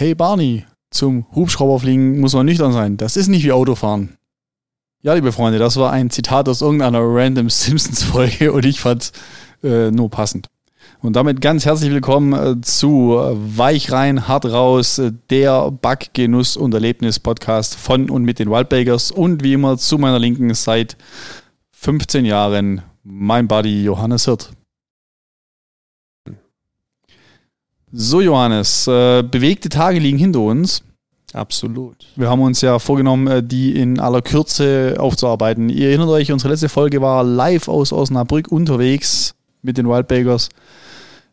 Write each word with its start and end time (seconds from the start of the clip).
Hey 0.00 0.14
Barney, 0.14 0.64
zum 0.90 1.26
Hubschrauberfliegen 1.34 2.20
muss 2.20 2.32
man 2.32 2.46
nüchtern 2.46 2.72
sein. 2.72 2.96
Das 2.96 3.18
ist 3.18 3.28
nicht 3.28 3.44
wie 3.44 3.52
Autofahren. 3.52 4.16
Ja, 5.02 5.12
liebe 5.12 5.30
Freunde, 5.30 5.58
das 5.58 5.76
war 5.76 5.92
ein 5.92 6.08
Zitat 6.08 6.48
aus 6.48 6.62
irgendeiner 6.62 7.00
random 7.02 7.50
Simpsons-Folge 7.50 8.50
und 8.50 8.64
ich 8.64 8.80
fand 8.80 9.12
äh, 9.62 9.90
nur 9.90 10.08
passend. 10.08 10.46
Und 11.02 11.16
damit 11.16 11.42
ganz 11.42 11.66
herzlich 11.66 11.90
willkommen 11.90 12.32
äh, 12.32 12.62
zu 12.62 13.20
Weich 13.54 13.92
rein, 13.92 14.26
hart 14.26 14.46
raus, 14.46 14.98
äh, 14.98 15.12
der 15.28 15.70
Backgenuss- 15.70 16.56
und 16.56 16.72
Erlebnis-Podcast 16.72 17.74
von 17.74 18.08
und 18.08 18.24
mit 18.24 18.38
den 18.38 18.50
Wildbakers 18.50 19.10
und 19.10 19.44
wie 19.44 19.52
immer 19.52 19.76
zu 19.76 19.98
meiner 19.98 20.18
Linken 20.18 20.54
seit 20.54 20.96
15 21.72 22.24
Jahren 22.24 22.80
mein 23.02 23.48
Buddy 23.48 23.84
Johannes 23.84 24.24
Hirt. 24.24 24.50
So, 27.92 28.20
Johannes, 28.20 28.86
äh, 28.86 29.22
bewegte 29.22 29.68
Tage 29.68 29.98
liegen 29.98 30.18
hinter 30.18 30.40
uns. 30.40 30.82
Absolut. 31.32 31.96
Wir 32.16 32.28
haben 32.28 32.40
uns 32.40 32.60
ja 32.60 32.78
vorgenommen, 32.78 33.26
äh, 33.26 33.42
die 33.42 33.76
in 33.76 33.98
aller 34.00 34.22
Kürze 34.22 34.96
aufzuarbeiten. 34.98 35.68
Ihr 35.68 35.88
erinnert 35.88 36.08
euch, 36.08 36.32
unsere 36.32 36.50
letzte 36.50 36.68
Folge 36.68 37.00
war 37.00 37.24
live 37.24 37.68
aus 37.68 37.92
Osnabrück 37.92 38.48
unterwegs 38.48 39.34
mit 39.62 39.76
den 39.76 39.88
Wildbakers. 39.88 40.48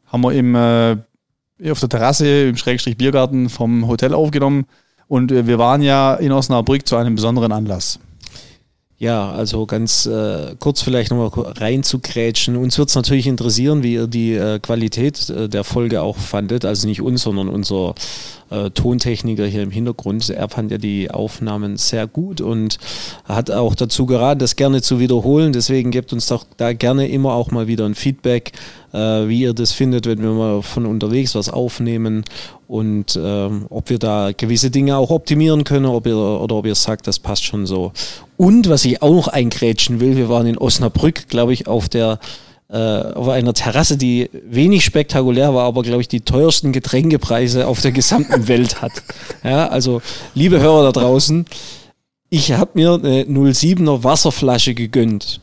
Haben 0.07 0.23
wir 0.23 0.33
im, 0.33 0.55
äh, 0.55 0.97
auf 1.69 1.79
der 1.79 1.89
Terrasse 1.89 2.47
im 2.47 2.57
Schrägstrich 2.57 2.97
Biergarten 2.97 3.49
vom 3.49 3.87
Hotel 3.87 4.13
aufgenommen. 4.13 4.65
Und 5.07 5.31
äh, 5.31 5.47
wir 5.47 5.59
waren 5.59 5.81
ja 5.81 6.15
in 6.15 6.31
Osnabrück 6.31 6.87
zu 6.87 6.95
einem 6.95 7.15
besonderen 7.15 7.51
Anlass. 7.51 7.99
Ja, 8.99 9.29
also 9.29 9.67
ganz 9.67 10.07
äh, 10.07 10.55
kurz 10.57 10.81
vielleicht 10.81 11.11
nochmal 11.11 11.29
reinzugrätschen. 11.51 12.55
Uns 12.55 12.79
wird 12.79 12.89
es 12.89 12.95
natürlich 12.95 13.27
interessieren, 13.27 13.83
wie 13.83 13.93
ihr 13.93 14.07
die 14.07 14.33
äh, 14.33 14.57
Qualität 14.57 15.29
äh, 15.29 15.47
der 15.47 15.63
Folge 15.63 16.01
auch 16.01 16.17
fandet. 16.17 16.65
Also 16.65 16.87
nicht 16.87 17.03
uns, 17.03 17.21
sondern 17.21 17.47
unser 17.47 17.93
äh, 18.49 18.71
Tontechniker 18.71 19.45
hier 19.45 19.61
im 19.61 19.69
Hintergrund. 19.69 20.27
Er 20.31 20.49
fand 20.49 20.71
ja 20.71 20.79
die 20.79 21.11
Aufnahmen 21.11 21.77
sehr 21.77 22.07
gut 22.07 22.41
und 22.41 22.79
hat 23.25 23.51
auch 23.51 23.75
dazu 23.75 24.07
geraten, 24.07 24.39
das 24.39 24.55
gerne 24.55 24.81
zu 24.81 24.99
wiederholen. 24.99 25.53
Deswegen 25.53 25.91
gebt 25.91 26.11
uns 26.11 26.25
doch 26.25 26.43
da 26.57 26.73
gerne 26.73 27.07
immer 27.07 27.33
auch 27.33 27.51
mal 27.51 27.67
wieder 27.67 27.85
ein 27.85 27.93
Feedback, 27.93 28.53
wie 28.97 29.41
ihr 29.41 29.53
das 29.53 29.71
findet, 29.71 30.05
wenn 30.05 30.21
wir 30.21 30.31
mal 30.31 30.61
von 30.61 30.85
unterwegs 30.85 31.35
was 31.35 31.49
aufnehmen 31.49 32.23
und 32.67 33.15
äh, 33.15 33.49
ob 33.69 33.89
wir 33.89 33.99
da 33.99 34.31
gewisse 34.35 34.71
Dinge 34.71 34.97
auch 34.97 35.09
optimieren 35.09 35.63
können 35.63 35.85
ob 35.85 36.05
ihr, 36.05 36.17
oder 36.17 36.55
ob 36.55 36.65
ihr 36.65 36.75
sagt, 36.75 37.07
das 37.07 37.19
passt 37.19 37.43
schon 37.43 37.65
so. 37.65 37.91
Und 38.35 38.69
was 38.69 38.85
ich 38.85 39.01
auch 39.01 39.13
noch 39.13 39.27
eingrätschen 39.27 39.99
will, 39.99 40.15
wir 40.15 40.29
waren 40.29 40.47
in 40.47 40.57
Osnabrück, 40.57 41.27
glaube 41.27 41.53
ich, 41.53 41.67
auf 41.67 41.89
der 41.89 42.19
äh, 42.69 42.75
auf 42.75 43.29
einer 43.29 43.53
Terrasse, 43.53 43.95
die 43.97 44.29
wenig 44.43 44.83
spektakulär 44.83 45.53
war, 45.53 45.65
aber 45.65 45.83
glaube 45.83 46.01
ich 46.01 46.09
die 46.09 46.21
teuersten 46.21 46.73
Getränkepreise 46.73 47.65
auf 47.65 47.79
der 47.79 47.93
gesamten 47.93 48.47
Welt 48.49 48.81
hat. 48.81 48.91
Ja, 49.43 49.67
also 49.67 50.01
liebe 50.33 50.59
Hörer 50.59 50.91
da 50.91 50.99
draußen, 50.99 51.45
ich 52.29 52.51
habe 52.51 52.71
mir 52.73 52.95
eine 52.95 53.23
07er 53.23 54.03
Wasserflasche 54.03 54.73
gegönnt. 54.73 55.39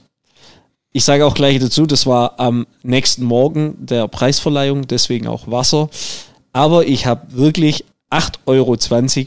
Ich 0.96 1.04
sage 1.04 1.26
auch 1.26 1.34
gleich 1.34 1.58
dazu, 1.58 1.86
das 1.86 2.06
war 2.06 2.38
am 2.38 2.68
nächsten 2.84 3.24
Morgen 3.24 3.74
der 3.84 4.06
Preisverleihung, 4.06 4.86
deswegen 4.86 5.26
auch 5.26 5.50
Wasser. 5.50 5.88
Aber 6.52 6.86
ich 6.86 7.04
habe 7.04 7.22
wirklich 7.30 7.84
8,20 8.12 8.36
Euro 8.46 8.76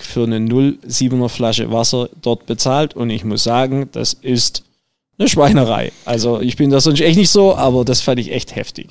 für 0.01 0.23
eine 0.23 0.37
0,7er 0.37 1.27
Flasche 1.27 1.69
Wasser 1.69 2.07
dort 2.21 2.45
bezahlt 2.45 2.93
und 2.93 3.09
ich 3.09 3.25
muss 3.25 3.43
sagen, 3.43 3.89
das 3.91 4.13
ist 4.13 4.63
eine 5.19 5.27
Schweinerei. 5.27 5.91
Also 6.05 6.39
ich 6.39 6.55
bin 6.55 6.69
da 6.69 6.79
sonst 6.79 7.01
echt 7.01 7.17
nicht 7.17 7.31
so, 7.31 7.53
aber 7.53 7.83
das 7.83 7.99
fand 7.99 8.21
ich 8.21 8.31
echt 8.31 8.55
heftig. 8.55 8.87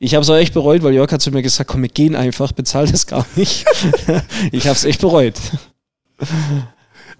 Ich 0.00 0.16
habe 0.16 0.22
es 0.24 0.30
auch 0.30 0.34
echt 0.34 0.54
bereut, 0.54 0.82
weil 0.82 0.94
Jörg 0.94 1.12
hat 1.12 1.22
zu 1.22 1.30
mir 1.30 1.42
gesagt, 1.42 1.70
komm, 1.70 1.82
wir 1.82 1.88
gehen 1.88 2.16
einfach, 2.16 2.50
bezahl 2.50 2.88
das 2.88 3.06
gar 3.06 3.26
nicht. 3.36 3.64
ich 4.50 4.64
habe 4.66 4.74
es 4.74 4.84
echt 4.84 5.00
bereut. 5.00 5.34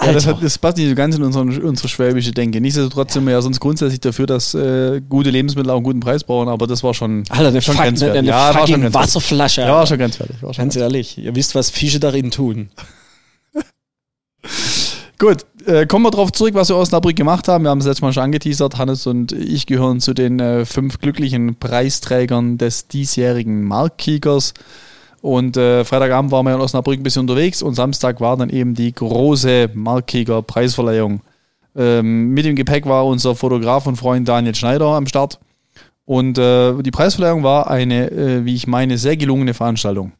Ja, 0.00 0.12
das, 0.12 0.26
hat, 0.26 0.40
das, 0.40 0.58
passt 0.58 0.76
nicht 0.76 0.88
so 0.88 0.94
ganz 0.94 1.16
in 1.16 1.24
unsere, 1.24 1.44
unsere 1.44 1.88
schwäbische 1.88 2.30
Denke. 2.30 2.60
Nichtsdestotrotz 2.60 3.14
sind 3.14 3.24
wir 3.24 3.32
ja 3.32 3.42
sonst 3.42 3.58
grundsätzlich 3.58 3.98
dafür, 3.98 4.26
dass 4.26 4.54
äh, 4.54 5.00
gute 5.08 5.30
Lebensmittel 5.30 5.70
auch 5.70 5.76
einen 5.76 5.84
guten 5.84 6.00
Preis 6.00 6.22
brauchen, 6.22 6.48
aber 6.48 6.68
das 6.68 6.84
war 6.84 6.94
schon, 6.94 7.24
Alter, 7.30 7.48
eine 7.48 7.60
schon 7.60 7.74
fuck, 7.74 7.84
grenzwertig. 7.84 8.18
Eine, 8.18 8.32
eine 8.32 8.52
ja, 8.52 8.54
war 8.54 8.66
schon 8.68 8.94
Wasserflasche. 8.94 9.62
Ja, 9.62 9.72
war 9.72 9.86
schon 9.86 9.98
grenzwertig. 9.98 10.40
War 10.40 10.54
schon 10.54 10.62
ganz 10.62 10.76
ehrlich, 10.76 11.18
ihr 11.18 11.34
wisst, 11.34 11.56
was 11.56 11.70
Fische 11.70 11.98
darin 11.98 12.30
tun. 12.30 12.68
Gut, 15.18 15.46
äh, 15.66 15.84
kommen 15.86 16.04
wir 16.04 16.12
darauf 16.12 16.30
zurück, 16.30 16.54
was 16.54 16.68
wir 16.68 16.76
aus 16.76 16.88
Osnabrück 16.88 17.16
gemacht 17.16 17.48
haben. 17.48 17.64
Wir 17.64 17.70
haben 17.70 17.80
es 17.80 17.86
letztes 17.86 18.02
Mal 18.02 18.12
schon 18.12 18.22
angeteasert. 18.22 18.78
Hannes 18.78 19.04
und 19.08 19.32
ich 19.32 19.66
gehören 19.66 19.98
zu 19.98 20.14
den 20.14 20.38
äh, 20.38 20.64
fünf 20.64 21.00
glücklichen 21.00 21.56
Preisträgern 21.56 22.56
des 22.56 22.86
diesjährigen 22.86 23.64
Marktkickers. 23.64 24.54
Und 25.20 25.56
äh, 25.56 25.84
Freitagabend 25.84 26.30
waren 26.30 26.46
wir 26.46 26.54
in 26.54 26.60
Osnabrück 26.60 26.98
ein 26.98 27.02
bisschen 27.02 27.20
unterwegs 27.20 27.62
und 27.62 27.74
Samstag 27.74 28.20
war 28.20 28.36
dann 28.36 28.50
eben 28.50 28.74
die 28.74 28.92
große 28.92 29.70
Marktkicker 29.74 30.42
Preisverleihung. 30.42 31.22
Ähm, 31.74 32.30
mit 32.30 32.44
dem 32.44 32.56
Gepäck 32.56 32.86
war 32.86 33.06
unser 33.06 33.34
Fotograf 33.34 33.86
und 33.86 33.96
Freund 33.96 34.28
Daniel 34.28 34.54
Schneider 34.54 34.86
am 34.86 35.06
Start. 35.06 35.38
Und 36.04 36.38
äh, 36.38 36.74
die 36.82 36.90
Preisverleihung 36.90 37.42
war 37.42 37.70
eine, 37.70 38.10
äh, 38.10 38.44
wie 38.44 38.54
ich 38.54 38.66
meine, 38.66 38.96
sehr 38.96 39.16
gelungene 39.16 39.54
Veranstaltung. 39.54 40.12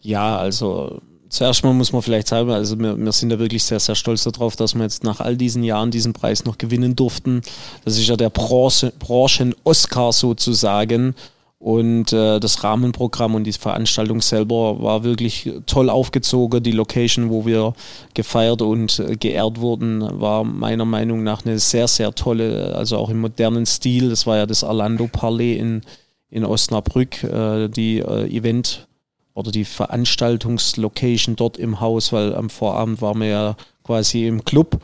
Ja, 0.00 0.36
also 0.36 1.00
zuerst 1.28 1.64
mal 1.64 1.72
muss 1.72 1.92
man 1.92 2.02
vielleicht 2.02 2.28
sagen, 2.28 2.50
also 2.50 2.78
wir, 2.78 2.96
wir, 2.96 3.12
sind 3.12 3.30
da 3.30 3.38
wirklich 3.38 3.64
sehr, 3.64 3.80
sehr 3.80 3.94
stolz 3.94 4.24
darauf, 4.24 4.56
dass 4.56 4.74
wir 4.74 4.82
jetzt 4.82 5.04
nach 5.04 5.20
all 5.20 5.36
diesen 5.36 5.62
Jahren 5.62 5.90
diesen 5.90 6.12
Preis 6.12 6.44
noch 6.44 6.58
gewinnen 6.58 6.96
durften. 6.96 7.42
Das 7.84 7.98
ist 7.98 8.08
ja 8.08 8.16
der 8.16 8.30
Branchen-Oscar 8.30 10.12
sozusagen. 10.12 11.14
Und 11.60 12.12
äh, 12.12 12.38
das 12.38 12.62
Rahmenprogramm 12.62 13.34
und 13.34 13.44
die 13.44 13.52
Veranstaltung 13.52 14.20
selber 14.20 14.80
war 14.80 15.02
wirklich 15.02 15.50
toll 15.66 15.90
aufgezogen. 15.90 16.62
Die 16.62 16.70
Location, 16.70 17.30
wo 17.30 17.46
wir 17.46 17.74
gefeiert 18.14 18.62
und 18.62 19.00
äh, 19.00 19.16
geehrt 19.16 19.60
wurden, 19.60 20.20
war 20.20 20.44
meiner 20.44 20.84
Meinung 20.84 21.24
nach 21.24 21.44
eine 21.44 21.58
sehr, 21.58 21.88
sehr 21.88 22.14
tolle, 22.14 22.76
also 22.76 22.96
auch 22.96 23.10
im 23.10 23.20
modernen 23.20 23.66
Stil. 23.66 24.08
Das 24.08 24.24
war 24.24 24.36
ja 24.36 24.46
das 24.46 24.62
Orlando 24.62 25.08
Palais 25.10 25.56
in, 25.56 25.82
in 26.30 26.44
Osnabrück, 26.44 27.24
äh, 27.24 27.68
die 27.68 27.98
äh, 27.98 28.28
Event- 28.28 28.86
oder 29.34 29.50
die 29.50 29.64
Veranstaltungslocation 29.64 31.34
dort 31.34 31.58
im 31.58 31.80
Haus, 31.80 32.12
weil 32.12 32.36
am 32.36 32.50
Vorabend 32.50 33.02
waren 33.02 33.20
wir 33.20 33.28
ja 33.28 33.56
quasi 33.82 34.28
im 34.28 34.44
Club. 34.44 34.80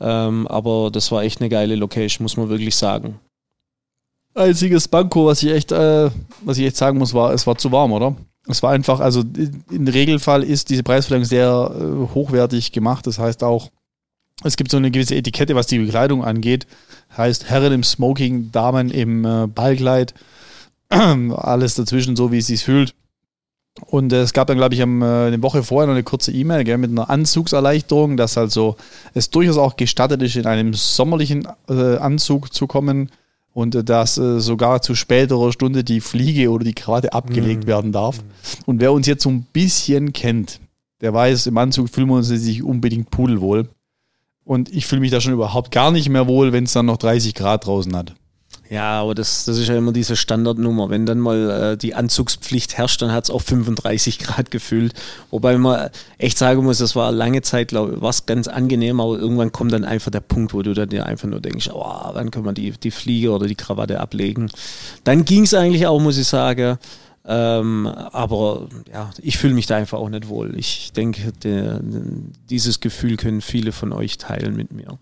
Ähm, 0.00 0.46
aber 0.46 0.90
das 0.90 1.10
war 1.10 1.22
echt 1.22 1.40
eine 1.40 1.48
geile 1.48 1.74
Location, 1.74 2.24
muss 2.24 2.36
man 2.36 2.50
wirklich 2.50 2.76
sagen 2.76 3.18
einziges 4.38 4.88
Banko, 4.88 5.26
was 5.26 5.42
ich 5.42 5.50
echt, 5.50 5.72
äh, 5.72 6.10
was 6.42 6.58
ich 6.58 6.66
echt 6.66 6.76
sagen 6.76 6.98
muss, 6.98 7.14
war, 7.14 7.32
es 7.32 7.46
war 7.46 7.58
zu 7.58 7.72
warm, 7.72 7.92
oder? 7.92 8.16
Es 8.46 8.62
war 8.62 8.70
einfach, 8.70 9.00
also 9.00 9.22
im 9.70 9.86
Regelfall 9.86 10.42
ist 10.42 10.70
diese 10.70 10.82
Preisverleihung 10.82 11.26
sehr 11.26 11.70
äh, 11.74 12.14
hochwertig 12.14 12.72
gemacht. 12.72 13.06
Das 13.06 13.18
heißt 13.18 13.44
auch, 13.44 13.70
es 14.42 14.56
gibt 14.56 14.70
so 14.70 14.78
eine 14.78 14.90
gewisse 14.90 15.16
Etikette, 15.16 15.54
was 15.54 15.66
die 15.66 15.78
Bekleidung 15.78 16.24
angeht. 16.24 16.66
Heißt 17.16 17.50
Herren 17.50 17.72
im 17.72 17.84
Smoking, 17.84 18.50
Damen 18.50 18.90
im 18.90 19.24
äh, 19.24 19.46
Ballkleid, 19.46 20.14
alles 20.88 21.74
dazwischen, 21.74 22.16
so 22.16 22.32
wie 22.32 22.38
es 22.38 22.46
sich 22.46 22.64
fühlt. 22.64 22.94
Und 23.86 24.12
äh, 24.12 24.22
es 24.22 24.32
gab 24.32 24.46
dann, 24.46 24.56
glaube 24.56 24.74
ich, 24.74 24.80
äh, 24.80 24.84
eine 24.84 25.42
Woche 25.42 25.62
vorher 25.62 25.86
noch 25.86 25.94
eine 25.94 26.02
kurze 26.02 26.32
E-Mail 26.32 26.64
mit 26.78 26.90
einer 26.90 27.10
Anzugserleichterung, 27.10 28.16
dass 28.16 28.38
also 28.38 28.76
es 29.12 29.30
durchaus 29.30 29.58
auch 29.58 29.76
gestattet 29.76 30.22
ist, 30.22 30.36
in 30.36 30.46
einem 30.46 30.72
sommerlichen 30.72 31.46
äh, 31.68 31.96
Anzug 31.96 32.52
zu 32.52 32.66
kommen 32.66 33.10
und 33.58 33.74
äh, 33.74 33.82
dass 33.82 34.16
äh, 34.18 34.38
sogar 34.38 34.82
zu 34.82 34.94
späterer 34.94 35.50
Stunde 35.50 35.82
die 35.82 36.00
Fliege 36.00 36.52
oder 36.52 36.62
die 36.62 36.74
Krawatte 36.74 37.12
abgelegt 37.12 37.64
mhm. 37.64 37.68
werden 37.68 37.92
darf. 37.92 38.22
Und 38.66 38.80
wer 38.80 38.92
uns 38.92 39.08
jetzt 39.08 39.24
so 39.24 39.30
ein 39.30 39.48
bisschen 39.52 40.12
kennt, 40.12 40.60
der 41.00 41.12
weiß, 41.12 41.48
im 41.48 41.58
Anzug 41.58 41.88
fühlen 41.88 42.06
wir 42.06 42.14
uns 42.14 42.30
nicht 42.30 42.62
unbedingt 42.62 43.10
pudelwohl. 43.10 43.68
Und 44.44 44.72
ich 44.72 44.86
fühle 44.86 45.00
mich 45.00 45.10
da 45.10 45.20
schon 45.20 45.32
überhaupt 45.32 45.72
gar 45.72 45.90
nicht 45.90 46.08
mehr 46.08 46.28
wohl, 46.28 46.52
wenn 46.52 46.64
es 46.64 46.72
dann 46.72 46.86
noch 46.86 46.98
30 46.98 47.34
Grad 47.34 47.66
draußen 47.66 47.96
hat. 47.96 48.14
Ja, 48.70 49.00
aber 49.00 49.14
das, 49.14 49.46
das 49.46 49.56
ist 49.56 49.68
ja 49.68 49.76
immer 49.76 49.92
diese 49.92 50.14
Standardnummer. 50.14 50.90
Wenn 50.90 51.06
dann 51.06 51.18
mal 51.18 51.72
äh, 51.72 51.76
die 51.78 51.94
Anzugspflicht 51.94 52.76
herrscht, 52.76 53.00
dann 53.00 53.12
hat 53.12 53.24
es 53.24 53.30
auch 53.30 53.40
35 53.40 54.18
Grad 54.18 54.50
gefühlt. 54.50 54.92
Wobei 55.30 55.56
man 55.56 55.88
echt 56.18 56.36
sagen 56.36 56.64
muss, 56.64 56.78
das 56.78 56.94
war 56.94 57.10
lange 57.10 57.40
Zeit, 57.40 57.68
glaube 57.68 57.94
ich, 57.94 58.02
was 58.02 58.26
ganz 58.26 58.46
angenehm, 58.46 59.00
aber 59.00 59.18
irgendwann 59.18 59.52
kommt 59.52 59.72
dann 59.72 59.84
einfach 59.84 60.10
der 60.10 60.20
Punkt, 60.20 60.52
wo 60.52 60.60
du 60.60 60.74
dann 60.74 60.90
dir 60.90 61.06
einfach 61.06 61.28
nur 61.28 61.40
denkst, 61.40 61.70
oh, 61.72 62.10
wann 62.12 62.30
kann 62.30 62.44
man 62.44 62.54
die, 62.54 62.72
die 62.72 62.90
Fliege 62.90 63.30
oder 63.30 63.46
die 63.46 63.54
Krawatte 63.54 64.00
ablegen. 64.00 64.50
Dann 65.04 65.24
ging 65.24 65.44
es 65.44 65.54
eigentlich 65.54 65.86
auch, 65.86 66.00
muss 66.00 66.18
ich 66.18 66.26
sagen. 66.26 66.76
Ähm, 67.24 67.86
aber 67.86 68.68
ja, 68.92 69.10
ich 69.22 69.38
fühle 69.38 69.54
mich 69.54 69.66
da 69.66 69.76
einfach 69.76 69.98
auch 69.98 70.08
nicht 70.10 70.28
wohl. 70.28 70.58
Ich 70.58 70.92
denke, 70.92 71.32
dieses 72.50 72.80
Gefühl 72.80 73.16
können 73.16 73.40
viele 73.40 73.72
von 73.72 73.92
euch 73.92 74.18
teilen 74.18 74.56
mit 74.56 74.72
mir. 74.72 74.98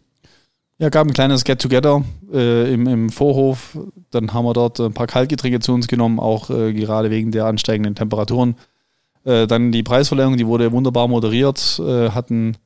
Ja, 0.78 0.90
gab 0.90 1.06
ein 1.06 1.14
kleines 1.14 1.44
Get-Together 1.44 2.05
äh, 2.32 2.73
im, 2.73 2.87
im 2.87 3.08
Vorhof. 3.11 3.78
Dann 4.11 4.34
haben 4.34 4.44
wir 4.44 4.52
dort 4.52 4.78
ein 4.78 4.93
paar 4.93 5.06
Kaltgetränke 5.06 5.61
zu 5.61 5.73
uns 5.73 5.88
genommen, 5.88 6.20
auch 6.20 6.50
äh, 6.50 6.75
gerade 6.75 7.11
wegen 7.11 7.32
der 7.32 7.46
ansteigenden 7.46 7.94
Temperaturen. 7.94 8.56
Äh, 9.25 9.46
dann 9.46 9.73
die 9.73 9.82
Preisverleihung, 9.82 10.37
die 10.37 10.46
wurde 10.46 10.73
wunderbar 10.73 11.08
moderiert, 11.08 11.81
äh, 11.81 12.11
hatten 12.11 12.58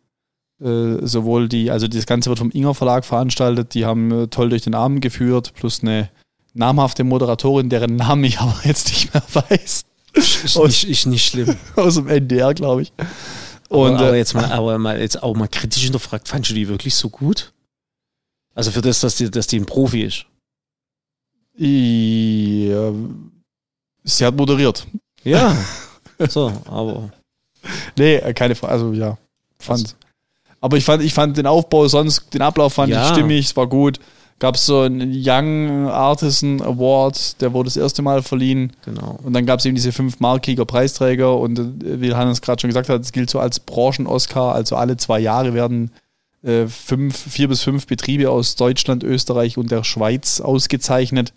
äh, 0.61 1.07
sowohl 1.07 1.49
die, 1.49 1.71
also 1.71 1.87
das 1.87 2.05
Ganze 2.07 2.31
wird 2.31 2.41
vom 2.41 2.51
Inger 2.51 2.75
Verlag 2.75 3.05
veranstaltet, 3.05 3.75
die 3.75 3.87
haben 3.87 4.11
äh, 4.11 4.27
toll 4.27 4.51
durch 4.51 4.63
den 4.63 4.75
Abend 4.75 5.01
geführt, 5.03 5.53
plus 5.55 5.83
eine 5.83 6.11
namhafte 6.53 7.05
Moderatorin, 7.05 7.69
deren 7.69 7.95
Namen 7.97 8.25
ich 8.25 8.41
aber 8.41 8.57
jetzt 8.65 8.89
nicht 8.89 9.15
mehr 9.15 9.23
weiß. 9.33 9.85
Ist, 10.15 10.57
Aus- 10.57 10.67
nicht, 10.67 10.89
ist 10.89 11.07
nicht 11.07 11.25
schlimm. 11.27 11.55
aus 11.77 11.95
dem 11.95 12.09
NDR, 12.09 12.55
glaube 12.55 12.83
ich. 12.83 12.93
Und 13.69 13.95
aber, 13.95 14.15
äh, 14.15 14.19
jetzt 14.19 14.35
mal, 14.35 14.51
aber 14.51 14.77
mal 14.79 15.01
jetzt 15.01 15.23
auch 15.23 15.37
mal 15.37 15.47
kritisch 15.47 15.85
hinterfragt, 15.85 16.27
fandst 16.27 16.51
du 16.51 16.55
die 16.55 16.69
wirklich 16.69 16.97
so 16.97 17.09
gut? 17.09 17.53
Also 18.55 18.71
für 18.71 18.81
das, 18.83 19.01
dass 19.01 19.17
die, 19.17 19.31
dass 19.31 19.47
die 19.47 19.59
ein 19.61 19.67
Profi 19.67 20.03
ist. 20.03 20.27
ja, 21.57 22.93
sie 24.05 24.25
hat 24.27 24.37
moderiert. 24.37 24.87
Ja. 25.25 25.57
so, 26.29 26.53
aber 26.67 27.11
Nee, 27.99 28.17
äh, 28.17 28.33
keine 28.33 28.55
Frage. 28.55 28.73
Also 28.73 28.93
ja, 28.93 29.19
fand. 29.59 29.95
Aber 30.61 30.77
ich 30.77 30.85
fand, 30.85 31.03
ich 31.03 31.13
fand 31.15 31.37
den 31.37 31.47
Aufbau 31.47 31.89
sonst, 31.89 32.33
den 32.35 32.43
Ablauf 32.43 32.75
fand 32.75 32.91
Ja. 32.93 33.03
ich 33.05 33.09
stimmig, 33.13 33.47
es 33.47 33.57
war 33.57 33.67
gut. 33.67 33.99
Gab 34.39 34.55
es 34.55 34.65
so 34.65 34.81
einen 34.81 35.13
Young 35.15 35.87
Artisan 35.89 36.63
Award, 36.63 37.41
der 37.43 37.53
wurde 37.53 37.67
das 37.67 37.77
erste 37.77 38.01
Mal 38.01 38.23
verliehen. 38.23 38.73
genau. 38.87 39.19
Und 39.23 39.35
dann 39.35 39.45
gab 39.45 39.59
es 39.59 39.67
eben 39.67 39.75
diese 39.75 39.93
fünf 39.93 40.19
Markiger 40.21 40.65
Preisträger 40.65 41.37
und 41.37 41.59
äh, 41.59 42.01
wie 42.01 42.15
Hannes 42.15 42.41
gerade 42.41 42.59
schon 42.61 42.71
gesagt 42.71 42.89
hat, 42.89 43.03
es 43.03 43.13
gilt 43.13 43.29
so 43.29 43.39
als 43.39 43.61
Branchen-Oscar, 43.61 44.55
also 44.55 44.77
alle 44.77 44.97
zwei 44.97 45.21
Jahre 45.21 45.53
werden 45.53 45.91
äh, 46.43 46.67
fünf, 46.67 47.17
vier 47.17 47.49
bis 47.49 47.63
fünf 47.63 47.87
Betriebe 47.87 48.31
aus 48.31 48.57
Deutschland, 48.57 49.05
Österreich 49.05 49.59
und 49.59 49.71
der 49.71 49.85
Schweiz 49.85 50.41
ausgezeichnet. 50.41 51.33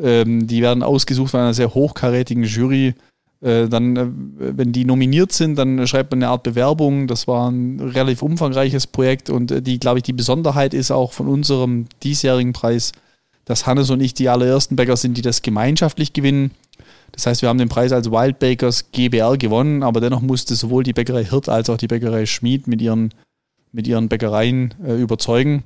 Ähm, 0.00 0.46
die 0.46 0.62
werden 0.62 0.82
ausgesucht 0.82 1.32
von 1.32 1.40
einer 1.40 1.54
sehr 1.54 1.74
hochkarätigen 1.74 2.44
Jury. 2.44 2.94
Äh, 3.40 3.68
dann, 3.68 3.96
äh, 3.96 4.06
wenn 4.38 4.72
die 4.72 4.84
nominiert 4.84 5.32
sind, 5.32 5.56
dann 5.56 5.86
schreibt 5.86 6.10
man 6.10 6.22
eine 6.22 6.30
Art 6.30 6.42
Bewerbung. 6.42 7.06
Das 7.06 7.28
war 7.28 7.50
ein 7.50 7.80
relativ 7.80 8.22
umfangreiches 8.22 8.86
Projekt 8.86 9.30
und 9.30 9.50
äh, 9.50 9.62
die, 9.62 9.78
glaube 9.78 9.98
ich, 9.98 10.04
die 10.04 10.12
Besonderheit 10.12 10.74
ist 10.74 10.90
auch 10.90 11.12
von 11.12 11.28
unserem 11.28 11.86
diesjährigen 12.02 12.52
Preis, 12.52 12.92
dass 13.44 13.66
Hannes 13.66 13.90
und 13.90 14.00
ich 14.00 14.14
die 14.14 14.28
allerersten 14.28 14.76
Bäcker 14.76 14.96
sind, 14.96 15.16
die 15.16 15.22
das 15.22 15.42
gemeinschaftlich 15.42 16.12
gewinnen. 16.12 16.52
Das 17.12 17.26
heißt, 17.26 17.42
wir 17.42 17.48
haben 17.48 17.58
den 17.58 17.68
Preis 17.68 17.92
als 17.92 18.10
Wild 18.10 18.38
Bakers 18.38 18.90
GBR 18.92 19.36
gewonnen, 19.36 19.82
aber 19.82 20.00
dennoch 20.00 20.20
musste 20.20 20.54
sowohl 20.54 20.82
die 20.82 20.92
Bäckerei 20.92 21.24
Hirt 21.24 21.48
als 21.48 21.70
auch 21.70 21.78
die 21.78 21.86
Bäckerei 21.86 22.26
Schmied 22.26 22.66
mit 22.66 22.82
ihren, 22.82 23.12
mit 23.72 23.86
ihren 23.86 24.08
Bäckereien 24.08 24.74
äh, 24.84 24.94
überzeugen. 24.94 25.64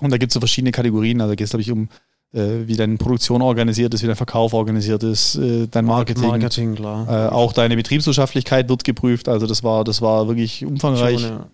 Und 0.00 0.10
da 0.12 0.18
gibt 0.18 0.30
es 0.30 0.34
so 0.34 0.40
verschiedene 0.40 0.72
Kategorien. 0.72 1.20
Also 1.20 1.32
da 1.32 1.34
geht 1.36 1.44
es, 1.46 1.50
glaube 1.50 1.62
ich, 1.62 1.70
um 1.70 1.88
äh, 2.32 2.66
wie 2.66 2.76
deine 2.76 2.96
Produktion 2.96 3.40
organisiert 3.42 3.94
ist, 3.94 4.02
wie 4.02 4.06
dein 4.06 4.16
Verkauf 4.16 4.52
organisiert 4.52 5.02
ist, 5.02 5.36
äh, 5.36 5.66
dein 5.66 5.86
Marketing. 5.86 6.28
Marketing, 6.28 6.74
klar. 6.74 7.06
Äh, 7.08 7.28
auch 7.30 7.52
deine 7.52 7.76
Betriebswirtschaftlichkeit 7.76 8.68
wird 8.68 8.84
geprüft. 8.84 9.28
Also 9.28 9.46
das 9.46 9.64
war, 9.64 9.84
das 9.84 10.02
war 10.02 10.28
wirklich 10.28 10.64
umfangreich. 10.64 11.20
Schon, 11.20 11.30
ja. 11.30 11.46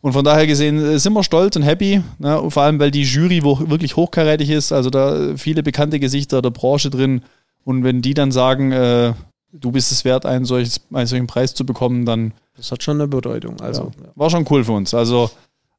Und 0.00 0.12
von 0.12 0.24
daher 0.24 0.46
gesehen 0.46 0.98
sind 0.98 1.12
wir 1.12 1.24
stolz 1.24 1.56
und 1.56 1.62
happy, 1.62 2.00
ne? 2.18 2.40
und 2.40 2.52
vor 2.52 2.62
allem 2.62 2.78
weil 2.78 2.90
die 2.90 3.02
Jury 3.02 3.42
wo 3.42 3.68
wirklich 3.68 3.96
hochkarätig 3.96 4.50
ist, 4.50 4.70
also 4.70 4.88
da 4.88 5.36
viele 5.36 5.62
bekannte 5.62 5.98
Gesichter 5.98 6.42
der 6.42 6.50
Branche 6.50 6.90
drin. 6.90 7.22
Und 7.64 7.82
wenn 7.82 8.02
die 8.02 8.14
dann 8.14 8.30
sagen, 8.30 8.70
äh, 8.70 9.14
du 9.60 9.70
bist 9.72 9.92
es 9.92 10.04
wert, 10.04 10.26
einen, 10.26 10.44
solches, 10.44 10.80
einen 10.92 11.06
solchen 11.06 11.26
Preis 11.26 11.54
zu 11.54 11.64
bekommen, 11.64 12.06
dann 12.06 12.32
Das 12.56 12.70
hat 12.72 12.82
schon 12.82 12.96
eine 12.98 13.08
Bedeutung. 13.08 13.60
Also, 13.60 13.92
ja, 14.02 14.10
war 14.14 14.30
schon 14.30 14.46
cool 14.50 14.64
für 14.64 14.72
uns. 14.72 14.94
Also 14.94 15.30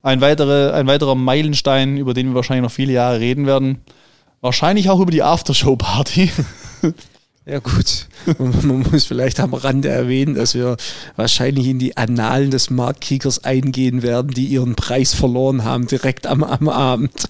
ein, 0.02 0.22
weitere, 0.22 0.72
ein 0.72 0.88
weiterer 0.88 1.16
Meilenstein, 1.16 1.98
über 1.98 2.14
den 2.14 2.30
wir 2.30 2.36
wahrscheinlich 2.36 2.64
noch 2.64 2.72
viele 2.72 2.94
Jahre 2.94 3.20
reden 3.20 3.46
werden. 3.46 3.82
Wahrscheinlich 4.42 4.90
auch 4.90 5.00
über 5.00 5.12
die 5.12 5.24
Aftershow-Party. 5.24 6.32
Ja, 7.50 7.60
gut. 7.60 8.08
Man 8.40 8.86
muss 8.92 9.06
vielleicht 9.06 9.40
am 9.40 9.54
Rande 9.54 9.88
erwähnen, 9.88 10.36
dass 10.36 10.54
wir 10.54 10.76
wahrscheinlich 11.16 11.68
in 11.68 11.80
die 11.80 11.96
Annalen 11.96 12.52
des 12.52 12.70
Marktkickers 12.70 13.46
eingehen 13.46 14.02
werden, 14.02 14.32
die 14.32 14.48
ihren 14.48 14.76
Preis 14.76 15.14
verloren 15.14 15.64
haben, 15.64 15.88
direkt 15.88 16.28
am, 16.28 16.44
am 16.44 16.68
Abend. 16.68 17.30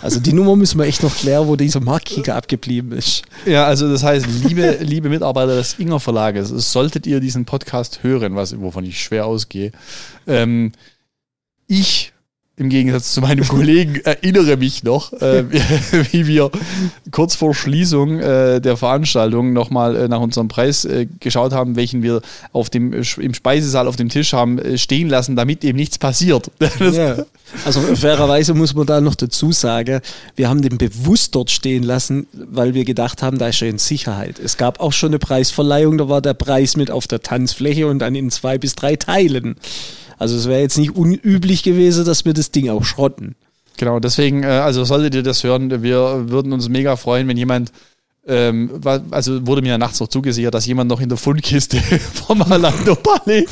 Also 0.00 0.20
die 0.20 0.32
Nummer 0.32 0.56
müssen 0.56 0.78
wir 0.78 0.86
echt 0.86 1.02
noch 1.02 1.14
klären, 1.14 1.48
wo 1.48 1.56
dieser 1.56 1.80
Marktkicker 1.80 2.34
abgeblieben 2.34 2.92
ist. 2.92 3.24
Ja, 3.44 3.66
also 3.66 3.90
das 3.90 4.02
heißt, 4.02 4.26
liebe, 4.42 4.78
liebe 4.80 5.10
Mitarbeiter 5.10 5.56
des 5.56 5.74
Inger 5.78 6.00
Verlages, 6.00 6.48
solltet 6.72 7.06
ihr 7.06 7.20
diesen 7.20 7.44
Podcast 7.44 8.02
hören, 8.02 8.34
was, 8.34 8.58
wovon 8.58 8.84
ich 8.84 9.02
schwer 9.02 9.26
ausgehe, 9.26 9.72
ähm, 10.26 10.72
ich 11.66 12.11
im 12.56 12.68
Gegensatz 12.68 13.14
zu 13.14 13.22
meinem 13.22 13.48
Kollegen 13.48 13.96
erinnere 14.04 14.58
mich 14.58 14.84
noch, 14.84 15.12
äh, 15.14 15.44
wie 16.12 16.26
wir 16.26 16.50
kurz 17.10 17.34
vor 17.34 17.54
Schließung 17.54 18.20
äh, 18.20 18.60
der 18.60 18.76
Veranstaltung 18.76 19.54
nochmal 19.54 19.96
äh, 19.96 20.08
nach 20.08 20.20
unserem 20.20 20.48
Preis 20.48 20.84
äh, 20.84 21.06
geschaut 21.18 21.52
haben, 21.52 21.76
welchen 21.76 22.02
wir 22.02 22.20
auf 22.52 22.68
dem, 22.68 22.92
äh, 22.92 23.02
im 23.18 23.32
Speisesaal 23.32 23.88
auf 23.88 23.96
dem 23.96 24.10
Tisch 24.10 24.34
haben 24.34 24.58
äh, 24.58 24.76
stehen 24.76 25.08
lassen, 25.08 25.34
damit 25.34 25.64
eben 25.64 25.76
nichts 25.76 25.98
passiert. 25.98 26.50
Ja. 26.92 27.24
Also 27.64 27.80
fairerweise 27.80 28.54
muss 28.54 28.74
man 28.74 28.86
da 28.86 29.00
noch 29.00 29.14
dazu 29.14 29.52
sagen, 29.52 30.00
wir 30.36 30.48
haben 30.48 30.62
den 30.62 30.78
bewusst 30.78 31.34
dort 31.34 31.50
stehen 31.50 31.82
lassen, 31.82 32.26
weil 32.32 32.74
wir 32.74 32.84
gedacht 32.84 33.22
haben, 33.22 33.38
da 33.38 33.48
ist 33.48 33.62
er 33.62 33.68
in 33.68 33.78
Sicherheit. 33.78 34.38
Es 34.38 34.56
gab 34.56 34.80
auch 34.80 34.92
schon 34.92 35.10
eine 35.10 35.18
Preisverleihung, 35.18 35.96
da 35.96 36.08
war 36.08 36.20
der 36.20 36.34
Preis 36.34 36.76
mit 36.76 36.90
auf 36.90 37.06
der 37.06 37.20
Tanzfläche 37.20 37.86
und 37.86 38.00
dann 38.00 38.14
in 38.14 38.30
zwei 38.30 38.58
bis 38.58 38.74
drei 38.74 38.96
Teilen. 38.96 39.56
Also 40.22 40.36
es 40.36 40.46
wäre 40.46 40.60
jetzt 40.60 40.78
nicht 40.78 40.94
unüblich 40.94 41.64
gewesen, 41.64 42.04
dass 42.04 42.24
wir 42.24 42.32
das 42.32 42.52
Ding 42.52 42.70
auch 42.70 42.84
schrotten. 42.84 43.34
Genau, 43.76 43.98
deswegen, 43.98 44.44
äh, 44.44 44.46
also 44.46 44.84
solltet 44.84 45.16
ihr 45.16 45.24
das 45.24 45.42
hören, 45.42 45.82
wir 45.82 46.30
würden 46.30 46.52
uns 46.52 46.68
mega 46.68 46.94
freuen, 46.94 47.26
wenn 47.26 47.36
jemand, 47.36 47.72
ähm, 48.28 48.80
also 49.10 49.44
wurde 49.48 49.62
mir 49.62 49.70
ja 49.70 49.78
nachts 49.78 49.98
noch 49.98 50.06
zugesichert, 50.06 50.54
dass 50.54 50.64
jemand 50.64 50.88
noch 50.88 51.00
in 51.00 51.08
der 51.08 51.18
Fundkiste 51.18 51.76
vom 52.26 52.40
Orlando 52.40 52.94
Palais 52.94 53.46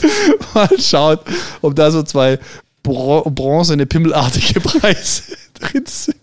mal 0.54 0.68
schaut, 0.78 1.24
ob 1.60 1.74
da 1.74 1.90
so 1.90 2.04
zwei 2.04 2.38
Bro 2.84 3.28
bronzene, 3.30 3.84
pimmelartige 3.86 4.60
Preise 4.60 5.22
drin 5.54 5.86
sind. 5.86 6.18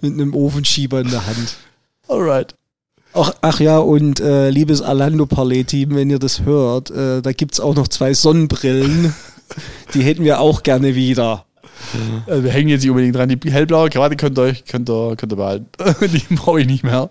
Mit 0.00 0.12
einem 0.12 0.32
Ofenschieber 0.32 1.00
in 1.00 1.10
der 1.10 1.26
Hand. 1.26 1.56
Alright. 2.06 2.54
Ach, 3.14 3.34
ach 3.40 3.58
ja, 3.58 3.78
und 3.78 4.20
äh, 4.20 4.48
liebes 4.50 4.80
Alando 4.80 5.26
Parlet-Team, 5.26 5.96
wenn 5.96 6.08
ihr 6.08 6.20
das 6.20 6.42
hört, 6.42 6.92
äh, 6.92 7.20
da 7.20 7.32
gibt's 7.32 7.58
auch 7.58 7.74
noch 7.74 7.88
zwei 7.88 8.14
Sonnenbrillen. 8.14 9.12
Die 9.94 10.02
hätten 10.02 10.24
wir 10.24 10.40
auch 10.40 10.62
gerne 10.62 10.94
wieder. 10.94 11.46
Also 12.26 12.44
wir 12.44 12.50
hängen 12.50 12.68
jetzt 12.68 12.82
nicht 12.82 12.90
unbedingt 12.90 13.16
dran. 13.16 13.28
Die 13.28 13.50
hellblaue 13.50 13.90
Krawatte 13.90 14.16
könnt 14.16 14.38
ihr 14.38 14.42
euch, 14.42 14.64
könnt 14.64 14.88
ihr, 14.88 15.16
könnt 15.16 15.32
ihr 15.32 15.36
behalten. 15.36 15.66
Die 16.00 16.34
brauche 16.34 16.60
ich 16.60 16.66
nicht 16.66 16.84
mehr. 16.84 17.10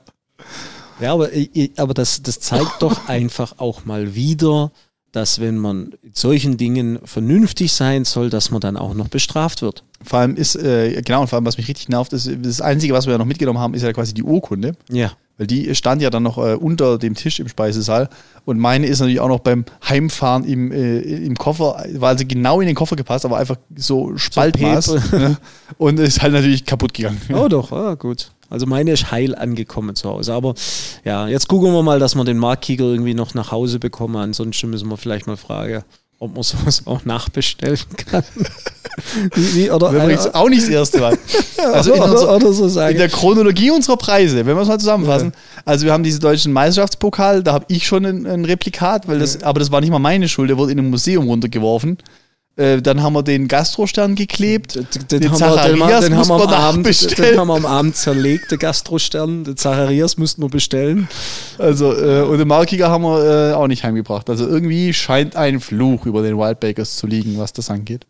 Ja, 1.00 1.14
aber, 1.14 1.34
äh, 1.34 1.72
aber 1.78 1.94
das, 1.94 2.22
das 2.22 2.40
zeigt 2.40 2.82
doch 2.82 3.08
einfach 3.08 3.56
auch 3.58 3.86
mal 3.86 4.16
wieder, 4.16 4.72
dass 5.12 5.42
wenn 5.42 5.58
man 5.58 5.94
in 6.04 6.14
solchen 6.14 6.58
Dingen 6.58 7.00
vernünftig 7.04 7.74
sein 7.74 8.06
soll, 8.06 8.30
dass 8.30 8.52
man 8.52 8.62
dann 8.62 8.78
auch 8.78 8.94
noch 8.94 9.10
bestraft 9.10 9.62
wird. 9.62 9.84
Vor 10.04 10.20
allem 10.20 10.36
ist, 10.36 10.56
äh, 10.56 11.02
genau, 11.02 11.22
und 11.22 11.28
vor 11.28 11.38
allem, 11.38 11.46
was 11.46 11.58
mich 11.58 11.68
richtig 11.68 11.90
nervt, 11.90 12.14
ist, 12.14 12.30
das 12.42 12.62
Einzige, 12.62 12.94
was 12.94 13.06
wir 13.06 13.12
ja 13.12 13.18
noch 13.18 13.26
mitgenommen 13.26 13.60
haben, 13.60 13.74
ist 13.74 13.82
ja 13.82 13.92
quasi 13.94 14.14
die 14.14 14.24
Urkunde. 14.24 14.76
Ja. 14.90 15.12
Weil 15.42 15.48
die 15.48 15.74
stand 15.74 16.04
ja 16.04 16.12
dann 16.12 16.22
noch 16.22 16.38
äh, 16.38 16.54
unter 16.54 17.00
dem 17.00 17.16
Tisch 17.16 17.40
im 17.40 17.48
Speisesaal. 17.48 18.10
Und 18.46 18.60
meine 18.60 18.86
ist 18.86 19.00
natürlich 19.00 19.20
auch 19.22 19.28
noch 19.28 19.40
beim 19.40 19.66
Heimfahren 19.90 20.44
im, 20.44 20.72
äh, 20.72 21.00
im 21.00 21.36
Koffer, 21.36 21.84
war 21.96 22.10
also 22.10 22.26
genau 22.28 22.62
in 22.62 22.68
den 22.68 22.76
Koffer 22.76 22.96
gepasst, 22.96 23.26
aber 23.26 23.38
einfach 23.38 23.56
so 23.76 24.16
Spaltmaß. 24.18 24.94
Pepe. 24.94 25.18
ne? 25.18 25.38
Und 25.80 26.00
ist 26.00 26.22
halt 26.22 26.34
natürlich 26.34 26.64
kaputt 26.64 26.94
gegangen. 26.94 27.20
Oh 27.34 27.48
doch, 27.48 27.72
ah, 27.72 27.96
gut. 27.96 28.30
Also 28.52 28.68
meine 28.68 28.92
ist 28.92 29.10
heil 29.10 29.34
angekommen 29.34 29.96
zu 29.96 30.12
Hause. 30.12 30.32
Aber 30.32 30.54
ja, 31.06 31.28
jetzt 31.28 31.48
gucken 31.48 31.74
wir 31.74 31.82
mal, 31.82 31.98
dass 31.98 32.14
wir 32.14 32.24
den 32.24 32.38
Marktkicker 32.38 32.84
irgendwie 32.84 33.16
noch 33.16 33.34
nach 33.34 33.52
Hause 33.52 33.80
bekommen. 33.80 34.18
Ansonsten 34.18 34.70
müssen 34.70 34.90
wir 34.90 34.98
vielleicht 34.98 35.26
mal 35.26 35.38
fragen, 35.38 35.84
ob 36.22 36.36
man 36.36 36.44
sowas 36.44 36.84
auch 36.86 37.04
nachbestellen 37.04 37.80
kann. 38.06 38.24
wie, 39.34 39.56
wie, 39.56 39.72
oder, 39.72 39.92
Das 39.92 39.96
ist 39.96 40.04
übrigens 40.04 40.34
auch 40.36 40.50
nicht 40.50 40.62
das 40.62 40.70
erste 40.70 41.00
Mal. 41.00 41.18
Also 41.74 41.94
in, 41.94 42.02
oder, 42.02 42.12
unserer, 42.12 42.36
oder 42.36 42.54
so 42.54 42.68
sagen. 42.68 42.94
in 42.94 42.98
der 42.98 43.10
Chronologie 43.10 43.70
unserer 43.72 43.98
Preise, 43.98 44.38
wenn 44.46 44.56
wir 44.56 44.62
es 44.62 44.68
mal 44.68 44.80
zusammenfassen. 44.80 45.32
Also 45.64 45.86
wir 45.86 45.94
haben 45.94 46.04
diesen 46.04 46.20
deutschen 46.20 46.54
Meisterschaftspokal, 46.54 47.44
da 47.44 47.54
habe 47.54 47.66
ich 47.70 47.86
schon 47.86 48.06
ein, 48.06 48.26
ein 48.26 48.46
Replikat, 48.46 49.08
weil 49.08 49.20
das, 49.20 49.44
aber 49.44 49.60
das 49.60 49.72
war 49.72 49.80
nicht 49.82 49.92
mal 49.92 50.00
meine 50.00 50.28
Schuld, 50.28 50.50
der 50.50 50.58
wurde 50.58 50.72
in 50.72 50.80
ein 50.80 50.90
Museum 50.90 51.28
runtergeworfen. 51.28 51.98
Äh, 52.58 52.82
dann 52.82 53.02
haben 53.02 53.14
wir 53.14 53.24
den 53.24 53.48
Gastrostern 53.48 54.16
geklebt. 54.16 54.76
Den, 54.76 54.86
Den 55.08 55.22
den, 55.22 55.32
haben 55.32 55.40
wir, 55.40 55.64
den, 55.64 55.76
den, 55.76 56.18
haben 56.18 56.28
wir 56.28 56.36
am 56.36 56.50
Abend, 56.50 57.18
den 57.18 57.38
haben 57.38 57.48
wir 57.48 57.56
am 57.56 57.66
Abend 57.66 57.96
zerlegt, 57.96 58.52
der 58.52 58.58
Gastrostern. 58.58 59.46
Den 59.46 59.56
Zacharias 59.56 60.18
mussten 60.18 60.42
wir 60.42 60.50
bestellen. 60.50 61.08
Also, 61.58 61.94
äh, 61.94 62.24
und 62.24 62.40
den 62.40 62.48
Markiger 62.48 62.90
haben 62.90 63.04
wir 63.04 63.52
äh, 63.52 63.54
auch 63.54 63.68
nicht 63.68 63.84
heimgebracht. 63.84 64.30
Also 64.30 64.48
irgendwie 64.48 64.94
scheint 64.94 65.38
ein 65.38 65.62
Fluch 65.62 66.06
über 66.06 66.22
den 66.24 66.38
Wildbakers 66.38 66.98
zu 66.98 67.08
liegen, 67.08 67.38
was 67.38 67.54
das 67.54 67.70
angeht. 67.70 68.06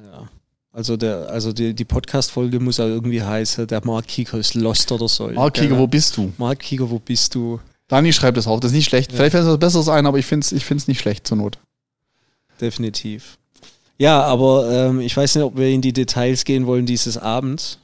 Ja. 0.00 0.28
Also, 0.72 0.96
der, 0.96 1.28
also 1.30 1.52
die, 1.52 1.74
die 1.74 1.84
Podcast-Folge 1.84 2.60
muss 2.60 2.76
ja 2.76 2.86
irgendwie 2.86 3.22
heißen, 3.22 3.66
der 3.66 3.84
Marktkicker 3.84 4.38
ist 4.38 4.54
lost 4.54 4.92
oder 4.92 5.08
so. 5.08 5.28
Markiger, 5.28 5.76
wo 5.76 5.88
bist 5.88 6.16
du? 6.16 6.32
Marktkicker, 6.38 6.88
wo 6.88 7.00
bist 7.00 7.34
du? 7.34 7.58
Dani 7.88 8.12
schreibt 8.12 8.36
das 8.36 8.46
auf, 8.46 8.60
das 8.60 8.70
ist 8.70 8.76
nicht 8.76 8.88
schlecht. 8.88 9.12
Vielleicht 9.12 9.32
fällt 9.32 9.44
es 9.44 9.50
was 9.50 9.58
Besseres 9.58 9.88
ein, 9.88 10.06
aber 10.06 10.18
ich 10.18 10.24
finde 10.24 10.44
es 10.44 10.52
ich 10.52 10.64
find's 10.64 10.86
nicht 10.86 11.00
schlecht 11.00 11.26
zur 11.26 11.36
Not. 11.36 11.58
Definitiv. 12.60 13.38
Ja, 14.02 14.24
aber 14.24 14.68
ähm, 14.68 14.98
ich 14.98 15.16
weiß 15.16 15.36
nicht, 15.36 15.44
ob 15.44 15.56
wir 15.56 15.68
in 15.68 15.80
die 15.80 15.92
Details 15.92 16.42
gehen 16.42 16.66
wollen 16.66 16.86
dieses 16.86 17.16
Abends. 17.16 17.78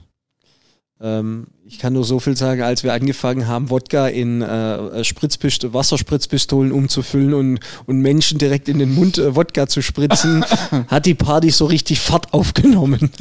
Ähm, 1.00 1.46
ich 1.64 1.78
kann 1.78 1.92
nur 1.92 2.02
so 2.02 2.18
viel 2.18 2.36
sagen, 2.36 2.60
als 2.60 2.82
wir 2.82 2.92
angefangen 2.92 3.46
haben, 3.46 3.70
Wodka 3.70 4.08
in 4.08 4.42
äh, 4.42 5.04
Spritzpist 5.04 5.72
Wasserspritzpistolen 5.72 6.72
umzufüllen 6.72 7.34
und, 7.34 7.60
und 7.86 8.00
Menschen 8.00 8.38
direkt 8.38 8.68
in 8.68 8.80
den 8.80 8.96
Mund 8.96 9.18
äh, 9.18 9.36
Wodka 9.36 9.68
zu 9.68 9.80
spritzen, 9.80 10.44
hat 10.88 11.06
die 11.06 11.14
Party 11.14 11.50
so 11.50 11.66
richtig 11.66 12.00
Fahrt 12.00 12.34
aufgenommen. 12.34 13.12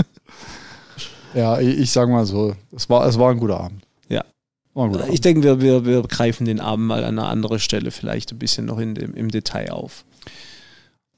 Ja, 1.36 1.60
ich, 1.60 1.78
ich 1.78 1.92
sag 1.92 2.10
mal 2.10 2.26
so, 2.26 2.56
es 2.76 2.90
war, 2.90 3.06
es 3.06 3.20
war 3.20 3.30
ein 3.30 3.38
guter 3.38 3.60
Abend. 3.60 3.84
Ja. 4.10 4.24
Ich 5.12 5.22
denke, 5.22 5.44
wir, 5.44 5.62
wir, 5.62 5.86
wir 5.86 6.02
greifen 6.02 6.46
den 6.46 6.60
Abend 6.60 6.88
mal 6.88 7.04
an 7.04 7.20
einer 7.20 7.30
anderen 7.30 7.60
Stelle 7.60 7.92
vielleicht 7.92 8.32
ein 8.32 8.40
bisschen 8.40 8.66
noch 8.66 8.80
in 8.80 8.96
dem, 8.96 9.14
im 9.14 9.30
Detail 9.30 9.70
auf. 9.70 10.04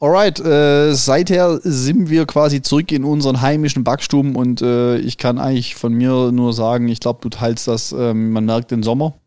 Alright, 0.02 0.40
äh, 0.40 0.94
seither 0.94 1.60
sind 1.62 2.10
wir 2.10 2.26
quasi 2.26 2.62
zurück 2.62 2.90
in 2.94 3.04
unseren 3.04 3.42
heimischen 3.42 3.84
Backstuben 3.84 4.38
und 4.38 4.62
äh, 4.62 4.98
ich 4.98 5.18
kann 5.18 5.38
eigentlich 5.38 5.76
von 5.76 5.94
mir 5.94 6.32
nur 6.32 6.54
sagen, 6.54 6.88
ich 6.88 7.02
glaube, 7.02 7.20
du 7.22 7.28
teilst 7.28 7.68
das, 7.68 7.92
äh, 7.92 8.14
man 8.14 8.46
merkt 8.46 8.72
den 8.72 8.82
Sommer. 8.82 9.20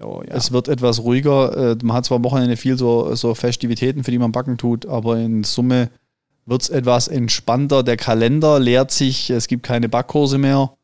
Oh, 0.00 0.22
ja. 0.26 0.34
Es 0.34 0.52
wird 0.52 0.68
etwas 0.68 1.02
ruhiger. 1.02 1.72
Äh, 1.72 1.76
man 1.82 1.96
hat 1.96 2.04
zwar 2.04 2.16
am 2.16 2.24
Wochenende 2.24 2.58
viel 2.58 2.76
so, 2.76 3.14
so 3.14 3.34
Festivitäten, 3.34 4.04
für 4.04 4.10
die 4.10 4.18
man 4.18 4.32
backen 4.32 4.58
tut, 4.58 4.84
aber 4.84 5.18
in 5.18 5.44
Summe 5.44 5.88
wird 6.44 6.62
es 6.62 6.68
etwas 6.68 7.08
entspannter. 7.08 7.82
Der 7.82 7.96
Kalender 7.96 8.60
leert 8.60 8.90
sich, 8.90 9.30
es 9.30 9.48
gibt 9.48 9.62
keine 9.62 9.88
Backkurse 9.88 10.36
mehr. 10.36 10.74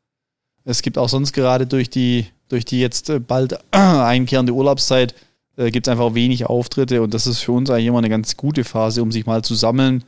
Es 0.65 0.81
gibt 0.81 0.97
auch 0.97 1.09
sonst 1.09 1.33
gerade 1.33 1.67
durch 1.67 1.91
die, 1.91 2.27
durch 2.49 2.65
die 2.65 2.81
jetzt 2.81 3.11
äh, 3.11 3.21
bald 3.21 3.59
einkehrende 3.73 4.53
Urlaubszeit 4.55 5.15
äh, 5.59 5.71
gibt 5.71 5.87
es 5.87 5.91
einfach 5.91 6.15
wenig 6.15 6.47
Auftritte 6.47 7.03
und 7.03 7.13
das 7.13 7.27
ist 7.27 7.41
für 7.41 7.53
uns 7.53 7.69
eigentlich 7.69 7.87
immer 7.87 7.99
eine 7.99 8.09
ganz 8.09 8.37
gute 8.37 8.65
Phase, 8.65 9.03
um 9.03 9.13
sich 9.13 9.27
mal 9.27 9.43
zu 9.43 9.55
sammeln, 9.55 10.05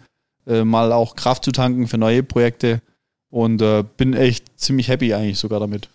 äh, 0.46 0.64
mal 0.64 0.92
auch 0.92 1.16
Kraft 1.16 1.44
zu 1.44 1.52
tanken 1.52 1.88
für 1.88 1.98
neue 1.98 2.22
Projekte 2.22 2.80
und 3.30 3.60
äh, 3.60 3.84
bin 3.96 4.14
echt 4.14 4.46
ziemlich 4.56 4.88
happy 4.88 5.12
eigentlich 5.12 5.38
sogar 5.38 5.60
damit. 5.60 5.88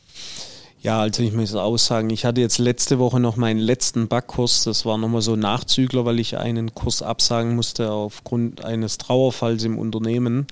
Ja, 0.82 1.02
also 1.02 1.24
ich 1.24 1.34
muss 1.34 1.56
auch 1.56 1.78
sagen, 1.78 2.12
ich 2.12 2.26
hatte 2.26 2.42
jetzt 2.42 2.60
letzte 2.60 3.00
Woche 3.00 3.20
noch 3.20 3.38
meinen 3.38 3.58
letzten 3.58 4.08
Backkurs. 4.08 4.66
Das 4.66 4.86
war 4.86 5.00
nochmal 5.00 5.22
so 5.22 5.34
ein 5.34 5.40
Nachzügler, 5.40 6.06
weil 6.06 6.20
ich 6.20 6.38
einen 6.38 6.76
Kurs 6.76 7.02
absagen 7.02 7.56
musste 7.56 7.92
aufgrund 7.92 8.64
eines 8.64 9.00
Trauerfalls 9.00 9.64
im 9.64 9.80
Unternehmen. 9.80 10.46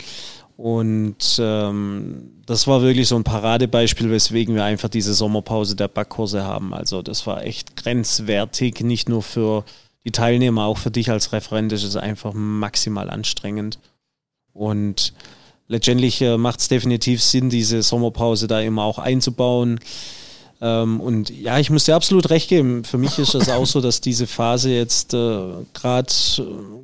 Und 0.55 1.39
ähm, 1.39 2.31
das 2.45 2.67
war 2.67 2.81
wirklich 2.81 3.07
so 3.07 3.15
ein 3.15 3.23
Paradebeispiel, 3.23 4.11
weswegen 4.11 4.55
wir 4.55 4.63
einfach 4.63 4.89
diese 4.89 5.13
Sommerpause 5.13 5.75
der 5.75 5.87
Backkurse 5.87 6.43
haben. 6.43 6.73
Also 6.73 7.01
das 7.01 7.25
war 7.25 7.43
echt 7.43 7.75
grenzwertig, 7.75 8.81
nicht 8.81 9.09
nur 9.09 9.23
für 9.23 9.65
die 10.05 10.11
Teilnehmer, 10.11 10.65
auch 10.65 10.77
für 10.77 10.91
dich 10.91 11.09
als 11.09 11.31
Referent 11.31 11.71
ist 11.71 11.83
es 11.83 11.95
einfach 11.95 12.33
maximal 12.33 13.09
anstrengend. 13.09 13.79
Und 14.53 15.13
letztendlich 15.67 16.21
äh, 16.21 16.37
macht 16.37 16.59
es 16.59 16.67
definitiv 16.67 17.23
Sinn, 17.23 17.49
diese 17.49 17.81
Sommerpause 17.81 18.47
da 18.47 18.61
immer 18.61 18.83
auch 18.83 18.99
einzubauen. 18.99 19.79
Ähm, 20.61 21.01
und 21.01 21.29
ja, 21.29 21.59
ich 21.59 21.69
muss 21.69 21.85
dir 21.85 21.95
absolut 21.95 22.29
recht 22.29 22.49
geben. 22.49 22.83
Für 22.83 22.97
mich 22.97 23.19
ist 23.19 23.35
es 23.35 23.49
auch 23.49 23.65
so, 23.65 23.81
dass 23.81 24.01
diese 24.01 24.27
Phase 24.27 24.71
jetzt 24.71 25.13
äh, 25.13 25.39
gerade 25.73 26.13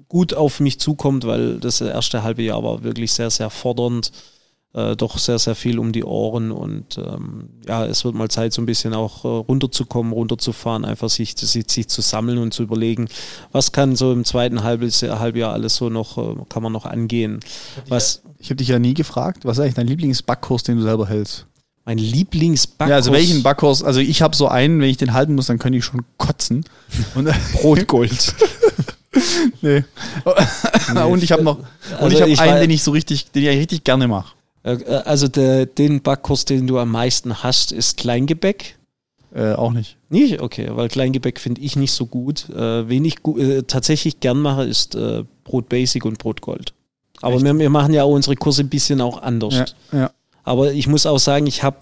gut 0.07 0.33
auf 0.33 0.59
mich 0.59 0.79
zukommt, 0.79 1.25
weil 1.25 1.59
das 1.59 1.81
erste 1.81 2.23
halbe 2.23 2.41
Jahr 2.41 2.63
war 2.63 2.83
wirklich 2.83 3.13
sehr, 3.13 3.29
sehr 3.29 3.49
fordernd. 3.49 4.11
Äh, 4.71 4.95
doch 4.95 5.17
sehr, 5.17 5.39
sehr 5.39 5.55
viel 5.55 5.79
um 5.79 5.91
die 5.91 6.03
Ohren 6.03 6.51
und 6.51 6.99
ähm, 6.99 7.49
ja, 7.67 7.87
es 7.87 8.05
wird 8.05 8.13
mal 8.13 8.29
Zeit, 8.29 8.53
so 8.53 8.61
ein 8.61 8.67
bisschen 8.67 8.93
auch 8.93 9.25
äh, 9.25 9.27
runterzukommen, 9.27 10.13
runterzufahren, 10.13 10.85
einfach 10.85 11.09
sich, 11.09 11.35
sich, 11.35 11.71
sich 11.71 11.87
zu 11.87 12.01
sammeln 12.01 12.37
und 12.37 12.53
zu 12.53 12.61
überlegen, 12.61 13.07
was 13.51 13.71
kann 13.71 13.95
so 13.95 14.13
im 14.13 14.25
zweiten 14.25 14.61
Halbes, 14.61 15.01
Halbjahr 15.01 15.53
alles 15.53 15.75
so 15.75 15.89
noch, 15.89 16.19
äh, 16.19 16.35
kann 16.49 16.61
man 16.61 16.71
noch 16.71 16.85
angehen. 16.85 17.39
Was, 17.87 18.21
ich 18.37 18.51
habe 18.51 18.57
dich 18.57 18.67
ja 18.67 18.77
nie 18.77 18.93
gefragt, 18.93 19.43
was 19.43 19.57
ist 19.57 19.63
eigentlich 19.63 19.73
dein 19.73 19.87
Lieblingsbackkurs, 19.87 20.61
den 20.61 20.77
du 20.77 20.83
selber 20.83 21.07
hältst? 21.07 21.47
Mein 21.85 21.97
Lieblingsbackkurs. 21.97 22.89
Ja, 22.89 22.95
also 22.95 23.11
welchen 23.11 23.41
Backkurs? 23.43 23.83
Also 23.83 23.99
ich 23.99 24.21
habe 24.21 24.35
so 24.35 24.47
einen, 24.47 24.79
wenn 24.79 24.89
ich 24.89 24.97
den 24.97 25.13
halten 25.13 25.35
muss, 25.35 25.47
dann 25.47 25.59
könnte 25.59 25.77
ich 25.77 25.85
schon 25.85 26.01
kotzen. 26.17 26.63
Und 27.15 27.29
Brotgold. 27.53 28.35
nee. 29.61 29.83
nee. 30.93 31.01
und 31.01 31.23
ich 31.23 31.31
habe 31.31 31.43
noch, 31.43 31.59
also 31.99 32.05
und 32.05 32.29
ich 32.29 32.39
habe 32.39 32.51
einen, 32.51 32.61
den 32.61 32.69
ich 32.69 32.83
so 32.83 32.91
richtig, 32.91 33.31
den 33.31 33.43
ich 33.43 33.49
richtig 33.49 33.83
gerne 33.83 34.07
mache. 34.07 34.33
Äh, 34.63 34.83
also 35.05 35.27
der, 35.27 35.65
den 35.65 36.01
Backkurs, 36.01 36.45
den 36.45 36.67
du 36.67 36.77
am 36.79 36.91
meisten 36.91 37.43
hast, 37.43 37.71
ist 37.71 37.97
Kleingebäck. 37.97 38.77
Äh, 39.33 39.53
auch 39.53 39.71
nicht. 39.71 39.97
Nicht? 40.09 40.41
Okay, 40.41 40.69
weil 40.71 40.89
Kleingebäck 40.89 41.39
finde 41.39 41.61
ich 41.61 41.75
nicht 41.75 41.91
so 41.91 42.05
gut. 42.05 42.49
Äh, 42.49 42.89
wen 42.89 43.05
ich 43.05 43.21
gu 43.21 43.37
äh, 43.37 43.63
tatsächlich 43.63 44.19
gern 44.19 44.39
mache, 44.39 44.63
ist 44.63 44.95
äh, 44.95 45.23
Brot 45.43 45.69
Basic 45.69 46.03
und 46.05 46.17
Brot 46.17 46.41
Gold. 46.41 46.73
Aber 47.21 47.41
wir, 47.41 47.59
wir, 47.59 47.69
machen 47.69 47.93
ja 47.93 48.03
auch 48.03 48.13
unsere 48.13 48.35
Kurse 48.35 48.63
ein 48.63 48.69
bisschen 48.69 49.01
auch 49.01 49.21
anders. 49.21 49.75
Ja, 49.91 49.99
ja. 49.99 50.11
Aber 50.49 50.73
ich 50.73 50.87
muss 50.87 51.05
auch 51.05 51.19
sagen, 51.19 51.45
ich 51.45 51.61
habe 51.61 51.77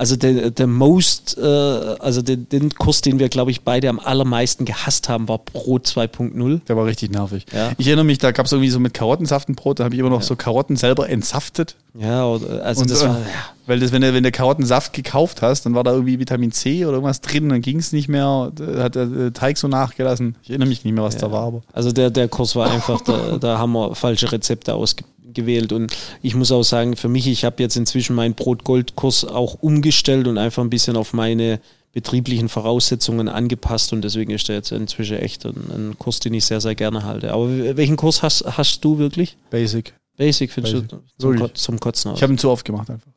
also 0.00 0.16
der, 0.16 0.50
der 0.50 0.66
most, 0.66 1.36
äh, 1.36 1.42
also 1.42 2.22
den, 2.22 2.48
den, 2.48 2.70
Kurs, 2.70 3.02
den 3.02 3.18
wir, 3.18 3.28
glaube 3.28 3.50
ich, 3.50 3.64
beide 3.64 3.90
am 3.90 3.98
allermeisten 3.98 4.64
gehasst 4.64 5.10
haben, 5.10 5.28
war 5.28 5.36
Brot 5.36 5.86
2.0. 5.86 6.60
Der 6.66 6.76
war 6.76 6.86
richtig 6.86 7.10
nervig. 7.10 7.44
Ja. 7.52 7.72
Ich 7.76 7.86
erinnere 7.86 8.06
mich, 8.06 8.16
da 8.16 8.32
gab 8.32 8.46
es 8.46 8.52
irgendwie 8.52 8.70
so 8.70 8.80
mit 8.80 8.94
Karottensaftenbrot, 8.94 9.78
da 9.78 9.84
habe 9.84 9.94
ich 9.94 10.00
immer 10.00 10.08
noch 10.08 10.22
ja. 10.22 10.26
so 10.26 10.36
Karotten 10.36 10.76
selber 10.76 11.10
entsaftet. 11.10 11.76
Ja, 11.92 12.26
also 12.30 12.80
und, 12.80 12.90
das 12.90 13.04
war, 13.04 13.18
ja. 13.18 13.26
Weil 13.66 13.80
das, 13.80 13.92
wenn 13.92 14.00
du, 14.00 14.14
wenn 14.14 14.22
du 14.22 14.32
Karottensaft 14.32 14.94
gekauft 14.94 15.42
hast, 15.42 15.66
dann 15.66 15.74
war 15.74 15.84
da 15.84 15.92
irgendwie 15.92 16.18
Vitamin 16.18 16.50
C 16.50 16.86
oder 16.86 16.94
irgendwas 16.94 17.20
drin, 17.20 17.50
dann 17.50 17.60
ging 17.60 17.78
es 17.78 17.92
nicht 17.92 18.08
mehr, 18.08 18.52
hat 18.78 18.94
der 18.94 19.34
Teig 19.34 19.58
so 19.58 19.68
nachgelassen. 19.68 20.34
Ich 20.42 20.48
erinnere 20.48 20.68
mich 20.70 20.82
nicht 20.82 20.94
mehr, 20.94 21.04
was 21.04 21.18
da 21.18 21.30
war. 21.30 21.42
Aber. 21.42 21.62
Also 21.74 21.92
der, 21.92 22.08
der 22.08 22.28
Kurs 22.28 22.56
war 22.56 22.70
einfach, 22.70 23.02
da, 23.02 23.36
da 23.38 23.58
haben 23.58 23.72
wir 23.72 23.94
falsche 23.94 24.32
Rezepte 24.32 24.72
ausgegeben 24.72 25.19
gewählt. 25.32 25.72
Und 25.72 25.96
ich 26.22 26.34
muss 26.34 26.52
auch 26.52 26.62
sagen, 26.62 26.96
für 26.96 27.08
mich, 27.08 27.26
ich 27.26 27.44
habe 27.44 27.62
jetzt 27.62 27.76
inzwischen 27.76 28.14
meinen 28.16 28.34
Brot-Gold-Kurs 28.34 29.24
auch 29.24 29.54
umgestellt 29.54 30.26
und 30.26 30.38
einfach 30.38 30.62
ein 30.62 30.70
bisschen 30.70 30.96
auf 30.96 31.12
meine 31.12 31.60
betrieblichen 31.92 32.48
Voraussetzungen 32.48 33.28
angepasst 33.28 33.92
und 33.92 34.02
deswegen 34.02 34.30
ist 34.30 34.48
der 34.48 34.56
jetzt 34.56 34.70
inzwischen 34.70 35.16
echt 35.16 35.44
ein, 35.44 35.54
ein 35.74 35.98
Kurs, 35.98 36.20
den 36.20 36.34
ich 36.34 36.44
sehr, 36.44 36.60
sehr 36.60 36.74
gerne 36.74 37.04
halte. 37.04 37.32
Aber 37.32 37.48
welchen 37.76 37.96
Kurs 37.96 38.22
hast, 38.22 38.44
hast 38.56 38.84
du 38.84 38.98
wirklich? 38.98 39.36
Basic. 39.50 39.92
Basic 40.16 40.52
findest 40.52 40.74
Basic. 40.74 40.90
du 40.90 41.02
zum, 41.18 41.36
Ko 41.36 41.48
zum 41.48 41.80
Kotzen 41.80 42.12
aus. 42.12 42.18
Ich 42.18 42.22
habe 42.22 42.32
ihn 42.32 42.38
zu 42.38 42.50
oft 42.50 42.64
gemacht 42.64 42.90
einfach. 42.90 43.10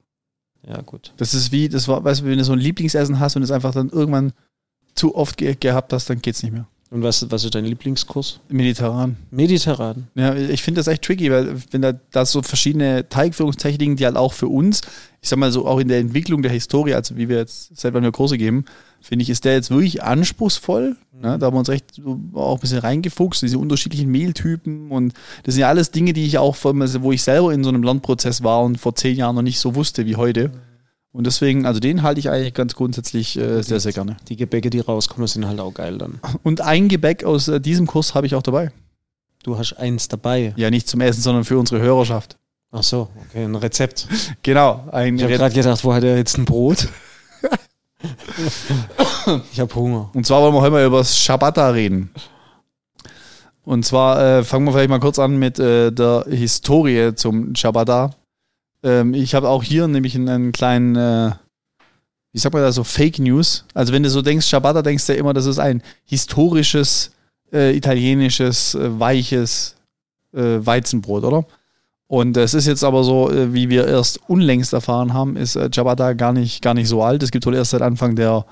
Ja, 0.68 0.82
gut. 0.82 1.14
Das 1.18 1.34
ist 1.34 1.52
wie, 1.52 1.70
das 1.70 1.88
war, 1.88 2.04
weißt 2.04 2.22
du, 2.22 2.26
wenn 2.26 2.38
du 2.38 2.44
so 2.44 2.54
ein 2.54 2.60
Lieblingsessen 2.60 3.20
hast 3.20 3.36
und 3.36 3.44
es 3.44 3.52
einfach 3.52 3.74
dann 3.74 3.90
irgendwann 3.90 4.34
zu 4.96 5.16
oft 5.16 5.38
ge 5.38 5.56
gehabt 5.60 5.94
hast, 5.94 6.10
dann 6.10 6.22
geht 6.22 6.36
es 6.36 6.44
nicht 6.44 6.54
mehr. 6.54 6.68
Und 6.94 7.02
was, 7.02 7.26
was 7.32 7.44
ist 7.44 7.56
dein 7.56 7.66
Lieblingskurs? 7.66 8.40
Mediterran. 8.50 9.18
Mediterran. 9.32 10.10
Ja, 10.14 10.36
ich 10.36 10.62
finde 10.62 10.78
das 10.78 10.86
echt 10.86 11.02
tricky, 11.02 11.32
weil 11.32 11.56
wenn 11.72 11.82
da, 11.82 11.94
da 12.12 12.24
so 12.24 12.44
verschiedene 12.44 13.10
Teigführungstechniken, 13.10 13.96
die 13.96 14.06
halt 14.06 14.16
auch 14.16 14.32
für 14.32 14.48
uns, 14.48 14.82
ich 15.20 15.28
sag 15.28 15.40
mal 15.40 15.52
so 15.52 15.66
auch 15.66 15.80
in 15.80 15.88
der 15.88 15.98
Entwicklung 15.98 16.44
der 16.44 16.52
Historie, 16.52 16.94
also 16.94 17.18
wie 17.18 17.30
wir 17.30 17.38
jetzt 17.38 17.76
seit 17.76 17.96
wann 17.96 18.04
wir 18.04 18.12
Kurse 18.12 18.38
geben, 18.38 18.66
finde 19.02 19.24
ich, 19.24 19.32
ist 19.32 19.44
der 19.44 19.54
jetzt 19.54 19.72
wirklich 19.72 20.04
anspruchsvoll. 20.04 20.96
Mhm. 21.14 21.22
Ne? 21.22 21.40
Da 21.40 21.48
haben 21.48 21.56
wir 21.56 21.60
uns 21.60 21.70
recht 21.70 21.96
so 21.96 22.20
auch 22.36 22.58
ein 22.58 22.62
bisschen 22.62 22.78
reingefuchst, 22.78 23.42
diese 23.42 23.58
unterschiedlichen 23.58 24.12
Mehltypen 24.12 24.92
und 24.92 25.16
das 25.46 25.56
sind 25.56 25.62
ja 25.62 25.70
alles 25.70 25.90
Dinge, 25.90 26.14
die 26.14 26.28
ich 26.28 26.38
auch, 26.38 26.56
wo 26.62 27.12
ich 27.12 27.24
selber 27.24 27.52
in 27.56 27.64
so 27.64 27.70
einem 27.70 27.82
Lernprozess 27.82 28.44
war 28.44 28.62
und 28.62 28.78
vor 28.78 28.94
zehn 28.94 29.18
Jahren 29.18 29.36
noch 29.36 29.42
nicht 29.42 29.60
so 29.60 29.74
wusste 29.74 30.06
wie 30.06 30.16
heute. 30.16 30.50
Mhm. 30.50 30.73
Und 31.14 31.28
deswegen, 31.28 31.68
also 31.68 31.80
den 31.80 32.02
halte 32.02 32.20
ich 32.20 32.32
eigentlich 32.32 32.56
ganz 32.56 32.74
grundsätzlich 32.74 33.38
äh, 33.38 33.62
sehr, 33.62 33.80
sehr 33.80 33.94
gerne. 33.94 34.18
Die 34.30 34.36
Gebäcke, 34.36 34.72
die 34.72 34.80
rauskommen, 34.80 35.28
sind 35.28 35.48
halt 35.48 35.60
auch 35.60 35.74
geil 35.74 36.00
dann. 36.00 36.20
Und 36.42 36.62
ein 36.62 36.90
Gebäck 36.90 37.24
aus 37.24 37.48
äh, 37.48 37.62
diesem 37.62 37.86
Kurs 37.86 38.16
habe 38.16 38.26
ich 38.26 38.34
auch 38.34 38.42
dabei. 38.42 38.72
Du 39.44 39.58
hast 39.58 39.74
eins 39.74 40.08
dabei? 40.08 40.54
Ja, 40.58 40.72
nicht 40.72 40.88
zum 40.88 41.02
Essen, 41.02 41.22
sondern 41.22 41.46
für 41.46 41.60
unsere 41.60 41.82
Hörerschaft. 41.82 42.38
Ach 42.72 42.82
so, 42.82 43.10
okay, 43.30 43.44
ein 43.44 43.54
Rezept. 43.54 44.08
genau. 44.42 44.86
Ein 44.92 45.18
ich 45.18 45.24
habe 45.24 45.34
gerade 45.34 45.54
gedacht, 45.54 45.84
wo 45.84 45.94
hat 45.94 46.04
er 46.04 46.18
jetzt 46.18 46.40
ein 46.40 46.46
Brot? 46.46 46.88
ich 49.54 49.60
habe 49.60 49.76
Hunger. 49.76 50.10
Und 50.14 50.26
zwar 50.26 50.42
wollen 50.42 50.56
wir 50.56 50.62
heute 50.62 50.72
mal 50.72 50.86
über 50.86 50.98
das 50.98 51.16
Shabata 51.16 51.70
reden. 51.70 52.10
Und 53.64 53.86
zwar 53.86 54.40
äh, 54.40 54.44
fangen 54.44 54.66
wir 54.66 54.72
vielleicht 54.72 54.90
mal 54.90 55.00
kurz 55.00 55.20
an 55.20 55.38
mit 55.38 55.60
äh, 55.60 55.92
der 55.92 56.26
Historie 56.28 57.14
zum 57.14 57.56
Shabata. 57.56 58.16
Ähm, 58.84 59.14
ich 59.14 59.34
habe 59.34 59.50
auch 59.50 59.64
hier 59.64 59.88
nämlich 59.88 60.16
einen 60.16 60.52
kleinen, 60.52 60.96
äh, 60.96 61.32
wie 62.32 62.40
sagt 62.40 62.54
man 62.54 62.64
da 62.64 62.72
so, 62.72 62.84
Fake 62.84 63.20
News. 63.20 63.66
Also 63.74 63.94
wenn 63.94 64.04
du 64.04 64.10
so 64.10 64.22
denkst, 64.22 64.48
Ciabatta, 64.48 64.82
denkst 64.82 65.08
du 65.08 65.14
ja 65.14 65.20
immer, 65.20 65.34
das 65.34 65.46
ist 65.46 65.60
ein 65.60 65.82
historisches, 66.06 67.12
äh, 67.52 67.76
italienisches, 67.76 68.76
äh, 68.76 69.00
weiches 69.00 69.76
äh, 70.34 70.60
Weizenbrot, 70.66 71.24
oder? 71.24 71.46
Und 72.08 72.38
es 72.38 72.54
ist 72.54 72.68
jetzt 72.68 72.84
aber 72.84 73.04
so, 73.04 73.32
äh, 73.32 73.54
wie 73.54 73.70
wir 73.70 73.88
erst 73.88 74.20
unlängst 74.30 74.74
erfahren 74.74 75.14
haben, 75.14 75.36
ist 75.36 75.56
äh, 75.56 75.70
Ciabatta 75.72 76.14
gar 76.14 76.34
nicht, 76.34 76.62
gar 76.62 76.74
nicht 76.74 76.88
so 76.88 77.02
alt. 77.02 77.24
Es 77.24 77.32
gibt 77.32 77.46
wohl 77.46 77.56
erst 77.56 77.72
seit 77.72 77.82
Anfang 77.82 78.16
der 78.16 78.46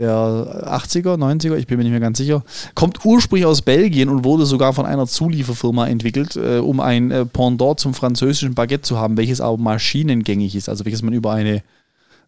der 0.00 0.66
80er, 0.66 1.18
90er, 1.18 1.56
ich 1.56 1.66
bin 1.66 1.76
mir 1.76 1.84
nicht 1.84 1.92
mehr 1.92 2.00
ganz 2.00 2.16
sicher, 2.16 2.42
kommt 2.74 3.04
ursprünglich 3.04 3.44
aus 3.44 3.60
Belgien 3.60 4.08
und 4.08 4.24
wurde 4.24 4.46
sogar 4.46 4.72
von 4.72 4.86
einer 4.86 5.06
Zulieferfirma 5.06 5.86
entwickelt, 5.86 6.36
äh, 6.36 6.58
um 6.58 6.80
ein 6.80 7.10
äh, 7.10 7.26
Pendant 7.26 7.78
zum 7.78 7.92
französischen 7.92 8.54
Baguette 8.54 8.82
zu 8.82 8.98
haben, 8.98 9.18
welches 9.18 9.42
aber 9.42 9.58
maschinengängig 9.58 10.56
ist, 10.56 10.70
also 10.70 10.86
welches 10.86 11.02
man 11.02 11.12
über 11.12 11.32
eine 11.32 11.62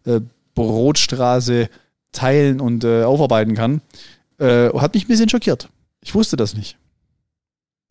äh, 0.05 0.21
Brotstraße 0.53 1.67
teilen 2.11 2.61
und 2.61 2.83
äh, 2.83 3.03
aufarbeiten 3.03 3.55
kann. 3.55 3.81
Äh, 4.37 4.69
hat 4.69 4.93
mich 4.93 5.05
ein 5.05 5.07
bisschen 5.07 5.29
schockiert. 5.29 5.67
Ich 6.01 6.13
wusste 6.13 6.37
das 6.37 6.53
nicht. 6.53 6.77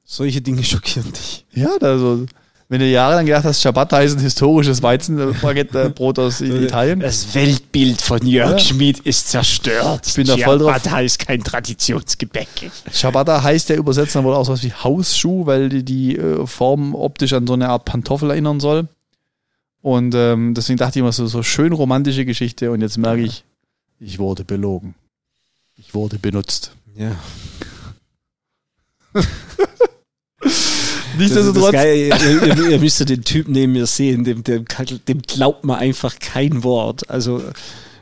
Solche 0.04 0.42
Dinge 0.42 0.62
schockieren 0.62 1.12
dich. 1.12 1.44
Ja, 1.52 1.70
also 1.80 2.26
wenn 2.72 2.80
du 2.80 2.86
jahrelang 2.86 3.26
gedacht 3.26 3.44
hast, 3.44 3.60
Ciabatta 3.60 4.00
ist 4.00 4.16
ein 4.16 4.22
historisches 4.22 4.82
Weizenbaguette-Brot 4.82 6.18
aus 6.18 6.40
Italien. 6.40 7.00
Das 7.00 7.34
Weltbild 7.34 8.00
von 8.00 8.26
Jörg 8.26 8.52
ja. 8.52 8.58
Schmidt 8.58 9.00
ist 9.00 9.28
zerstört. 9.28 10.06
Ich 10.06 10.14
bin 10.14 10.26
da 10.26 10.38
voll 10.38 10.58
drauf. 10.58 10.80
Ciabatta 10.80 11.00
ist 11.02 11.18
kein 11.18 11.44
Traditionsgebäck. 11.44 12.70
Ciabatta 12.90 13.42
heißt 13.42 13.68
ja 13.68 13.76
übersetzt 13.76 14.14
dann 14.14 14.24
wohl 14.24 14.32
auch 14.32 14.46
so 14.46 14.52
was 14.52 14.62
wie 14.62 14.72
Hausschuh, 14.72 15.44
weil 15.44 15.68
die, 15.68 15.84
die 15.84 16.16
äh, 16.16 16.46
Form 16.46 16.94
optisch 16.94 17.34
an 17.34 17.46
so 17.46 17.52
eine 17.52 17.68
Art 17.68 17.84
Pantoffel 17.84 18.30
erinnern 18.30 18.58
soll. 18.58 18.88
Und 19.82 20.14
ähm, 20.14 20.54
deswegen 20.54 20.78
dachte 20.78 20.98
ich 20.98 21.00
immer 21.00 21.12
so, 21.12 21.26
so 21.26 21.42
schön 21.42 21.74
romantische 21.74 22.24
Geschichte 22.24 22.70
und 22.70 22.80
jetzt 22.80 22.96
merke 22.96 23.20
ich, 23.20 23.44
Ich 24.00 24.18
wurde 24.18 24.44
belogen. 24.44 24.94
Ich 25.76 25.92
wurde 25.92 26.18
benutzt. 26.18 26.72
Ja. 26.96 27.16
Nichtsdestotrotz. 31.18 31.72
Ihr, 31.74 32.06
ihr, 32.06 32.70
ihr 32.70 32.78
müsstet 32.78 33.08
den 33.08 33.22
Typ 33.22 33.48
neben 33.48 33.72
mir 33.72 33.86
sehen, 33.86 34.24
dem, 34.24 34.42
dem, 34.44 34.64
dem 35.08 35.22
glaubt 35.22 35.64
man 35.64 35.78
einfach 35.78 36.18
kein 36.18 36.64
Wort. 36.64 37.08
Also, 37.10 37.42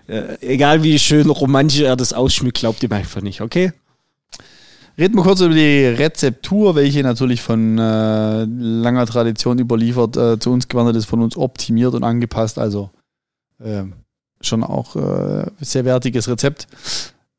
äh, 0.07 0.37
egal 0.41 0.83
wie 0.83 0.99
schön 0.99 1.31
romantisch 1.31 1.81
er 1.81 1.97
das 1.97 2.13
ausschmückt, 2.13 2.59
glaubt 2.59 2.83
ihm 2.83 2.93
einfach 2.93 3.23
nicht, 3.23 3.41
okay? 3.41 3.73
Reden 4.99 5.17
wir 5.17 5.23
kurz 5.23 5.41
über 5.41 5.55
die 5.55 5.87
Rezeptur, 5.87 6.75
welche 6.75 7.03
natürlich 7.03 7.41
von 7.41 7.79
äh, 7.79 8.45
langer 8.45 9.07
Tradition 9.07 9.59
überliefert 9.59 10.17
äh, 10.17 10.39
zu 10.39 10.53
uns 10.53 10.69
gewandert 10.69 10.97
ist, 10.97 11.07
von 11.07 11.23
uns 11.23 11.37
optimiert 11.37 11.95
und 11.95 12.05
angepasst. 12.05 12.59
Also 12.59 12.91
äh, 13.61 13.85
schon 14.43 14.63
auch 14.63 14.97
äh, 14.97 15.47
sehr 15.61 15.85
wertiges 15.85 16.29
Rezept. 16.29 16.67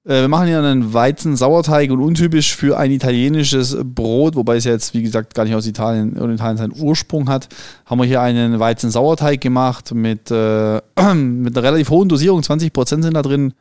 Äh, 0.04 0.22
wir 0.22 0.28
machen 0.28 0.48
hier 0.48 0.60
einen 0.60 0.94
Weizen-Sauerteig 0.94 1.92
und 1.92 2.02
untypisch 2.02 2.56
für 2.56 2.78
ein 2.78 2.92
italienisches 2.92 3.78
Brot, 3.84 4.36
wobei 4.36 4.58
es 4.58 4.66
jetzt, 4.66 4.94
wie 4.94 5.04
gesagt, 5.04 5.36
gar 5.36 5.46
nicht 5.46 5.56
aus 5.56 5.68
Italien 5.68 6.14
und 6.14 6.34
Italien 6.34 6.58
seinen 6.58 6.82
Ursprung 6.82 7.30
hat, 7.30 7.50
haben 7.86 8.00
wir 8.00 8.06
hier 8.06 8.22
einen 8.22 8.60
Weizen-Sauerteig 8.60 9.42
gemacht 9.42 9.94
mit, 9.94 10.32
äh, 10.32 10.76
mit 11.14 11.56
einer 11.56 11.64
relativ 11.64 11.90
hohen 11.90 12.10
Dosierung, 12.10 12.42
20% 12.42 13.04
sind 13.04 13.14
da 13.14 13.22
drin, 13.22 13.54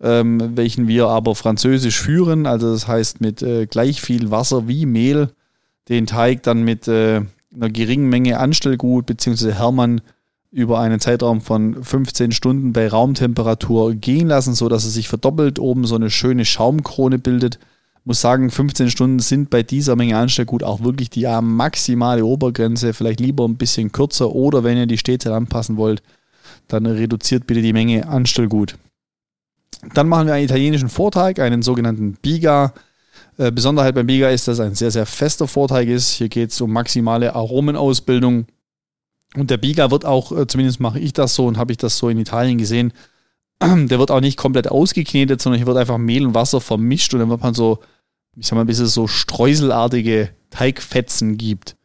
ähm, 0.00 0.56
welchen 0.56 0.88
wir 0.88 1.08
aber 1.08 1.34
französisch 1.34 2.00
führen, 2.00 2.46
also 2.46 2.72
das 2.72 2.88
heißt 2.88 3.20
mit 3.20 3.42
äh, 3.42 3.66
gleich 3.66 4.00
viel 4.00 4.30
Wasser 4.30 4.66
wie 4.66 4.86
Mehl, 4.86 5.30
den 5.88 6.06
Teig 6.06 6.42
dann 6.42 6.62
mit 6.62 6.88
äh, 6.88 7.20
einer 7.54 7.70
geringen 7.70 8.08
Menge 8.08 8.38
Anstellgut 8.40 9.06
bzw. 9.06 9.52
Hermann 9.52 10.00
über 10.54 10.78
einen 10.78 11.00
Zeitraum 11.00 11.40
von 11.40 11.82
15 11.82 12.30
Stunden 12.30 12.72
bei 12.72 12.86
Raumtemperatur 12.86 13.94
gehen 13.94 14.28
lassen, 14.28 14.54
so 14.54 14.68
dass 14.68 14.84
es 14.84 14.94
sich 14.94 15.08
verdoppelt, 15.08 15.58
oben 15.58 15.84
so 15.84 15.96
eine 15.96 16.10
schöne 16.10 16.44
Schaumkrone 16.44 17.18
bildet. 17.18 17.58
Muss 18.04 18.20
sagen, 18.20 18.50
15 18.52 18.88
Stunden 18.88 19.18
sind 19.18 19.50
bei 19.50 19.64
dieser 19.64 19.96
Menge 19.96 20.16
Anstellgut 20.16 20.62
auch 20.62 20.84
wirklich 20.84 21.10
die 21.10 21.26
maximale 21.42 22.24
Obergrenze. 22.24 22.94
Vielleicht 22.94 23.18
lieber 23.18 23.44
ein 23.48 23.56
bisschen 23.56 23.90
kürzer 23.90 24.32
oder 24.32 24.62
wenn 24.62 24.78
ihr 24.78 24.86
die 24.86 24.98
Städte 24.98 25.34
anpassen 25.34 25.76
wollt, 25.76 26.04
dann 26.68 26.86
reduziert 26.86 27.48
bitte 27.48 27.60
die 27.60 27.72
Menge 27.72 28.06
Anstellgut. 28.06 28.76
Dann 29.92 30.08
machen 30.08 30.28
wir 30.28 30.34
einen 30.34 30.44
italienischen 30.44 30.88
Vorteig, 30.88 31.40
einen 31.40 31.62
sogenannten 31.62 32.12
Biga. 32.22 32.74
Äh, 33.38 33.50
Besonderheit 33.50 33.96
beim 33.96 34.06
Biga 34.06 34.28
ist, 34.28 34.46
dass 34.46 34.60
es 34.60 34.64
ein 34.64 34.76
sehr, 34.76 34.92
sehr 34.92 35.04
fester 35.04 35.48
Vorteig 35.48 35.88
ist. 35.88 36.10
Hier 36.10 36.28
geht 36.28 36.50
es 36.50 36.60
um 36.60 36.72
maximale 36.72 37.34
Aromenausbildung. 37.34 38.46
Und 39.36 39.50
der 39.50 39.56
Biga 39.56 39.90
wird 39.90 40.04
auch, 40.04 40.32
äh, 40.32 40.46
zumindest 40.46 40.80
mache 40.80 41.00
ich 41.00 41.12
das 41.12 41.34
so 41.34 41.46
und 41.46 41.58
habe 41.58 41.72
ich 41.72 41.78
das 41.78 41.98
so 41.98 42.08
in 42.08 42.18
Italien 42.18 42.58
gesehen, 42.58 42.92
der 43.60 43.98
wird 43.98 44.10
auch 44.10 44.20
nicht 44.20 44.36
komplett 44.36 44.70
ausgeknetet, 44.70 45.40
sondern 45.40 45.58
hier 45.58 45.66
wird 45.66 45.76
einfach 45.76 45.98
Mehl 45.98 46.26
und 46.26 46.34
Wasser 46.34 46.60
vermischt 46.60 47.14
und 47.14 47.20
dann 47.20 47.30
wird 47.30 47.42
man 47.42 47.54
so, 47.54 47.80
ich 48.36 48.46
sag 48.46 48.56
mal, 48.56 48.64
bis 48.64 48.78
es 48.78 48.94
so 48.94 49.06
streuselartige 49.06 50.30
Teigfetzen 50.50 51.36
gibt. 51.36 51.76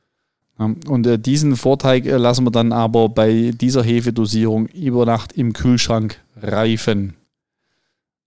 Und 0.57 1.07
äh, 1.07 1.17
diesen 1.17 1.55
Vorteig 1.55 2.03
lassen 2.05 2.45
wir 2.45 2.51
dann 2.51 2.73
aber 2.73 3.07
bei 3.07 3.51
dieser 3.55 3.81
Hefedosierung 3.81 4.67
über 4.67 5.05
Nacht 5.05 5.31
im 5.31 5.53
Kühlschrank 5.53 6.19
reifen. 6.41 7.15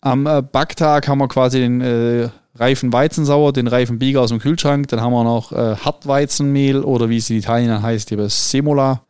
Am 0.00 0.26
äh, 0.26 0.40
Backtag 0.40 1.08
haben 1.08 1.18
wir 1.18 1.28
quasi 1.28 1.58
den 1.58 1.82
äh, 1.82 2.30
reifen 2.54 2.90
Weizensauer, 2.90 3.52
den 3.52 3.66
reifen 3.66 3.98
Bieger 3.98 4.22
aus 4.22 4.30
dem 4.30 4.38
Kühlschrank. 4.38 4.88
Dann 4.88 5.02
haben 5.02 5.12
wir 5.12 5.24
noch 5.24 5.52
äh, 5.52 5.76
Hartweizenmehl 5.76 6.82
oder 6.82 7.10
wie 7.10 7.18
es 7.18 7.28
in 7.28 7.36
Italien 7.36 7.82
heißt, 7.82 8.08
hier 8.08 8.28
Semola. 8.30 9.02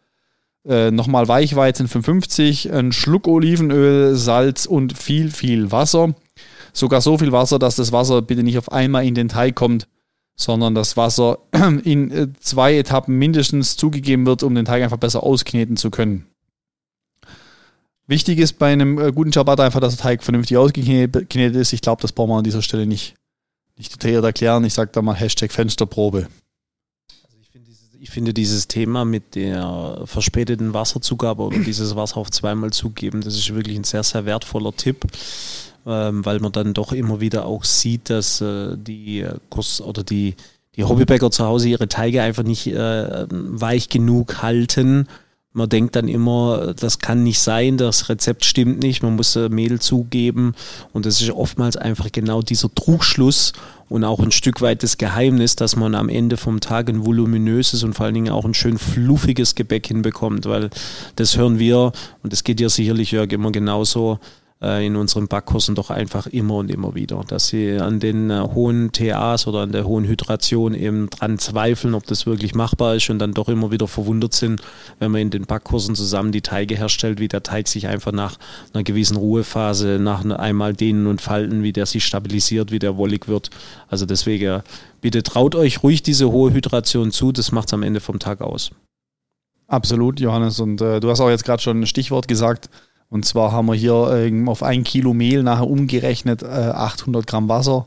Äh, 0.64 0.92
nochmal 0.92 1.26
Weichweizen 1.26 1.88
55, 1.88 2.72
ein 2.72 2.92
Schluck 2.92 3.26
Olivenöl, 3.26 4.14
Salz 4.14 4.66
und 4.66 4.96
viel, 4.96 5.30
viel 5.30 5.72
Wasser. 5.72 6.14
Sogar 6.72 7.00
so 7.00 7.18
viel 7.18 7.32
Wasser, 7.32 7.58
dass 7.58 7.76
das 7.76 7.90
Wasser 7.90 8.22
bitte 8.22 8.44
nicht 8.44 8.58
auf 8.58 8.70
einmal 8.70 9.04
in 9.04 9.14
den 9.14 9.28
Teig 9.28 9.56
kommt, 9.56 9.88
sondern 10.36 10.74
das 10.74 10.96
Wasser 10.96 11.38
in 11.84 12.10
äh, 12.10 12.28
zwei 12.38 12.76
Etappen 12.76 13.18
mindestens 13.18 13.76
zugegeben 13.76 14.24
wird, 14.24 14.42
um 14.44 14.54
den 14.54 14.64
Teig 14.64 14.82
einfach 14.82 14.98
besser 14.98 15.24
auskneten 15.24 15.76
zu 15.76 15.90
können. 15.90 16.26
Wichtig 18.06 18.38
ist 18.38 18.58
bei 18.58 18.72
einem 18.72 18.98
äh, 18.98 19.12
guten 19.12 19.32
Ciabatta 19.32 19.64
einfach, 19.64 19.80
dass 19.80 19.96
der 19.96 20.02
Teig 20.02 20.22
vernünftig 20.22 20.56
ausgeknetet 20.56 21.56
ist. 21.56 21.72
Ich 21.72 21.80
glaube, 21.80 22.02
das 22.02 22.12
brauchen 22.12 22.30
wir 22.30 22.38
an 22.38 22.44
dieser 22.44 22.62
Stelle 22.62 22.86
nicht, 22.86 23.14
nicht 23.76 23.92
detailliert 23.92 24.24
erklären. 24.24 24.64
Ich 24.64 24.74
sage 24.74 24.90
da 24.92 25.02
mal 25.02 25.14
Hashtag 25.14 25.50
Fensterprobe. 25.50 26.28
Ich, 28.02 28.10
finde 28.10 28.34
dieses, 28.34 28.64
ich 28.66 28.72
finde 28.72 28.82
dieses 28.82 28.90
Thema 28.90 29.04
mit 29.04 29.36
der 29.36 30.02
verspäteten 30.06 30.74
Wasserzugabe 30.74 31.44
oder 31.44 31.58
dieses 31.60 31.94
Wasser 31.94 32.16
auf 32.16 32.30
zweimal 32.30 32.72
zugeben, 32.72 33.20
das 33.20 33.36
ist 33.36 33.54
wirklich 33.54 33.76
ein 33.76 33.84
sehr, 33.84 34.02
sehr 34.02 34.26
wertvoller 34.26 34.74
Tipp. 34.74 35.06
Ähm, 35.84 36.24
weil 36.24 36.38
man 36.38 36.52
dann 36.52 36.74
doch 36.74 36.92
immer 36.92 37.20
wieder 37.20 37.46
auch 37.46 37.64
sieht, 37.64 38.08
dass 38.08 38.40
äh, 38.40 38.76
die 38.76 39.26
Kurs 39.50 39.80
oder 39.80 40.04
die, 40.04 40.36
die 40.76 40.84
Hobbybäcker 40.84 41.30
zu 41.32 41.44
Hause 41.44 41.68
ihre 41.68 41.88
Teige 41.88 42.22
einfach 42.22 42.44
nicht 42.44 42.68
äh, 42.68 43.26
weich 43.30 43.88
genug 43.88 44.42
halten 44.42 45.08
man 45.54 45.68
denkt 45.68 45.96
dann 45.96 46.08
immer, 46.08 46.74
das 46.74 46.98
kann 46.98 47.22
nicht 47.22 47.38
sein, 47.38 47.76
das 47.76 48.08
Rezept 48.08 48.44
stimmt 48.44 48.82
nicht, 48.82 49.02
man 49.02 49.16
muss 49.16 49.36
Mehl 49.50 49.80
zugeben. 49.80 50.54
Und 50.92 51.04
das 51.04 51.20
ist 51.20 51.30
oftmals 51.30 51.76
einfach 51.76 52.10
genau 52.10 52.40
dieser 52.42 52.74
Trugschluss 52.74 53.52
und 53.88 54.04
auch 54.04 54.20
ein 54.20 54.30
Stück 54.30 54.62
weit 54.62 54.82
das 54.82 54.96
Geheimnis, 54.96 55.54
dass 55.54 55.76
man 55.76 55.94
am 55.94 56.08
Ende 56.08 56.38
vom 56.38 56.60
Tag 56.60 56.88
ein 56.88 57.04
voluminöses 57.04 57.82
und 57.82 57.92
vor 57.92 58.06
allen 58.06 58.14
Dingen 58.14 58.32
auch 58.32 58.46
ein 58.46 58.54
schön 58.54 58.78
fluffiges 58.78 59.54
Gebäck 59.54 59.86
hinbekommt, 59.86 60.46
weil 60.46 60.70
das 61.16 61.36
hören 61.36 61.58
wir 61.58 61.92
und 62.22 62.32
das 62.32 62.44
geht 62.44 62.58
ja 62.58 62.70
sicherlich 62.70 63.10
Jörg 63.10 63.30
immer 63.32 63.52
genauso, 63.52 64.18
in 64.86 64.94
unseren 64.94 65.26
Backkursen 65.26 65.74
doch 65.74 65.90
einfach 65.90 66.28
immer 66.28 66.54
und 66.54 66.70
immer 66.70 66.94
wieder, 66.94 67.24
dass 67.26 67.48
sie 67.48 67.78
an 67.78 67.98
den 67.98 68.30
äh, 68.30 68.40
hohen 68.54 68.92
TAs 68.92 69.48
oder 69.48 69.60
an 69.60 69.72
der 69.72 69.84
hohen 69.84 70.06
Hydration 70.06 70.74
eben 70.74 71.10
dran 71.10 71.38
zweifeln, 71.38 71.94
ob 71.94 72.06
das 72.06 72.26
wirklich 72.26 72.54
machbar 72.54 72.94
ist 72.94 73.10
und 73.10 73.18
dann 73.18 73.34
doch 73.34 73.48
immer 73.48 73.72
wieder 73.72 73.88
verwundert 73.88 74.34
sind, 74.34 74.62
wenn 75.00 75.10
man 75.10 75.20
in 75.20 75.30
den 75.30 75.46
Backkursen 75.46 75.96
zusammen 75.96 76.30
die 76.30 76.42
Teige 76.42 76.76
herstellt, 76.76 77.18
wie 77.18 77.26
der 77.26 77.42
Teig 77.42 77.66
sich 77.66 77.88
einfach 77.88 78.12
nach 78.12 78.38
einer 78.72 78.84
gewissen 78.84 79.16
Ruhephase, 79.16 79.98
nach 80.00 80.24
einmal 80.24 80.74
dehnen 80.74 81.08
und 81.08 81.20
falten, 81.20 81.64
wie 81.64 81.72
der 81.72 81.86
sich 81.86 82.04
stabilisiert, 82.04 82.70
wie 82.70 82.78
der 82.78 82.96
wollig 82.96 83.26
wird. 83.26 83.50
Also 83.88 84.06
deswegen 84.06 84.62
bitte 85.00 85.24
traut 85.24 85.56
euch 85.56 85.82
ruhig 85.82 86.04
diese 86.04 86.30
hohe 86.30 86.52
Hydration 86.52 87.10
zu, 87.10 87.32
das 87.32 87.50
macht 87.50 87.66
es 87.68 87.74
am 87.74 87.82
Ende 87.82 87.98
vom 87.98 88.20
Tag 88.20 88.40
aus. 88.40 88.70
Absolut, 89.66 90.20
Johannes. 90.20 90.60
Und 90.60 90.80
äh, 90.82 91.00
du 91.00 91.08
hast 91.08 91.20
auch 91.20 91.30
jetzt 91.30 91.44
gerade 91.44 91.62
schon 91.62 91.80
ein 91.80 91.86
Stichwort 91.86 92.28
gesagt. 92.28 92.68
Und 93.12 93.26
zwar 93.26 93.52
haben 93.52 93.66
wir 93.66 93.74
hier 93.74 93.92
äh, 93.92 94.46
auf 94.46 94.62
ein 94.62 94.84
Kilo 94.84 95.12
Mehl 95.12 95.42
nachher 95.42 95.68
umgerechnet 95.68 96.42
äh, 96.42 96.46
800 96.46 97.26
Gramm 97.26 97.46
Wasser. 97.46 97.86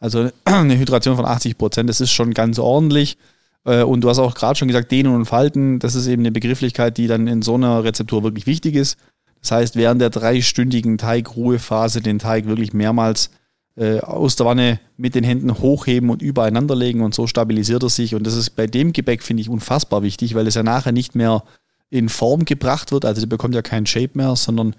Also 0.00 0.28
eine 0.44 0.78
Hydration 0.78 1.16
von 1.16 1.24
80 1.24 1.56
Prozent, 1.56 1.88
das 1.88 2.02
ist 2.02 2.12
schon 2.12 2.34
ganz 2.34 2.58
ordentlich. 2.58 3.16
Äh, 3.64 3.84
und 3.84 4.02
du 4.02 4.10
hast 4.10 4.18
auch 4.18 4.34
gerade 4.34 4.58
schon 4.58 4.68
gesagt, 4.68 4.92
Dehnen 4.92 5.14
und 5.14 5.24
Falten, 5.24 5.78
das 5.78 5.94
ist 5.94 6.06
eben 6.06 6.20
eine 6.20 6.30
Begrifflichkeit, 6.30 6.98
die 6.98 7.06
dann 7.06 7.26
in 7.26 7.40
so 7.40 7.54
einer 7.54 7.84
Rezeptur 7.84 8.22
wirklich 8.22 8.46
wichtig 8.46 8.74
ist. 8.74 8.98
Das 9.40 9.50
heißt, 9.52 9.76
während 9.76 10.02
der 10.02 10.10
dreistündigen 10.10 10.98
Teigruhephase 10.98 12.02
den 12.02 12.18
Teig 12.18 12.44
wirklich 12.44 12.74
mehrmals 12.74 13.30
äh, 13.76 14.00
aus 14.00 14.36
der 14.36 14.44
Wanne 14.44 14.78
mit 14.98 15.14
den 15.14 15.24
Händen 15.24 15.58
hochheben 15.58 16.10
und 16.10 16.20
übereinander 16.20 16.76
legen 16.76 17.00
und 17.00 17.14
so 17.14 17.26
stabilisiert 17.26 17.82
er 17.82 17.88
sich. 17.88 18.14
Und 18.14 18.26
das 18.26 18.36
ist 18.36 18.50
bei 18.50 18.66
dem 18.66 18.92
Gebäck, 18.92 19.22
finde 19.22 19.40
ich, 19.40 19.48
unfassbar 19.48 20.02
wichtig, 20.02 20.34
weil 20.34 20.46
es 20.46 20.54
ja 20.54 20.62
nachher 20.62 20.92
nicht 20.92 21.14
mehr 21.14 21.44
in 21.90 22.08
Form 22.08 22.44
gebracht 22.44 22.92
wird. 22.92 23.04
Also 23.04 23.20
der 23.20 23.28
bekommt 23.28 23.54
ja 23.54 23.62
keinen 23.62 23.86
Shape 23.86 24.10
mehr, 24.14 24.36
sondern 24.36 24.74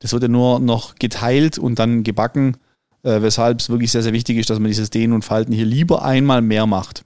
das 0.00 0.12
wird 0.12 0.22
ja 0.22 0.28
nur 0.28 0.60
noch 0.60 0.94
geteilt 0.96 1.58
und 1.58 1.78
dann 1.78 2.02
gebacken, 2.02 2.56
äh, 3.02 3.22
weshalb 3.22 3.60
es 3.60 3.70
wirklich 3.70 3.90
sehr, 3.92 4.02
sehr 4.02 4.12
wichtig 4.12 4.38
ist, 4.38 4.50
dass 4.50 4.58
man 4.58 4.68
dieses 4.68 4.90
Dehnen 4.90 5.12
und 5.12 5.24
Falten 5.24 5.52
hier 5.52 5.66
lieber 5.66 6.04
einmal 6.04 6.42
mehr 6.42 6.66
macht. 6.66 7.04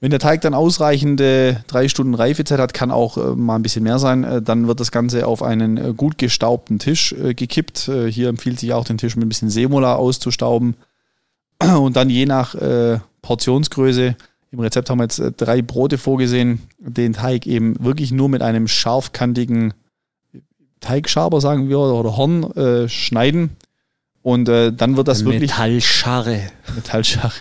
Wenn 0.00 0.10
der 0.10 0.18
Teig 0.18 0.40
dann 0.40 0.54
ausreichende 0.54 1.62
drei 1.66 1.86
Stunden 1.88 2.14
Reifezeit 2.14 2.58
hat, 2.58 2.72
kann 2.72 2.90
auch 2.90 3.18
äh, 3.18 3.36
mal 3.36 3.56
ein 3.56 3.62
bisschen 3.62 3.82
mehr 3.82 3.98
sein, 3.98 4.24
äh, 4.24 4.40
dann 4.40 4.66
wird 4.66 4.80
das 4.80 4.92
Ganze 4.92 5.26
auf 5.26 5.42
einen 5.42 5.76
äh, 5.76 5.92
gut 5.94 6.16
gestaubten 6.16 6.78
Tisch 6.78 7.14
gekippt. 7.36 7.90
Hier 8.08 8.28
empfiehlt 8.28 8.58
sich 8.58 8.72
auch, 8.72 8.84
den 8.84 8.96
Tisch 8.96 9.16
mit 9.16 9.26
ein 9.26 9.28
bisschen 9.28 9.50
Semola 9.50 9.96
auszustauben. 9.96 10.76
Und 11.60 11.96
dann 11.96 12.08
je 12.08 12.24
nach 12.24 12.54
Portionsgröße 13.20 14.16
im 14.52 14.60
Rezept 14.60 14.90
haben 14.90 14.98
wir 14.98 15.04
jetzt 15.04 15.18
äh, 15.18 15.32
drei 15.32 15.62
Brote 15.62 15.98
vorgesehen, 15.98 16.60
den 16.78 17.12
Teig 17.12 17.46
eben 17.46 17.82
wirklich 17.82 18.12
nur 18.12 18.28
mit 18.28 18.42
einem 18.42 18.68
scharfkantigen 18.68 19.74
Teigschaber, 20.80 21.40
sagen 21.40 21.68
wir, 21.68 21.78
oder 21.78 22.16
Horn 22.16 22.50
äh, 22.52 22.88
schneiden. 22.88 23.50
Und 24.22 24.48
äh, 24.48 24.72
dann 24.72 24.96
wird 24.96 25.08
das 25.08 25.24
wirklich. 25.24 25.50
Metallscharre. 25.50 26.42
Metallscharre. 26.74 27.32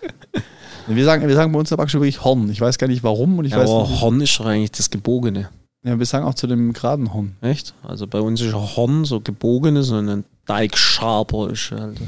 wir, 0.86 1.04
sagen, 1.04 1.26
wir 1.26 1.34
sagen 1.34 1.52
bei 1.52 1.58
uns 1.58 1.70
in 1.70 1.76
der 1.76 1.82
Backstube 1.82 2.04
wirklich 2.04 2.24
Horn. 2.24 2.48
Ich 2.50 2.60
weiß 2.60 2.78
gar 2.78 2.86
nicht 2.86 3.02
warum. 3.02 3.38
Und 3.38 3.44
ich 3.44 3.52
ja, 3.52 3.58
weiß 3.58 3.70
aber 3.70 3.88
nicht, 3.88 4.00
Horn 4.00 4.20
ist 4.20 4.38
doch 4.38 4.46
eigentlich 4.46 4.72
das 4.72 4.90
Gebogene. 4.90 5.50
Ja, 5.84 5.98
wir 5.98 6.06
sagen 6.06 6.24
auch 6.24 6.34
zu 6.34 6.46
dem 6.46 6.72
geraden 6.72 7.12
Horn. 7.12 7.36
Echt? 7.40 7.74
Also 7.82 8.06
bei 8.06 8.20
uns 8.20 8.40
ist 8.40 8.54
Horn 8.54 9.04
so 9.04 9.20
gebogenes 9.20 9.90
und 9.90 10.08
ein 10.08 10.24
Teigschaber 10.46 11.50
ist 11.50 11.72
halt. 11.72 11.98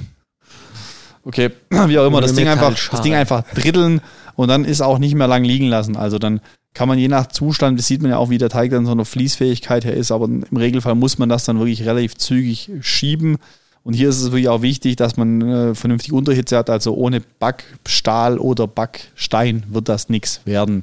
Okay, 1.24 1.50
wie 1.70 1.98
auch 1.98 2.06
immer, 2.06 2.20
das 2.20 2.34
Ding, 2.34 2.48
einfach, 2.48 2.74
das 2.90 3.00
Ding 3.00 3.14
einfach 3.14 3.42
dritteln 3.54 4.00
und 4.37 4.48
dann 4.48 4.64
ist 4.64 4.80
auch 4.80 4.98
nicht 4.98 5.14
mehr 5.14 5.28
lang 5.28 5.44
liegen 5.44 5.68
lassen. 5.68 5.96
Also 5.96 6.18
dann 6.18 6.40
kann 6.74 6.88
man 6.88 6.98
je 6.98 7.08
nach 7.08 7.28
Zustand, 7.28 7.78
das 7.78 7.87
sieht 7.87 8.02
man 8.02 8.10
ja 8.10 8.18
auch, 8.18 8.30
wie 8.30 8.38
der 8.38 8.48
Teig 8.48 8.70
dann 8.70 8.84
so 8.84 8.92
eine 8.92 9.04
Fließfähigkeit 9.04 9.84
her 9.84 9.94
ist, 9.94 10.10
aber 10.10 10.26
im 10.26 10.44
Regelfall 10.56 10.96
muss 10.96 11.18
man 11.18 11.28
das 11.28 11.44
dann 11.44 11.58
wirklich 11.58 11.87
relativ 11.87 12.16
zügig 12.16 12.70
schieben. 12.80 13.38
Und 13.84 13.92
hier 13.92 14.08
ist 14.08 14.20
es 14.20 14.32
wirklich 14.32 14.48
auch 14.48 14.62
wichtig, 14.62 14.96
dass 14.96 15.16
man 15.16 15.42
äh, 15.42 15.74
vernünftig 15.74 16.12
Unterhitze 16.12 16.56
hat, 16.56 16.70
also 16.70 16.94
ohne 16.94 17.20
Backstahl 17.20 18.38
oder 18.38 18.66
Backstein 18.66 19.64
wird 19.68 19.88
das 19.88 20.08
nichts 20.08 20.40
werden. 20.46 20.82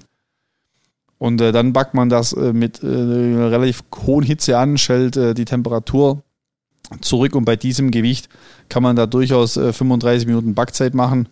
Und 1.17 1.41
äh, 1.41 1.51
dann 1.51 1.73
backt 1.73 1.93
man 1.93 2.09
das 2.09 2.33
äh, 2.33 2.53
mit 2.53 2.83
äh, 2.83 2.87
relativ 2.87 3.83
hohen 4.05 4.23
Hitze 4.23 4.57
an, 4.57 4.77
stellt 4.77 5.17
äh, 5.17 5.33
die 5.33 5.45
Temperatur 5.45 6.23
zurück 7.01 7.35
und 7.35 7.45
bei 7.45 7.55
diesem 7.55 7.91
Gewicht 7.91 8.29
kann 8.71 8.81
man 8.81 8.95
da 8.95 9.05
durchaus 9.05 9.53
35 9.53 10.23
äh, 10.23 10.27
Minuten 10.27 10.55
Backzeit 10.55 10.95
machen 10.95 11.27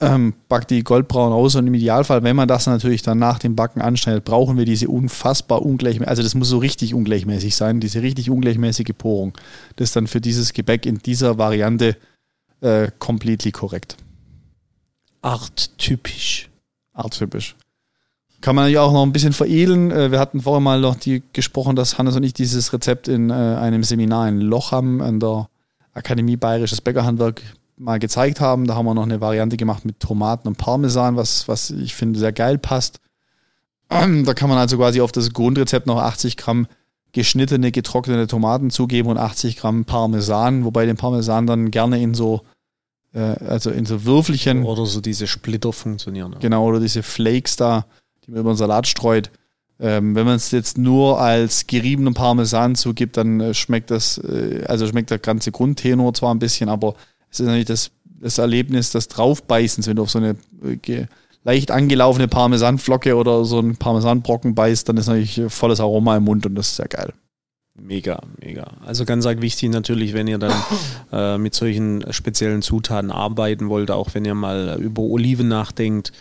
ähm, 0.00 0.34
backt 0.48 0.70
die 0.70 0.82
goldbraun 0.82 1.32
aus 1.32 1.54
und 1.54 1.66
im 1.66 1.74
Idealfall, 1.74 2.22
wenn 2.22 2.36
man 2.36 2.48
das 2.48 2.66
natürlich 2.66 3.02
dann 3.02 3.18
nach 3.18 3.38
dem 3.38 3.54
Backen 3.54 3.80
anschneidet, 3.80 4.24
brauchen 4.24 4.58
wir 4.58 4.64
diese 4.64 4.88
unfassbar 4.88 5.62
ungleichmäßig, 5.62 6.08
also 6.08 6.22
das 6.22 6.34
muss 6.34 6.48
so 6.48 6.58
richtig 6.58 6.94
ungleichmäßig 6.94 7.54
sein, 7.54 7.80
diese 7.80 8.02
richtig 8.02 8.28
ungleichmäßige 8.28 8.92
Porung. 8.96 9.32
Das 9.76 9.90
ist 9.90 9.96
dann 9.96 10.06
für 10.06 10.20
dieses 10.20 10.52
Gebäck 10.52 10.86
in 10.86 10.98
dieser 10.98 11.38
Variante 11.38 11.96
äh, 12.60 12.90
completely 12.98 13.52
korrekt. 13.52 13.96
Arttypisch. 15.22 16.50
Arttypisch. 16.92 17.56
Kann 18.40 18.56
man 18.56 18.70
ja 18.70 18.82
auch 18.82 18.92
noch 18.92 19.04
ein 19.04 19.12
bisschen 19.12 19.32
veredeln. 19.32 19.90
Äh, 19.90 20.10
wir 20.10 20.18
hatten 20.18 20.42
vorher 20.42 20.60
mal 20.60 20.80
noch 20.80 20.96
die 20.96 21.22
gesprochen, 21.32 21.76
dass 21.76 21.98
Hannes 21.98 22.16
und 22.16 22.24
ich 22.24 22.34
dieses 22.34 22.72
Rezept 22.72 23.08
in 23.08 23.30
äh, 23.30 23.32
einem 23.32 23.84
Seminar 23.84 24.28
in 24.28 24.40
Lochham 24.40 25.00
an 25.00 25.20
der 25.20 25.48
Akademie 25.94 26.36
Bayerisches 26.36 26.80
Bäckerhandwerk 26.80 27.42
mal 27.76 27.98
gezeigt 27.98 28.40
haben. 28.40 28.66
Da 28.66 28.74
haben 28.74 28.86
wir 28.86 28.94
noch 28.94 29.04
eine 29.04 29.20
Variante 29.20 29.56
gemacht 29.56 29.84
mit 29.84 30.00
Tomaten 30.00 30.48
und 30.48 30.58
Parmesan, 30.58 31.16
was, 31.16 31.48
was 31.48 31.70
ich 31.70 31.94
finde 31.94 32.18
sehr 32.18 32.32
geil 32.32 32.58
passt. 32.58 33.00
Da 33.88 34.34
kann 34.34 34.48
man 34.48 34.58
also 34.58 34.76
quasi 34.76 35.00
auf 35.00 35.12
das 35.12 35.32
Grundrezept 35.32 35.86
noch 35.86 35.98
80 35.98 36.36
Gramm 36.36 36.66
geschnittene, 37.12 37.70
getrocknete 37.70 38.26
Tomaten 38.26 38.70
zugeben 38.70 39.08
und 39.08 39.18
80 39.18 39.56
Gramm 39.56 39.84
Parmesan, 39.84 40.64
wobei 40.64 40.84
den 40.84 40.96
Parmesan 40.96 41.46
dann 41.46 41.70
gerne 41.70 42.02
in 42.02 42.12
so, 42.12 42.42
äh, 43.12 43.20
also 43.20 43.70
in 43.70 43.86
so 43.86 44.04
Würfelchen. 44.04 44.64
Oder 44.64 44.84
so 44.86 45.00
diese 45.00 45.26
Splitter 45.26 45.72
funktionieren. 45.72 46.32
Ja. 46.32 46.38
Genau, 46.40 46.66
oder 46.66 46.80
diese 46.80 47.02
Flakes 47.02 47.56
da, 47.56 47.86
die 48.24 48.32
man 48.32 48.40
über 48.40 48.52
den 48.52 48.56
Salat 48.56 48.88
streut. 48.88 49.30
Ähm, 49.84 50.14
wenn 50.14 50.24
man 50.24 50.36
es 50.36 50.50
jetzt 50.50 50.78
nur 50.78 51.20
als 51.20 51.66
geriebenen 51.66 52.14
Parmesan 52.14 52.74
zugibt, 52.74 53.18
dann 53.18 53.38
äh, 53.40 53.52
schmeckt 53.52 53.90
das, 53.90 54.16
äh, 54.16 54.64
also 54.66 54.86
schmeckt 54.86 55.10
der 55.10 55.18
ganze 55.18 55.52
Grundtenor 55.52 56.14
zwar 56.14 56.34
ein 56.34 56.38
bisschen, 56.38 56.70
aber 56.70 56.94
es 57.30 57.40
ist 57.40 57.44
natürlich 57.44 57.66
das, 57.66 57.90
das 58.18 58.38
Erlebnis 58.38 58.92
des 58.92 59.08
Draufbeißens, 59.08 59.86
wenn 59.86 59.96
du 59.96 60.04
auf 60.04 60.10
so 60.10 60.20
eine 60.20 60.36
äh, 60.62 61.04
leicht 61.42 61.70
angelaufene 61.70 62.28
Parmesanflocke 62.28 63.14
oder 63.14 63.44
so 63.44 63.58
einen 63.58 63.76
Parmesanbrocken 63.76 64.54
beißt, 64.54 64.88
dann 64.88 64.96
ist 64.96 65.08
natürlich 65.08 65.42
volles 65.48 65.80
Aroma 65.80 66.16
im 66.16 66.24
Mund 66.24 66.46
und 66.46 66.54
das 66.54 66.68
ist 66.68 66.76
sehr 66.76 66.88
geil. 66.88 67.12
Mega, 67.78 68.22
mega. 68.40 68.78
Also 68.86 69.04
ganz 69.04 69.26
arg 69.26 69.42
wichtig 69.42 69.68
natürlich, 69.68 70.14
wenn 70.14 70.28
ihr 70.28 70.38
dann 70.38 70.54
äh, 71.12 71.36
mit 71.36 71.54
solchen 71.54 72.10
speziellen 72.10 72.62
Zutaten 72.62 73.10
arbeiten 73.10 73.68
wollt, 73.68 73.90
auch 73.90 74.14
wenn 74.14 74.24
ihr 74.24 74.34
mal 74.34 74.78
über 74.80 75.02
Oliven 75.02 75.48
nachdenkt, 75.48 76.08
äh, 76.10 76.12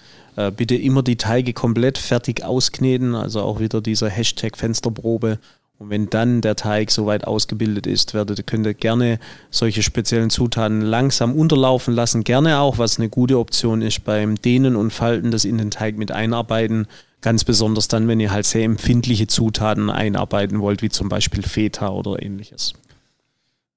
bitte 0.55 0.75
immer 0.75 1.03
die 1.03 1.17
Teige 1.17 1.53
komplett 1.53 1.97
fertig 1.97 2.43
auskneten, 2.43 3.15
also 3.15 3.41
auch 3.41 3.59
wieder 3.59 3.81
dieser 3.81 4.09
Hashtag 4.09 4.57
Fensterprobe 4.57 5.39
und 5.83 5.89
wenn 5.89 6.09
dann 6.09 6.41
der 6.41 6.55
Teig 6.55 6.91
soweit 6.91 7.25
ausgebildet 7.25 7.87
ist, 7.87 8.13
werdet, 8.13 8.47
könnt 8.47 8.65
ihr 8.65 8.73
gerne 8.73 9.19
solche 9.49 9.83
speziellen 9.83 10.29
Zutaten 10.29 10.81
langsam 10.81 11.33
unterlaufen 11.33 11.93
lassen. 11.93 12.23
Gerne 12.23 12.59
auch, 12.59 12.77
was 12.77 12.99
eine 12.99 13.09
gute 13.09 13.37
Option 13.37 13.81
ist, 13.81 14.05
beim 14.05 14.35
Dehnen 14.35 14.77
und 14.77 14.91
Falten 14.91 15.31
das 15.31 15.45
in 15.45 15.57
den 15.57 15.71
Teig 15.71 15.97
mit 15.97 16.11
einarbeiten. 16.11 16.87
Ganz 17.21 17.43
besonders 17.43 17.87
dann, 17.87 18.07
wenn 18.07 18.19
ihr 18.19 18.31
halt 18.31 18.45
sehr 18.45 18.63
empfindliche 18.63 19.27
Zutaten 19.27 19.89
einarbeiten 19.89 20.61
wollt, 20.61 20.81
wie 20.81 20.89
zum 20.89 21.09
Beispiel 21.09 21.41
Feta 21.41 21.89
oder 21.89 22.21
ähnliches. 22.21 22.73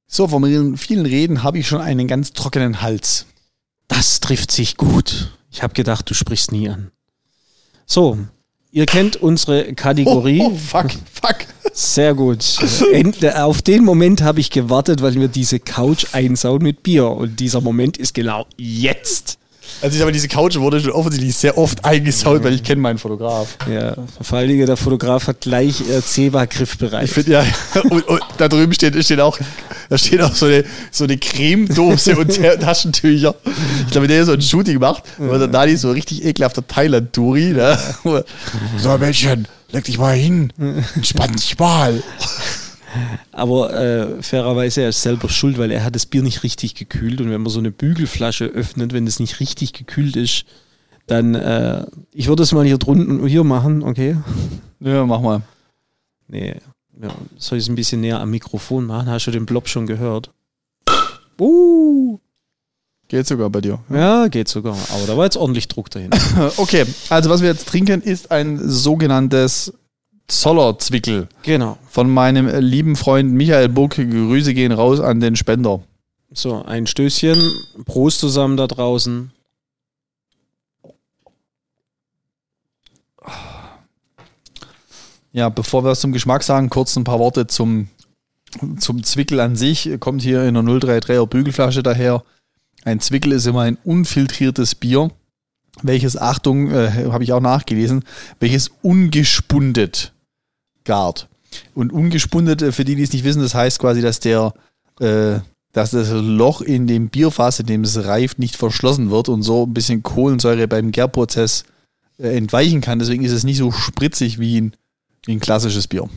So, 0.07 0.29
von 0.29 0.77
vielen 0.77 1.07
Reden 1.07 1.43
habe 1.43 1.59
ich 1.59 1.67
schon 1.67 1.81
einen 1.81 2.07
ganz 2.07 2.33
trockenen 2.33 2.83
Hals. 2.83 3.27
Das 3.89 4.21
trifft 4.21 4.53
sich 4.53 4.77
gut. 4.77 5.33
Ich 5.57 5.63
habe 5.63 5.73
gedacht, 5.73 6.11
du 6.11 6.13
sprichst 6.13 6.53
nie 6.53 6.69
an. 6.69 6.91
So, 7.87 8.19
Ihr 8.73 8.85
kennt 8.85 9.17
unsere 9.17 9.73
Kategorie. 9.73 10.43
Oh, 10.43 10.51
oh 10.53 10.55
fuck, 10.55 10.91
fuck. 11.11 11.47
Sehr 11.73 12.15
gut. 12.15 12.59
Auf 13.35 13.63
den 13.63 13.85
Moment 13.85 14.21
habe 14.21 14.41
ich 14.41 14.51
gewartet, 14.51 15.01
weil 15.01 15.15
wir 15.15 15.29
diese 15.29 15.59
Couch 15.61 16.09
einsauen 16.13 16.63
mit 16.63 16.83
Bier. 16.83 17.09
Und 17.09 17.41
dieser 17.41 17.63
Moment 17.63 17.97
ist 17.97 18.13
genau 18.13 18.45
jetzt. 18.59 19.39
Also 19.83 19.97
ich 19.97 20.03
aber 20.03 20.13
diese 20.13 20.29
Couch 20.29 20.57
wurde 20.57 20.81
schon 20.81 20.93
offensichtlich 20.93 21.35
sehr 21.37 21.59
oft 21.59 21.85
eingesaut, 21.85 22.43
weil 22.43 22.55
ich 22.55 22.63
kenne 22.63 22.81
meinen 22.81 22.99
Fotograf. 22.99 23.57
Ja, 23.71 23.95
vor 24.21 24.39
allen 24.39 24.49
Dingen 24.49 24.67
der 24.67 24.77
Fotograf 24.77 25.27
hat 25.27 25.43
gleich 25.43 25.81
äh, 25.89 26.03
Zebra 26.03 26.47
griffbereit. 26.47 27.05
Ich 27.05 27.13
finde 27.13 27.33
ja, 27.33 27.45
und, 27.91 28.07
und, 28.09 28.21
da 28.39 28.49
drüben 28.49 28.73
steht, 28.73 29.03
steht 29.05 29.21
auch, 29.21 29.39
da 29.89 29.99
steht 29.99 30.21
auch 30.23 30.35
so 30.35 30.47
eine, 30.47 30.65
so 30.91 31.05
eine 31.05 31.19
Cremedose 31.19 32.17
und 32.17 32.35
Taschentücher. 32.61 33.35
Ich 33.87 33.93
glaube, 33.93 34.09
der 34.09 34.25
so 34.25 34.33
ein 34.33 34.43
Shooting 34.43 34.79
macht, 34.79 35.05
weil 35.19 35.39
der 35.39 35.49
Dani 35.49 35.77
so 35.77 35.91
richtig 35.91 36.25
ekelhafter 36.25 36.67
Thailand-Touri, 36.67 37.53
ne? 37.53 37.79
So, 38.79 38.99
Mädchen, 38.99 39.47
leg 39.73 39.85
dich 39.85 39.99
mal 39.99 40.15
hin, 40.15 40.53
entspann 40.95 41.33
dich 41.33 41.59
mal. 41.59 42.03
Aber 43.33 43.73
äh, 43.75 44.23
fairerweise 44.23 44.83
er 44.83 44.91
ist 44.91 45.03
selber 45.03 45.29
schuld, 45.29 45.59
weil 45.59 45.71
er 45.71 45.85
hat 45.85 45.95
das 45.95 46.07
Bier 46.07 46.23
nicht 46.23 46.43
richtig 46.43 46.75
gekühlt. 46.75 47.21
Und 47.21 47.31
wenn 47.31 47.43
man 47.43 47.51
so 47.51 47.59
eine 47.59 47.71
Bügelflasche 47.71 48.47
öffnet, 48.47 48.93
wenn 48.93 49.07
es 49.07 49.21
nicht 49.21 49.41
richtig 49.41 49.73
gekühlt 49.73 50.17
ist, 50.17 50.45
dann 51.07 51.35
äh, 51.35 51.87
ich 52.13 52.29
würde 52.29 52.43
es 52.43 52.53
mal 52.53 52.65
hier 52.65 52.79
drunten 52.79 53.27
hier 53.27 53.45
machen, 53.45 53.83
okay? 53.83 54.17
Ja, 54.81 55.07
mach 55.07 55.21
mal. 55.21 55.43
Nee, 56.29 56.57
ja, 57.01 57.11
soll 57.37 57.59
ich 57.59 57.65
es 57.65 57.69
ein 57.69 57.77
bisschen 57.77 58.01
näher 58.01 58.21
am 58.21 58.31
Mikrofon 58.31 58.87
machen? 58.87 59.09
Hast 59.09 59.27
du 59.27 59.31
den 59.31 59.47
Blob 59.47 59.69
schon 59.69 59.87
gehört? 59.87 60.31
Uh. 61.41 62.19
Geht 63.09 63.27
sogar 63.27 63.51
bei 63.51 63.61
dir. 63.61 63.79
Ja, 63.89 64.27
geht 64.27 64.49
sogar. 64.49 64.77
Aber 64.93 65.07
da 65.07 65.17
war 65.17 65.25
jetzt 65.25 65.37
ordentlich 65.37 65.69
Druck 65.69 65.91
dahinter. 65.91 66.19
okay, 66.57 66.85
also 67.09 67.31
was 67.31 67.41
wir 67.41 67.49
jetzt 67.49 67.69
trinken, 67.69 68.03
ist 68.03 68.33
ein 68.33 68.59
sogenanntes 68.69 69.73
Zollerzwickel. 70.29 71.29
Genau. 71.43 71.79
Von 71.89 72.11
meinem 72.11 72.49
lieben 72.61 72.97
Freund 72.97 73.33
Michael 73.33 73.69
Buck. 73.69 73.97
Grüße 73.97 74.55
gehen 74.55 74.73
raus 74.73 75.01
an 75.01 75.21
den 75.21 75.37
Spender. 75.37 75.83
So, 76.33 76.63
ein 76.65 76.87
Stößchen. 76.87 77.39
Prost 77.85 78.21
zusammen 78.21 78.57
da 78.57 78.67
draußen. 78.67 79.31
Ja, 85.33 85.49
bevor 85.49 85.85
wir 85.85 85.91
es 85.93 86.01
zum 86.01 86.13
Geschmack 86.13 86.43
sagen, 86.43 86.71
kurz 86.71 86.97
ein 86.97 87.05
paar 87.05 87.19
Worte 87.19 87.47
zum, 87.47 87.89
zum 88.79 89.05
Zwickel 89.05 89.39
an 89.39 89.55
sich. 89.55 89.91
Kommt 90.01 90.23
hier 90.23 90.45
in 90.45 90.57
einer 90.57 90.69
033er 90.69 91.27
Bügelflasche 91.27 91.83
daher. 91.83 92.25
Ein 92.85 93.01
Zwickel 93.01 93.33
ist 93.33 93.47
immer 93.47 93.63
ein 93.63 93.79
unfiltriertes 93.85 94.77
Bier, 94.77 95.11
welches, 95.83 96.17
Achtung, 96.17 96.71
äh, 96.71 97.09
habe 97.11 97.25
ich 97.25 97.33
auch 97.33 97.41
nachgelesen, 97.41 98.05
welches 98.41 98.71
ungespundet 98.81 100.13
gart. 100.87 101.29
Und 101.75 101.93
ungespundet, 101.93 102.75
für 102.75 102.85
die, 102.85 102.95
die 102.97 103.03
es 103.03 103.13
nicht 103.13 103.25
wissen, 103.25 103.43
das 103.43 103.55
heißt 103.55 103.79
quasi, 103.79 104.01
dass 104.01 104.21
der, 104.21 104.55
äh, 105.01 105.41
dass 105.73 105.91
das 105.91 106.11
Loch 106.11 106.63
in 106.63 106.87
dem 106.87 107.09
Bierfass, 107.09 107.61
in 107.61 107.67
dem 107.67 107.83
es 107.83 108.05
reift, 108.05 108.39
nicht 108.39 108.57
verschlossen 108.57 109.11
wird 109.11 109.29
und 109.29 109.43
so 109.43 109.65
ein 109.65 109.75
bisschen 109.75 110.03
Kohlensäure 110.03 110.69
beim 110.69 110.93
Gärprozess 110.93 111.65
äh, 112.19 112.37
entweichen 112.37 112.81
kann. 112.81 112.99
Deswegen 112.99 113.25
ist 113.25 113.33
es 113.33 113.45
nicht 113.45 113.59
so 113.59 113.73
spritzig 113.73 114.39
wie 114.39 114.61
ein, 114.61 114.73
wie 115.27 115.33
ein 115.33 115.41
klassisches 115.41 115.87
Bier. 115.87 116.09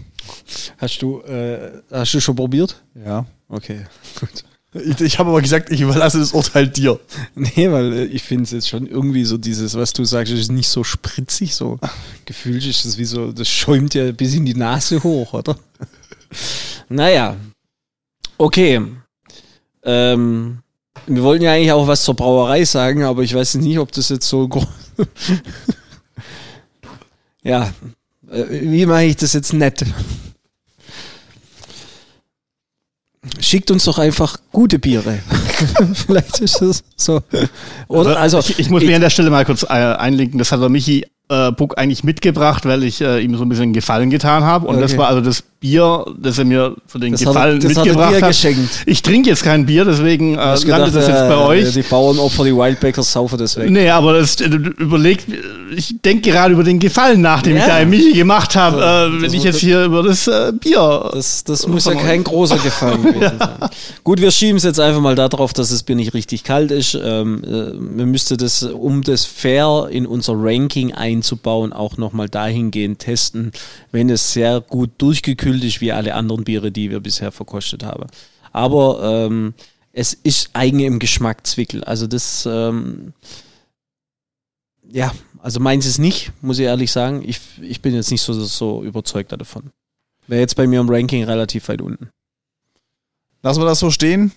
Hast 0.78 1.02
du, 1.02 1.22
äh, 1.22 1.82
hast 1.92 2.14
du 2.14 2.22
schon 2.22 2.36
probiert? 2.36 2.82
Ja. 2.96 3.26
Okay, 3.50 3.86
gut. 4.20 4.44
Ich, 4.74 5.02
ich 5.02 5.18
habe 5.18 5.32
aber 5.32 5.42
gesagt, 5.42 5.72
ich 5.72 5.82
überlasse 5.82 6.20
das 6.20 6.32
Urteil 6.34 6.68
dir. 6.68 7.00
Nee, 7.34 7.72
weil 7.72 7.94
äh, 7.94 8.06
ich 8.06 8.22
finde 8.22 8.44
es 8.44 8.52
jetzt 8.52 8.70
schon 8.70 8.86
irgendwie 8.86 9.26
so 9.26 9.38
dieses, 9.38 9.76
was 9.76 9.94
du 9.94 10.06
sagst, 10.06 10.32
ist 10.32 10.52
nicht 10.52 10.70
so 10.70 10.84
spritzig, 10.84 11.56
so 11.56 11.80
gefühlt 12.26 12.66
ist 12.66 12.86
es 12.86 12.98
wie 12.98 13.06
so, 13.06 13.32
das 13.32 13.48
schäumt 13.48 13.96
ja 13.96 14.12
bis 14.12 14.36
in 14.36 14.46
die 14.46 14.54
Nase 14.54 15.02
hoch, 15.02 15.34
oder? 15.34 15.58
naja. 16.90 17.36
Okay. 18.38 18.82
Ähm, 19.84 20.60
wir 21.08 21.24
wollten 21.24 21.44
ja 21.44 21.54
eigentlich 21.54 21.72
auch 21.72 21.88
was 21.88 22.04
zur 22.04 22.16
Brauerei 22.16 22.64
sagen, 22.66 23.04
aber 23.04 23.24
ich 23.24 23.34
weiß 23.34 23.56
nicht, 23.56 23.80
ob 23.80 23.92
das 23.92 24.10
jetzt 24.10 24.28
so 24.28 24.48
Ja. 27.42 27.74
Äh, 28.30 28.46
wie 28.50 28.86
mache 28.86 29.06
ich 29.06 29.16
das 29.16 29.34
jetzt 29.34 29.54
nett? 29.54 29.84
Schickt 33.40 33.72
uns 33.72 33.86
doch 33.86 34.00
einfach 34.00 34.38
gute 34.52 34.80
Biere. 34.80 35.20
Vielleicht 35.94 36.40
ist 36.40 36.62
das 36.62 36.84
so. 36.96 37.22
Oder, 37.88 38.20
also, 38.20 38.38
also 38.38 38.40
ich, 38.40 38.60
ich, 38.60 38.70
muss 38.70 38.84
mir 38.84 38.96
an 38.96 39.02
der 39.02 39.10
Stelle 39.10 39.30
mal 39.30 39.46
kurz 39.46 39.64
äh, 39.64 39.68
einlinken. 39.68 40.40
Das 40.40 40.52
hat 40.52 40.62
der 40.62 40.70
Michi 40.70 41.06
äh, 41.30 41.52
Buck 41.52 41.78
eigentlich 41.78 42.04
mitgebracht, 42.04 42.66
weil 42.66 42.84
ich 42.84 43.02
äh, 43.02 43.20
ihm 43.20 43.36
so 43.36 43.44
ein 43.44 43.50
bisschen 43.50 43.74
Gefallen 43.74 44.10
getan 44.10 44.44
habe. 44.44 44.68
Und 44.68 44.76
okay. 44.76 44.82
das 44.82 44.98
war 44.98 45.08
also 45.08 45.22
das 45.22 45.44
Bier, 45.60 46.06
das 46.18 46.38
er 46.38 46.46
mir 46.46 46.76
für 46.88 47.00
den 47.00 47.12
Das 47.12 47.22
Gefallen 47.22 47.56
hat, 47.58 47.64
das 47.66 47.76
hat 47.78 47.86
mitgebracht 47.86 48.22
hat. 48.22 48.30
geschenkt. 48.30 48.70
Ich 48.86 49.02
trinke 49.02 49.30
jetzt 49.30 49.44
kein 49.44 49.66
Bier, 49.66 49.84
deswegen 49.84 50.36
äh, 50.36 50.56
landet 50.66 50.96
das 50.96 51.08
jetzt 51.08 51.22
äh, 51.22 51.28
bei 51.28 51.38
euch. 51.38 51.74
Die 51.74 51.82
Bauernopfer, 51.82 52.46
die 52.46 52.56
Wildbackers 52.56 53.12
saufen 53.12 53.38
das 53.38 53.58
weg. 53.58 53.70
Nee, 53.70 53.90
aber 53.90 54.14
das 54.14 54.40
äh, 54.40 54.46
überlegt, 54.46 55.26
ich 55.76 55.96
denke 56.02 56.30
gerade 56.32 56.54
über 56.54 56.64
den 56.64 56.80
Gefallen 56.80 57.20
nach, 57.20 57.42
den 57.42 57.56
Ja. 57.58 57.62
ich 57.64 57.68
da 57.68 57.80
im 57.80 57.90
Michi 57.90 58.14
gemacht 58.14 58.56
habe, 58.56 58.80
Ja, 58.80 59.08
äh, 59.08 59.22
wenn 59.22 59.34
ich 59.34 59.44
jetzt 59.44 59.60
hier 59.60 59.84
über 59.84 60.02
das 60.02 60.28
äh, 60.28 60.54
Bier. 60.58 61.10
Das, 61.14 61.44
das 61.44 61.68
muss 61.68 61.84
ja 61.86 61.96
kein 61.96 62.24
großer 62.24 62.58
Gefallen 62.64 63.04
gewesen 63.04 63.38
sein. 63.38 63.70
Gut, 64.06 64.22
wir 64.22 64.32
schieben 64.32 64.56
es 64.58 64.64
jetzt 64.64 64.80
einfach 64.80 65.02
mal 65.02 65.16
darauf, 65.16 65.52
dass 65.52 65.70
das 65.72 65.84
Bier 65.84 65.98
nicht 65.98 66.14
richtig 66.14 66.46
kalt 66.46 66.72
ist. 66.72 66.98
Ähm, 67.02 67.44
äh, 67.44 67.74
man 67.74 68.10
müsste 68.12 68.38
das, 68.38 68.64
um 68.64 69.02
das 69.02 69.26
fair 69.26 69.88
in 69.92 70.06
unser 70.06 70.36
Ranking 70.38 70.94
einzubauen, 70.94 71.74
auch 71.74 71.98
nochmal 71.98 72.30
dahingehend 72.30 73.00
testen, 73.00 73.52
wenn 73.92 74.10
es 74.10 74.32
sehr 74.32 74.62
gut 74.62 74.92
durchgekühlt 75.00 75.49
ist, 75.56 75.82
wie 75.82 75.92
alle 75.92 76.14
anderen 76.14 76.44
Biere, 76.44 76.72
die 76.72 76.90
wir 76.90 77.00
bisher 77.00 77.32
verkostet 77.32 77.84
haben. 77.84 78.08
Aber 78.52 79.02
ähm, 79.04 79.54
es 79.92 80.14
ist 80.14 80.52
eigen 80.54 80.80
im 80.80 81.00
Geschmack 81.00 81.46
Zwickel. 81.46 81.84
Also 81.84 82.08
das, 82.08 82.48
ähm, 82.50 83.14
ja, 84.92 85.12
also 85.42 85.60
meins 85.60 85.86
ist 85.86 86.00
nicht, 86.00 86.32
muss 86.42 86.60
ich 86.60 86.66
ehrlich 86.66 86.92
sagen. 86.92 87.24
Ich, 87.26 87.40
ich 87.62 87.82
bin 87.82 87.94
jetzt 87.94 88.12
nicht 88.12 88.22
so, 88.22 88.34
so 88.34 88.84
überzeugt 88.84 89.32
davon. 89.32 89.72
Wäre 90.28 90.42
jetzt 90.42 90.56
bei 90.56 90.68
mir 90.68 90.80
im 90.80 90.90
Ranking 90.90 91.24
relativ 91.24 91.68
weit 91.70 91.82
unten. 91.82 92.10
Lassen 93.42 93.62
wir 93.62 93.66
das 93.66 93.80
so 93.80 93.90
stehen 93.90 94.32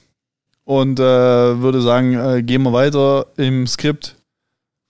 und 0.65 0.99
äh, 1.01 1.03
würde 1.03 1.83
sagen, 1.83 2.15
äh, 2.15 2.43
gehen 2.43 2.63
wir 2.63 2.73
weiter 2.73 3.27
im 3.37 3.67
Skript. 3.67 4.17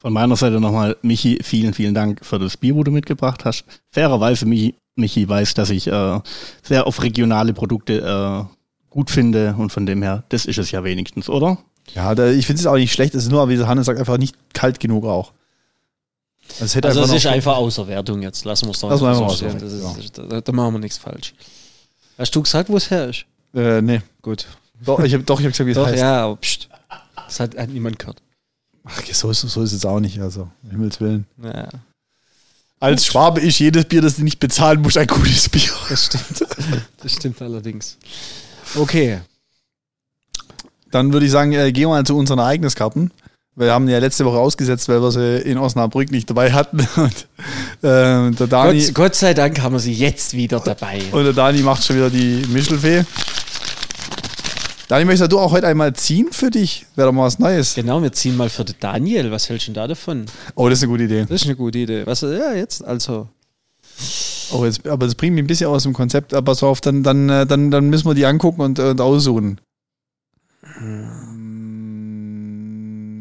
Von 0.03 0.13
meiner 0.13 0.35
Seite 0.37 0.59
nochmal, 0.59 0.97
Michi, 1.03 1.39
vielen, 1.45 1.73
vielen 1.75 1.95
Dank 1.95 2.25
für 2.25 2.41
das 2.41 2.57
Bier, 2.57 2.75
wo 2.75 2.83
du 2.83 2.91
mitgebracht 2.91 3.45
hast. 3.45 3.65
Fairerweise, 3.93 4.47
Michi, 4.47 4.75
Michi 4.97 5.29
weiß, 5.29 5.55
dass 5.55 5.71
ich 5.71 5.87
äh, 5.87 6.21
sehr 6.63 6.89
auf 6.89 7.01
regionale 7.05 7.55
Produkte 7.55 8.01
äh, 8.51 8.55
gut 8.91 9.11
finde 9.13 9.55
und 9.57 9.71
von 9.71 9.87
dem 9.87 10.03
her, 10.03 10.25
das 10.31 10.45
ist 10.45 10.59
es 10.59 10.73
ja 10.73 10.83
wenigstens, 10.83 11.29
oder? 11.29 11.57
Ja, 11.95 12.17
da, 12.17 12.29
ich 12.31 12.47
finde 12.47 12.61
es 12.61 12.67
auch 12.67 12.75
nicht 12.75 12.93
schlecht. 12.93 13.15
Es 13.15 13.23
ist 13.25 13.31
nur, 13.31 13.49
wie 13.49 13.59
Hannes 13.65 13.87
sagt, 13.87 14.01
einfach 14.01 14.19
nicht 14.19 14.35
kalt 14.53 14.81
genug 14.81 15.05
auch. 15.05 15.33
Es 16.61 16.75
hätte 16.75 16.89
Also 16.89 17.03
es 17.03 17.09
noch- 17.09 17.15
ist 17.17 17.27
einfach 17.27 17.57
außer 17.57 17.87
Wertung 17.87 18.23
jetzt. 18.23 18.45
Lassen 18.45 18.67
wir 18.67 18.73
es 18.73 18.81
doch 18.81 18.91
Lassen 18.91 19.05
wir 19.05 19.15
so 19.15 19.23
mal 19.25 19.31
stehen. 19.37 19.59
so, 19.61 19.67
Das 19.67 19.97
ja. 19.97 20.03
ist, 20.03 20.19
da, 20.19 20.41
da 20.41 20.53
machen 20.53 20.75
wir 20.75 20.79
nichts 20.81 20.99
falsch. 20.99 21.33
Hast 22.19 22.35
du 22.35 22.43
gesagt, 22.43 22.69
wo 22.69 22.77
es 22.77 22.91
her 22.91 23.09
ist? 23.09 23.25
Äh, 23.55 23.81
nee. 23.81 24.01
Gut. 24.21 24.47
Doch, 24.85 24.99
ich 24.99 25.15
habe 25.15 25.25
hab 25.29 25.37
gesagt, 25.39 25.65
wie 25.67 25.71
es 25.71 25.79
heißt. 25.79 25.99
ja, 25.99 26.25
aber 26.25 26.37
pst. 26.37 26.69
Das 27.29 27.39
hat, 27.41 27.57
hat 27.57 27.69
niemand 27.71 28.01
gehört. 28.01 28.21
Ach, 28.85 29.03
so 29.13 29.31
ist, 29.31 29.41
so 29.41 29.63
ist 29.63 29.73
es 29.73 29.85
auch 29.85 30.01
nicht. 30.01 30.21
Also, 30.21 30.49
um 30.63 30.71
Himmels 30.71 31.01
Willen. 31.01 31.27
Ja, 31.43 31.69
Als 32.81 33.07
Schwabe 33.07 33.41
ist 33.41 33.59
jedes 33.59 33.85
Bier, 33.85 34.03
das 34.03 34.17
du 34.17 34.25
nicht 34.25 34.41
bezahlen 34.41 34.81
musst, 34.83 34.99
ein 34.99 35.07
gutes 35.07 35.49
Bier. 35.49 35.71
das 35.89 36.07
stimmt. 36.07 36.47
Das 37.03 37.13
stimmt 37.13 37.43
allerdings. 37.43 37.97
Okay. 38.75 39.21
Dann 40.91 41.13
würde 41.13 41.27
ich 41.27 41.33
sagen, 41.33 41.53
äh, 41.53 41.73
gehen 41.73 41.85
wir 41.85 41.91
mal 41.91 42.05
zu 42.05 42.17
unseren 42.17 42.39
Ereigniskarten. 42.39 43.13
Wir 43.55 43.71
haben 43.73 43.87
ja 43.87 43.99
letzte 43.99 44.25
Woche 44.25 44.39
ausgesetzt, 44.39 44.89
weil 44.89 45.03
wir 45.03 45.13
sie 45.13 45.39
in 45.43 45.59
Osnabrück 45.59 46.11
nicht 46.11 46.29
dabei 46.29 46.53
hatten. 46.53 46.79
Und, 46.97 47.27
äh, 47.83 48.31
der 48.31 48.47
Dani, 48.47 48.81
Gott, 48.87 48.95
Gott 48.95 49.15
sei 49.15 49.35
Dank 49.35 49.61
haben 49.61 49.75
wir 49.75 49.79
sie 49.81 49.93
jetzt 49.93 50.33
wieder 50.35 50.59
dabei. 50.61 51.03
und 51.13 51.25
der 51.25 51.35
Dani 51.35 51.61
macht 51.61 51.85
schon 51.85 51.97
wieder 51.97 52.09
die 52.11 52.47
Mischelfee. 52.49 53.05
Dani, 54.93 55.07
möchtest 55.07 55.33
du 55.33 55.39
auch 55.39 55.53
heute 55.53 55.67
einmal 55.67 55.95
ziehen 55.95 56.29
für 56.33 56.51
dich? 56.51 56.85
Wäre 56.97 57.09
doch 57.09 57.15
mal 57.15 57.23
was 57.23 57.39
Neues. 57.39 57.75
Genau, 57.77 58.03
wir 58.03 58.13
ziehen 58.13 58.37
mal 58.37 58.51
für 58.51 58.63
den 58.63 58.75
Daniel. 58.79 59.31
Was 59.31 59.49
hältst 59.49 59.67
du 59.67 59.73
denn 59.73 59.77
da 59.77 59.89
davon? 59.89 60.27
Oh, 60.55 60.69
das 60.69 60.81
ist 60.81 60.83
eine 60.83 60.93
gute 60.93 61.05
Idee. 61.05 61.25
Das 61.27 61.41
ist 61.41 61.47
eine 61.47 61.57
gute 61.57 61.79
Idee. 61.79 62.03
Was, 62.05 62.21
ja, 62.21 62.53
jetzt, 62.53 62.85
also. 62.85 63.27
Oh, 64.53 64.67
jetzt, 64.67 64.87
aber 64.87 65.07
das 65.07 65.15
bringt 65.15 65.35
mich 65.35 65.45
ein 65.45 65.47
bisschen 65.47 65.69
aus 65.69 65.85
dem 65.85 65.95
Konzept. 65.95 66.35
Aber 66.35 66.45
pass 66.45 66.63
auf, 66.63 66.83
dann, 66.83 67.03
dann, 67.03 67.31
äh, 67.31 67.47
dann, 67.47 67.71
dann 67.71 67.89
müssen 67.89 68.07
wir 68.07 68.13
die 68.13 68.27
angucken 68.27 68.61
und, 68.61 68.79
und 68.81 69.01
aussuchen. 69.01 69.63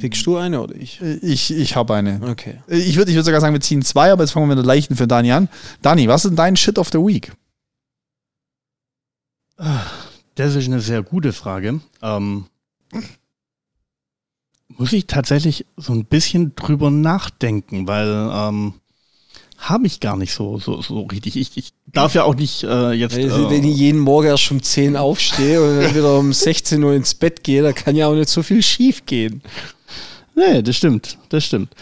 Pickst 0.01 0.25
du 0.25 0.35
eine 0.35 0.59
oder 0.59 0.75
ich? 0.75 0.99
Ich, 1.21 1.53
ich 1.53 1.75
habe 1.77 1.95
eine. 1.95 2.19
Okay. 2.21 2.55
Ich 2.67 2.97
würde 2.97 3.11
ich 3.11 3.15
würd 3.15 3.25
sogar 3.25 3.39
sagen, 3.39 3.53
wir 3.53 3.61
ziehen 3.61 3.81
zwei, 3.81 4.11
aber 4.11 4.23
jetzt 4.23 4.31
fangen 4.31 4.49
wir 4.49 4.57
mit 4.57 4.65
der 4.65 4.67
leichten 4.67 4.97
für 4.97 5.07
Dani 5.07 5.31
an. 5.31 5.47
Dani, 5.81 6.09
was 6.09 6.25
ist 6.25 6.31
denn 6.31 6.35
dein 6.35 6.57
Shit 6.57 6.77
of 6.77 6.89
the 6.91 6.97
Week? 6.97 7.31
Das 10.35 10.55
ist 10.55 10.67
eine 10.67 10.79
sehr 10.79 11.03
gute 11.03 11.33
Frage. 11.33 11.81
Ähm, 12.01 12.45
muss 14.77 14.93
ich 14.93 15.07
tatsächlich 15.07 15.65
so 15.77 15.93
ein 15.93 16.05
bisschen 16.05 16.55
drüber 16.55 16.89
nachdenken, 16.89 17.87
weil 17.87 18.07
ähm, 18.07 18.73
habe 19.57 19.85
ich 19.85 19.99
gar 19.99 20.17
nicht 20.17 20.33
so, 20.33 20.57
so, 20.57 20.81
so 20.81 21.01
richtig. 21.01 21.35
Ich, 21.35 21.55
ich 21.55 21.73
darf 21.85 22.15
ja 22.15 22.23
auch 22.23 22.35
nicht 22.35 22.63
äh, 22.63 22.91
jetzt. 22.91 23.15
Wenn, 23.15 23.29
äh, 23.29 23.49
wenn 23.49 23.63
ich 23.63 23.77
jeden 23.77 23.99
Morgen 23.99 24.27
erst 24.27 24.49
um 24.51 24.61
10 24.61 24.97
aufstehe 24.97 25.61
und 25.61 25.81
dann 25.81 25.95
wieder 25.95 26.17
um 26.17 26.33
16 26.33 26.83
Uhr 26.83 26.93
ins 26.93 27.13
Bett 27.13 27.43
gehe, 27.43 27.61
da 27.61 27.71
kann 27.71 27.95
ja 27.95 28.07
auch 28.07 28.15
nicht 28.15 28.29
so 28.29 28.41
viel 28.41 28.63
schief 28.63 29.05
gehen. 29.05 29.43
Nee, 30.35 30.61
das 30.61 30.77
stimmt, 30.77 31.17
das 31.29 31.45
stimmt. 31.45 31.73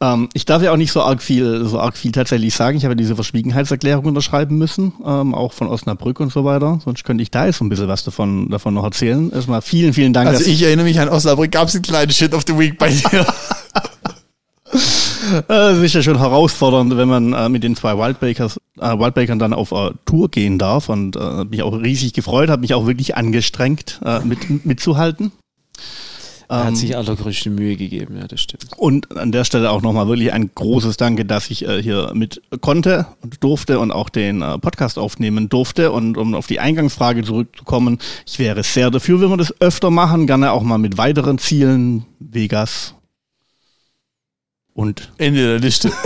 Ähm, 0.00 0.28
ich 0.34 0.44
darf 0.44 0.62
ja 0.62 0.72
auch 0.72 0.76
nicht 0.76 0.90
so 0.90 1.02
arg 1.02 1.22
viel, 1.22 1.64
so 1.64 1.78
arg 1.78 1.96
viel 1.96 2.10
tatsächlich 2.10 2.54
sagen. 2.54 2.76
Ich 2.76 2.84
habe 2.84 2.92
ja 2.92 2.96
diese 2.96 3.14
Verschwiegenheitserklärung 3.14 4.04
unterschreiben 4.04 4.58
müssen, 4.58 4.92
ähm, 5.06 5.34
auch 5.34 5.52
von 5.52 5.68
Osnabrück 5.68 6.18
und 6.18 6.32
so 6.32 6.44
weiter. 6.44 6.80
Sonst 6.84 7.04
könnte 7.04 7.22
ich 7.22 7.30
da 7.30 7.46
jetzt 7.46 7.58
so 7.58 7.64
ein 7.64 7.68
bisschen 7.68 7.88
was 7.88 8.02
davon, 8.02 8.50
davon 8.50 8.74
noch 8.74 8.84
erzählen. 8.84 9.30
Erstmal 9.30 9.62
vielen, 9.62 9.92
vielen 9.92 10.12
Dank. 10.12 10.28
Also 10.28 10.44
ich 10.44 10.62
erinnere 10.62 10.86
mich 10.86 10.98
an 10.98 11.08
Osnabrück, 11.08 11.52
gab 11.52 11.68
es 11.68 11.74
einen 11.74 11.82
kleinen 11.82 12.10
Shit 12.10 12.34
of 12.34 12.42
the 12.46 12.58
Week 12.58 12.76
bei 12.76 12.90
dir. 12.90 13.26
Das 15.46 15.78
ist 15.78 15.94
ja 15.94 16.02
schon 16.02 16.18
herausfordernd, 16.18 16.96
wenn 16.96 17.08
man 17.08 17.32
äh, 17.32 17.48
mit 17.48 17.62
den 17.62 17.76
zwei 17.76 17.96
Wildbakers, 17.96 18.58
äh, 18.80 18.98
Wildbakern 18.98 19.38
dann 19.38 19.54
auf 19.54 19.70
äh, 19.70 19.90
Tour 20.04 20.28
gehen 20.30 20.58
darf 20.58 20.88
und 20.88 21.16
äh, 21.16 21.44
mich 21.44 21.62
auch 21.62 21.72
riesig 21.72 22.12
gefreut, 22.12 22.50
habe 22.50 22.62
mich 22.62 22.74
auch 22.74 22.86
wirklich 22.86 23.16
angestrengt, 23.16 24.00
äh, 24.04 24.20
mit, 24.20 24.66
mitzuhalten. 24.66 25.32
Er 26.48 26.60
Ähm, 26.60 26.66
hat 26.66 26.76
sich 26.76 26.96
allergrößte 26.96 27.50
Mühe 27.50 27.76
gegeben, 27.76 28.16
ja, 28.18 28.26
das 28.26 28.40
stimmt. 28.40 28.66
Und 28.76 29.16
an 29.16 29.32
der 29.32 29.44
Stelle 29.44 29.70
auch 29.70 29.82
nochmal 29.82 30.08
wirklich 30.08 30.32
ein 30.32 30.50
großes 30.54 30.96
Danke, 30.96 31.24
dass 31.24 31.50
ich 31.50 31.66
äh, 31.66 31.82
hier 31.82 32.12
mit 32.14 32.42
konnte 32.60 33.06
und 33.22 33.42
durfte 33.42 33.78
und 33.78 33.90
auch 33.90 34.08
den 34.08 34.42
äh, 34.42 34.58
Podcast 34.58 34.98
aufnehmen 34.98 35.48
durfte. 35.48 35.92
Und 35.92 36.16
um 36.16 36.34
auf 36.34 36.46
die 36.46 36.60
Eingangsfrage 36.60 37.22
zurückzukommen, 37.24 37.98
ich 38.26 38.38
wäre 38.38 38.62
sehr 38.62 38.90
dafür, 38.90 39.20
wenn 39.20 39.30
wir 39.30 39.36
das 39.36 39.54
öfter 39.60 39.90
machen, 39.90 40.26
gerne 40.26 40.52
auch 40.52 40.62
mal 40.62 40.78
mit 40.78 40.98
weiteren 40.98 41.38
Zielen, 41.38 42.04
Vegas 42.18 42.94
und 44.74 45.12
Ende 45.18 45.42
der 45.42 45.58
Liste. 45.58 45.90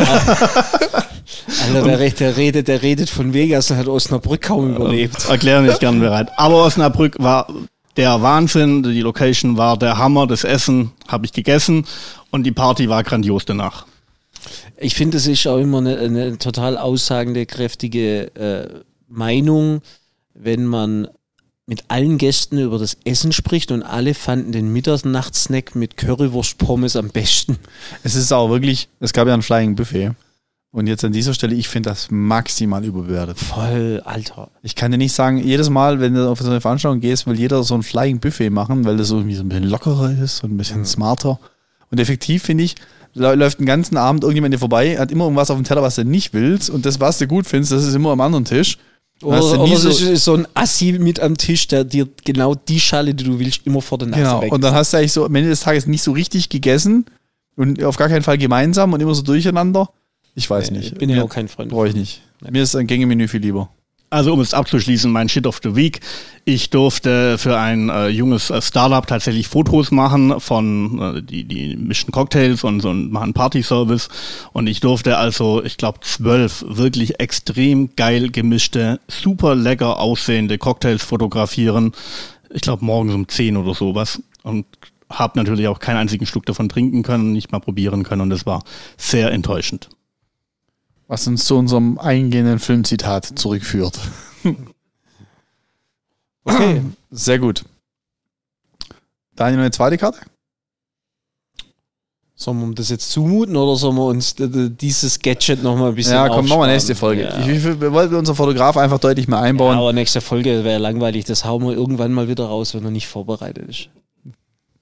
Alter, 1.66 1.82
der, 1.82 1.98
re- 1.98 2.10
der, 2.10 2.36
redet, 2.36 2.68
der 2.68 2.82
redet 2.82 3.08
von 3.10 3.32
Vegas 3.32 3.70
und 3.70 3.76
hat 3.76 3.88
Osnabrück 3.88 4.42
kaum 4.42 4.74
überlebt. 4.74 5.28
erklären 5.28 5.68
ich 5.68 5.78
gern 5.78 6.00
bereit. 6.00 6.30
Aber 6.36 6.64
Osnabrück 6.64 7.16
war 7.18 7.48
der 7.96 8.22
Wahnsinn, 8.22 8.82
die 8.82 9.00
Location 9.00 9.56
war 9.56 9.78
der 9.78 9.98
Hammer, 9.98 10.26
das 10.26 10.44
Essen 10.44 10.92
habe 11.08 11.26
ich 11.26 11.32
gegessen 11.32 11.86
und 12.30 12.44
die 12.44 12.52
Party 12.52 12.88
war 12.88 13.02
grandios 13.02 13.44
danach. 13.44 13.86
Ich 14.76 14.94
finde, 14.94 15.16
es 15.16 15.26
ist 15.26 15.46
auch 15.46 15.58
immer 15.58 15.78
eine, 15.78 15.98
eine 15.98 16.38
total 16.38 16.76
aussagende, 16.76 17.46
kräftige 17.46 18.34
äh, 18.34 18.82
Meinung, 19.08 19.80
wenn 20.34 20.66
man 20.66 21.08
mit 21.66 21.84
allen 21.88 22.16
Gästen 22.18 22.58
über 22.58 22.78
das 22.78 22.96
Essen 23.04 23.32
spricht 23.32 23.72
und 23.72 23.82
alle 23.82 24.14
fanden 24.14 24.52
den 24.52 24.72
Mitternachtsnack 24.72 25.74
mit 25.74 25.96
Currywurst 25.96 26.58
Pommes 26.58 26.94
am 26.94 27.08
besten. 27.08 27.58
es 28.04 28.14
ist 28.14 28.32
auch 28.32 28.50
wirklich, 28.50 28.88
es 29.00 29.12
gab 29.12 29.26
ja 29.26 29.34
ein 29.34 29.42
Flying 29.42 29.74
Buffet. 29.74 30.12
Und 30.76 30.88
jetzt 30.88 31.02
an 31.06 31.12
dieser 31.12 31.32
Stelle, 31.32 31.54
ich 31.54 31.68
finde 31.68 31.88
das 31.88 32.08
maximal 32.10 32.84
überbewertet. 32.84 33.38
Voll, 33.38 34.02
Alter. 34.04 34.50
Ich 34.62 34.74
kann 34.74 34.90
dir 34.90 34.98
nicht 34.98 35.14
sagen, 35.14 35.38
jedes 35.38 35.70
Mal, 35.70 36.00
wenn 36.00 36.12
du 36.12 36.28
auf 36.28 36.38
so 36.40 36.50
eine 36.50 36.60
Veranstaltung 36.60 37.00
gehst, 37.00 37.26
will 37.26 37.38
jeder 37.38 37.62
so 37.64 37.74
ein 37.74 37.82
Flying 37.82 38.20
Buffet 38.20 38.50
machen, 38.50 38.84
weil 38.84 38.98
das 38.98 39.08
so 39.08 39.16
irgendwie 39.16 39.36
so 39.36 39.42
ein 39.42 39.48
bisschen 39.48 39.64
lockerer 39.70 40.10
ist 40.22 40.44
und 40.44 40.52
ein 40.52 40.58
bisschen 40.58 40.84
smarter. 40.84 41.40
Und 41.90 41.98
effektiv 41.98 42.42
finde 42.42 42.64
ich, 42.64 42.74
lä- 43.14 43.32
läuft 43.36 43.58
den 43.58 43.64
ganzen 43.64 43.96
Abend 43.96 44.22
irgendjemand 44.22 44.52
dir 44.52 44.58
vorbei, 44.58 44.98
hat 44.98 45.10
immer 45.10 45.24
irgendwas 45.24 45.50
auf 45.50 45.56
dem 45.56 45.64
Teller, 45.64 45.80
was 45.80 45.94
du 45.94 46.04
nicht 46.04 46.34
willst. 46.34 46.68
Und 46.68 46.84
das, 46.84 47.00
was 47.00 47.16
du 47.16 47.26
gut 47.26 47.46
findest, 47.46 47.72
das 47.72 47.86
ist 47.86 47.94
immer 47.94 48.10
am 48.10 48.20
anderen 48.20 48.44
Tisch. 48.44 48.76
Oder, 49.22 49.38
Hast 49.38 49.52
du 49.54 49.60
oder 49.62 49.76
so- 49.78 49.88
ist 50.10 50.24
so 50.24 50.34
ein 50.34 50.46
Assi 50.52 50.92
mit 51.00 51.20
am 51.20 51.38
Tisch, 51.38 51.68
der 51.68 51.84
dir 51.84 52.06
genau 52.26 52.54
die 52.54 52.80
Schale, 52.80 53.14
die 53.14 53.24
du 53.24 53.38
willst, 53.38 53.66
immer 53.66 53.80
vor 53.80 53.96
der 53.96 54.08
Nase 54.08 54.20
Genau. 54.22 54.42
weg. 54.42 54.52
Und 54.52 54.60
dann 54.62 54.74
hast 54.74 54.92
du 54.92 54.98
eigentlich 54.98 55.12
so 55.12 55.24
am 55.24 55.34
Ende 55.34 55.48
des 55.48 55.60
Tages 55.60 55.86
nicht 55.86 56.02
so 56.02 56.12
richtig 56.12 56.50
gegessen 56.50 57.06
und 57.56 57.82
auf 57.82 57.96
gar 57.96 58.10
keinen 58.10 58.22
Fall 58.24 58.36
gemeinsam 58.36 58.92
und 58.92 59.00
immer 59.00 59.14
so 59.14 59.22
durcheinander. 59.22 59.88
Ich 60.36 60.48
weiß 60.48 60.70
Nee, 60.70 60.78
nicht. 60.78 60.98
bin 60.98 61.10
ja 61.10 61.22
auch 61.22 61.28
kein 61.28 61.48
Freund. 61.48 61.70
Brauche 61.70 61.88
ich 61.88 61.94
nicht. 61.96 62.22
Mir 62.48 62.62
ist 62.62 62.76
ein 62.76 62.86
Gängemenü 62.86 63.26
viel 63.26 63.40
lieber. 63.40 63.70
Also 64.08 64.32
um 64.32 64.40
es 64.40 64.54
abzuschließen, 64.54 65.10
mein 65.10 65.28
Shit 65.28 65.46
of 65.48 65.58
the 65.64 65.74
Week. 65.74 65.98
Ich 66.44 66.70
durfte 66.70 67.38
für 67.38 67.58
ein 67.58 67.88
äh, 67.88 68.06
junges 68.08 68.50
äh, 68.50 68.62
Startup 68.62 69.04
tatsächlich 69.04 69.48
Fotos 69.48 69.90
machen 69.90 70.38
von, 70.38 71.16
äh, 71.16 71.22
die, 71.22 71.42
die 71.44 71.74
mischen 71.76 72.12
Cocktails 72.12 72.62
und 72.62 72.80
so 72.80 72.90
einen, 72.90 73.10
machen 73.10 73.32
Party-Service. 73.32 74.08
Und 74.52 74.68
ich 74.68 74.78
durfte 74.78 75.16
also, 75.18 75.64
ich 75.64 75.76
glaube, 75.76 76.00
zwölf 76.02 76.64
wirklich 76.68 77.18
extrem 77.18 77.96
geil 77.96 78.30
gemischte, 78.30 79.00
super 79.08 79.56
lecker 79.56 79.98
aussehende 79.98 80.56
Cocktails 80.56 81.02
fotografieren. 81.02 81.92
Ich 82.50 82.60
glaube, 82.62 82.84
morgens 82.84 83.14
um 83.14 83.26
10 83.26 83.56
oder 83.56 83.74
sowas. 83.74 84.22
Und 84.44 84.66
habe 85.10 85.36
natürlich 85.38 85.66
auch 85.66 85.80
keinen 85.80 85.96
einzigen 85.96 86.26
Schluck 86.26 86.46
davon 86.46 86.68
trinken 86.68 87.02
können, 87.02 87.32
nicht 87.32 87.50
mal 87.50 87.58
probieren 87.60 88.04
können. 88.04 88.20
Und 88.22 88.30
das 88.30 88.46
war 88.46 88.62
sehr 88.96 89.32
enttäuschend. 89.32 89.88
Was 91.08 91.26
uns 91.26 91.44
zu 91.44 91.56
unserem 91.56 91.98
eingehenden 91.98 92.58
Filmzitat 92.58 93.38
zurückführt. 93.38 93.98
okay, 96.44 96.82
sehr 97.10 97.38
gut. 97.38 97.64
Daniel, 99.36 99.60
eine 99.60 99.70
zweite 99.70 99.98
Karte? 99.98 100.20
Sollen 102.38 102.60
wir 102.60 102.74
das 102.74 102.90
jetzt 102.90 103.10
zumuten 103.10 103.56
oder 103.56 103.76
sollen 103.76 103.96
wir 103.96 104.04
uns 104.04 104.34
dieses 104.36 105.18
Gadget 105.20 105.62
nochmal 105.62 105.90
ein 105.90 105.94
bisschen 105.94 106.12
Ja, 106.12 106.28
komm, 106.28 106.46
machen 106.46 106.60
wir 106.60 106.66
nächste 106.66 106.94
Folge. 106.94 107.22
Ja. 107.22 107.46
Ich, 107.46 107.64
wir 107.64 107.92
wollten 107.92 108.14
unseren 108.14 108.36
Fotograf 108.36 108.76
einfach 108.76 108.98
deutlich 108.98 109.26
mehr 109.26 109.38
einbauen. 109.38 109.76
Ja, 109.76 109.80
aber 109.80 109.94
nächste 109.94 110.20
Folge 110.20 110.62
wäre 110.62 110.78
langweilig. 110.78 111.24
Das 111.24 111.46
hauen 111.46 111.64
wir 111.64 111.72
irgendwann 111.72 112.12
mal 112.12 112.28
wieder 112.28 112.44
raus, 112.44 112.74
wenn 112.74 112.84
er 112.84 112.90
nicht 112.90 113.06
vorbereitet 113.06 113.68
ist. 113.68 113.88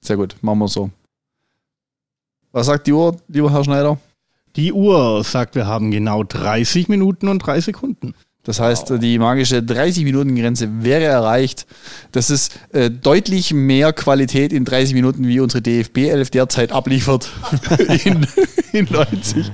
Sehr 0.00 0.16
gut, 0.16 0.34
machen 0.40 0.58
wir 0.58 0.68
so. 0.68 0.90
Was 2.50 2.66
sagt 2.66 2.88
die 2.88 2.92
Uhr, 2.92 3.16
lieber 3.28 3.52
Herr 3.52 3.62
Schneider? 3.62 3.98
Die 4.56 4.72
Uhr 4.72 5.24
sagt, 5.24 5.56
wir 5.56 5.66
haben 5.66 5.90
genau 5.90 6.22
30 6.22 6.88
Minuten 6.88 7.28
und 7.28 7.40
3 7.40 7.60
Sekunden. 7.60 8.14
Das 8.44 8.60
heißt, 8.60 8.90
wow. 8.90 8.98
die 8.98 9.18
magische 9.18 9.58
30-Minuten-Grenze 9.58 10.68
wäre 10.84 11.04
erreicht. 11.04 11.66
Das 12.12 12.30
ist 12.30 12.58
äh, 12.72 12.90
deutlich 12.90 13.52
mehr 13.54 13.92
Qualität 13.92 14.52
in 14.52 14.64
30 14.64 14.94
Minuten, 14.94 15.26
wie 15.26 15.40
unsere 15.40 15.62
DFB 15.62 15.98
11 15.98 16.30
derzeit 16.30 16.72
abliefert 16.72 17.30
in, 18.04 18.26
in 18.72 18.86
90. 18.90 19.50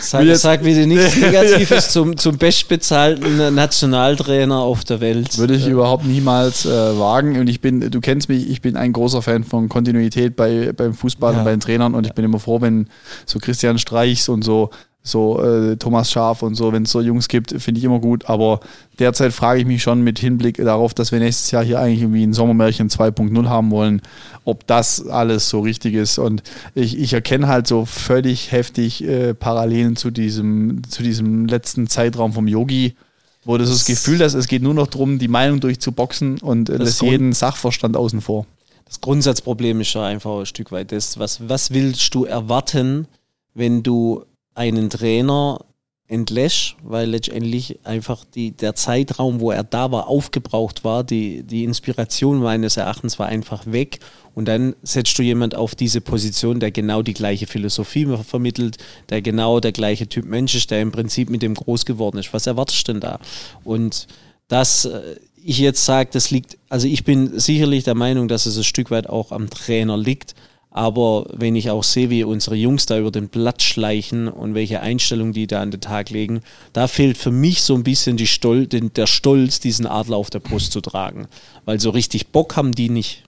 Sag, 0.00 0.36
sag 0.36 0.62
bitte 0.62 0.86
nichts 0.86 1.16
Negatives 1.20 1.90
zum, 1.90 2.16
zum 2.16 2.36
bestbezahlten 2.36 3.54
Nationaltrainer 3.54 4.58
auf 4.58 4.84
der 4.84 5.00
Welt. 5.00 5.38
Würde 5.38 5.54
ich 5.54 5.66
überhaupt 5.66 6.04
niemals 6.04 6.66
äh, 6.66 6.68
wagen. 6.70 7.38
Und 7.38 7.48
ich 7.48 7.60
bin, 7.60 7.90
du 7.90 8.00
kennst 8.00 8.28
mich, 8.28 8.48
ich 8.50 8.60
bin 8.60 8.76
ein 8.76 8.92
großer 8.92 9.22
Fan 9.22 9.44
von 9.44 9.68
Kontinuität 9.68 10.36
bei, 10.36 10.72
beim 10.72 10.94
Fußball 10.94 11.32
ja. 11.32 11.38
und 11.38 11.44
bei 11.44 11.50
den 11.52 11.60
Trainern. 11.60 11.94
Und 11.94 12.06
ich 12.06 12.12
bin 12.12 12.24
immer 12.24 12.38
froh, 12.38 12.60
wenn 12.60 12.88
so 13.24 13.38
Christian 13.38 13.78
Streichs 13.78 14.28
und 14.28 14.42
so 14.42 14.70
so 15.06 15.40
äh, 15.40 15.76
Thomas 15.76 16.10
Schaf 16.10 16.42
und 16.42 16.56
so, 16.56 16.72
wenn 16.72 16.82
es 16.82 16.90
so 16.90 17.00
Jungs 17.00 17.28
gibt, 17.28 17.50
finde 17.62 17.78
ich 17.78 17.84
immer 17.84 18.00
gut. 18.00 18.28
Aber 18.28 18.60
derzeit 18.98 19.32
frage 19.32 19.60
ich 19.60 19.66
mich 19.66 19.82
schon 19.82 20.02
mit 20.02 20.18
Hinblick 20.18 20.56
darauf, 20.56 20.94
dass 20.94 21.12
wir 21.12 21.20
nächstes 21.20 21.52
Jahr 21.52 21.64
hier 21.64 21.78
eigentlich 21.78 22.02
irgendwie 22.02 22.24
ein 22.24 22.32
Sommermärchen 22.32 22.90
2.0 22.90 23.48
haben 23.48 23.70
wollen, 23.70 24.02
ob 24.44 24.66
das 24.66 25.06
alles 25.06 25.48
so 25.48 25.60
richtig 25.60 25.94
ist. 25.94 26.18
Und 26.18 26.42
ich, 26.74 26.98
ich 26.98 27.12
erkenne 27.12 27.46
halt 27.46 27.68
so 27.68 27.84
völlig 27.84 28.50
heftig 28.50 29.04
äh, 29.04 29.32
Parallelen 29.32 29.94
zu 29.94 30.10
diesem, 30.10 30.82
zu 30.88 31.04
diesem 31.04 31.46
letzten 31.46 31.86
Zeitraum 31.86 32.32
vom 32.32 32.48
Yogi, 32.48 32.96
wo 33.44 33.56
das, 33.58 33.70
das 33.70 33.84
Gefühl, 33.84 34.18
dass 34.18 34.34
es 34.34 34.48
geht 34.48 34.62
nur 34.62 34.74
noch 34.74 34.88
darum, 34.88 35.20
die 35.20 35.28
Meinung 35.28 35.60
durchzuboxen 35.60 36.38
und 36.38 36.68
äh, 36.68 36.78
lässt 36.78 37.00
jeden 37.00 37.32
Sachverstand 37.32 37.96
außen 37.96 38.20
vor. 38.20 38.44
Das 38.86 39.00
Grundsatzproblem 39.00 39.80
ist 39.82 39.94
ja 39.94 40.04
einfach 40.04 40.40
ein 40.40 40.46
Stück 40.46 40.72
weit 40.72 40.90
das, 40.90 41.18
was, 41.18 41.48
was 41.48 41.72
willst 41.72 42.12
du 42.14 42.24
erwarten, 42.24 43.06
wenn 43.54 43.84
du 43.84 44.24
einen 44.56 44.90
Trainer 44.90 45.60
entlässt, 46.08 46.76
weil 46.82 47.10
letztendlich 47.10 47.80
einfach 47.84 48.24
die, 48.24 48.52
der 48.52 48.74
Zeitraum, 48.76 49.40
wo 49.40 49.50
er 49.50 49.64
da 49.64 49.90
war, 49.90 50.08
aufgebraucht 50.08 50.84
war. 50.84 51.02
Die, 51.02 51.42
die 51.42 51.64
Inspiration 51.64 52.40
meines 52.40 52.76
Erachtens 52.76 53.18
war 53.18 53.26
einfach 53.26 53.66
weg. 53.66 53.98
Und 54.34 54.46
dann 54.46 54.76
setzt 54.82 55.18
du 55.18 55.22
jemand 55.22 55.54
auf 55.56 55.74
diese 55.74 56.00
Position, 56.00 56.60
der 56.60 56.70
genau 56.70 57.02
die 57.02 57.14
gleiche 57.14 57.46
Philosophie 57.46 58.06
vermittelt, 58.22 58.76
der 59.08 59.20
genau 59.20 59.58
der 59.58 59.72
gleiche 59.72 60.08
Typ 60.08 60.26
Mensch 60.26 60.54
ist, 60.54 60.70
der 60.70 60.80
im 60.80 60.92
Prinzip 60.92 61.28
mit 61.28 61.42
dem 61.42 61.54
groß 61.54 61.84
geworden 61.84 62.18
ist. 62.18 62.32
Was 62.32 62.46
erwartest 62.46 62.86
du 62.86 62.92
denn 62.92 63.00
da? 63.00 63.18
Und 63.64 64.06
dass 64.48 64.84
äh, 64.84 65.16
ich 65.42 65.58
jetzt 65.58 65.84
sage, 65.84 66.10
das 66.12 66.30
liegt, 66.30 66.58
also 66.68 66.86
ich 66.86 67.04
bin 67.04 67.38
sicherlich 67.38 67.84
der 67.84 67.94
Meinung, 67.94 68.28
dass 68.28 68.46
es 68.46 68.56
ein 68.56 68.64
Stück 68.64 68.90
weit 68.90 69.08
auch 69.08 69.32
am 69.32 69.50
Trainer 69.50 69.96
liegt, 69.96 70.34
aber 70.76 71.24
wenn 71.32 71.56
ich 71.56 71.70
auch 71.70 71.82
sehe, 71.82 72.10
wie 72.10 72.22
unsere 72.22 72.54
Jungs 72.54 72.84
da 72.84 72.98
über 72.98 73.10
den 73.10 73.30
Platz 73.30 73.62
schleichen 73.62 74.28
und 74.28 74.54
welche 74.54 74.80
Einstellung 74.80 75.32
die 75.32 75.46
da 75.46 75.62
an 75.62 75.70
den 75.70 75.80
Tag 75.80 76.10
legen, 76.10 76.42
da 76.74 76.86
fehlt 76.86 77.16
für 77.16 77.30
mich 77.30 77.62
so 77.62 77.74
ein 77.74 77.82
bisschen 77.82 78.18
die 78.18 78.26
Stol 78.26 78.66
den, 78.66 78.92
der 78.92 79.06
Stolz, 79.06 79.58
diesen 79.58 79.86
Adler 79.86 80.18
auf 80.18 80.28
der 80.28 80.40
Brust 80.40 80.72
zu 80.72 80.82
tragen. 80.82 81.28
Weil 81.64 81.80
so 81.80 81.88
richtig 81.88 82.26
Bock 82.26 82.56
haben 82.56 82.72
die 82.72 82.90
nicht. 82.90 83.24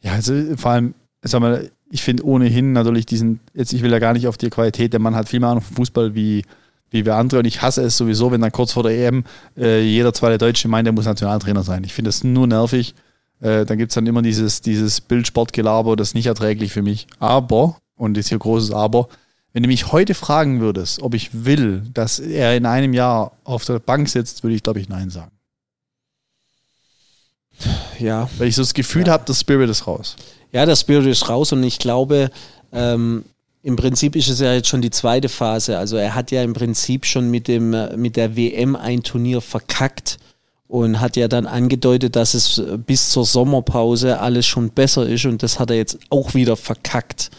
Ja, 0.00 0.12
also 0.12 0.32
vor 0.56 0.70
allem, 0.70 0.94
sag 1.22 1.40
mal, 1.40 1.72
ich 1.90 2.02
finde 2.02 2.24
ohnehin 2.24 2.72
natürlich 2.72 3.04
diesen, 3.04 3.40
jetzt 3.52 3.72
ich 3.72 3.82
will 3.82 3.90
ja 3.90 3.98
gar 3.98 4.12
nicht 4.12 4.28
auf 4.28 4.38
die 4.38 4.48
Qualität, 4.48 4.92
der 4.92 5.00
Mann 5.00 5.16
hat 5.16 5.28
viel 5.28 5.40
mehr 5.40 5.48
Ahnung 5.48 5.64
vom 5.64 5.74
Fußball 5.74 6.14
wie, 6.14 6.44
wie 6.90 7.04
wir 7.04 7.16
andere 7.16 7.40
und 7.40 7.46
ich 7.46 7.62
hasse 7.62 7.82
es 7.82 7.96
sowieso, 7.96 8.30
wenn 8.30 8.42
dann 8.42 8.52
kurz 8.52 8.74
vor 8.74 8.84
der 8.84 8.92
EM 8.92 9.24
äh, 9.56 9.82
jeder 9.82 10.14
zweite 10.14 10.38
Deutsche 10.38 10.68
meint, 10.68 10.86
der 10.86 10.92
muss 10.92 11.06
Nationaltrainer 11.06 11.64
sein. 11.64 11.82
Ich 11.82 11.94
finde 11.94 12.10
das 12.10 12.22
nur 12.22 12.46
nervig. 12.46 12.94
Äh, 13.42 13.66
dann 13.66 13.76
gibt 13.76 13.90
es 13.90 13.94
dann 13.94 14.06
immer 14.06 14.22
dieses, 14.22 14.60
dieses 14.60 15.00
Bildsportgelaber, 15.00 15.96
das 15.96 16.08
ist 16.08 16.14
nicht 16.14 16.26
erträglich 16.26 16.72
für 16.72 16.82
mich. 16.82 17.08
Aber, 17.18 17.76
und 17.96 18.16
ist 18.16 18.28
hier 18.28 18.38
großes 18.38 18.70
Aber, 18.70 19.08
wenn 19.52 19.64
du 19.64 19.68
mich 19.68 19.90
heute 19.92 20.14
fragen 20.14 20.60
würdest, 20.60 21.02
ob 21.02 21.14
ich 21.14 21.44
will, 21.44 21.82
dass 21.92 22.18
er 22.20 22.56
in 22.56 22.64
einem 22.64 22.94
Jahr 22.94 23.32
auf 23.44 23.64
der 23.64 23.80
Bank 23.80 24.08
sitzt, 24.08 24.44
würde 24.44 24.54
ich, 24.54 24.62
glaube 24.62 24.80
ich, 24.80 24.88
Nein 24.88 25.10
sagen. 25.10 25.32
Ja. 27.98 28.30
Weil 28.38 28.48
ich 28.48 28.54
so 28.54 28.62
das 28.62 28.74
Gefühl 28.74 29.06
ja. 29.06 29.12
habe, 29.12 29.24
der 29.26 29.34
Spirit 29.34 29.68
ist 29.68 29.86
raus. 29.86 30.16
Ja, 30.52 30.64
der 30.64 30.76
Spirit 30.76 31.06
ist 31.06 31.28
raus 31.28 31.52
und 31.52 31.62
ich 31.64 31.78
glaube, 31.78 32.30
ähm, 32.72 33.24
im 33.62 33.76
Prinzip 33.76 34.16
ist 34.16 34.28
es 34.28 34.40
ja 34.40 34.54
jetzt 34.54 34.68
schon 34.68 34.82
die 34.82 34.90
zweite 34.90 35.28
Phase. 35.28 35.78
Also 35.78 35.96
er 35.96 36.14
hat 36.14 36.30
ja 36.30 36.42
im 36.42 36.52
Prinzip 36.52 37.06
schon 37.06 37.30
mit, 37.30 37.48
dem, 37.48 37.70
mit 37.96 38.16
der 38.16 38.36
WM 38.36 38.76
ein 38.76 39.02
Turnier 39.02 39.40
verkackt 39.40 40.18
und 40.72 41.00
hat 41.00 41.18
ja 41.18 41.28
dann 41.28 41.46
angedeutet, 41.46 42.16
dass 42.16 42.32
es 42.32 42.62
bis 42.86 43.10
zur 43.10 43.26
Sommerpause 43.26 44.20
alles 44.20 44.46
schon 44.46 44.70
besser 44.70 45.06
ist 45.06 45.26
und 45.26 45.42
das 45.42 45.60
hat 45.60 45.68
er 45.68 45.76
jetzt 45.76 45.98
auch 46.08 46.32
wieder 46.32 46.56
verkackt. 46.56 47.30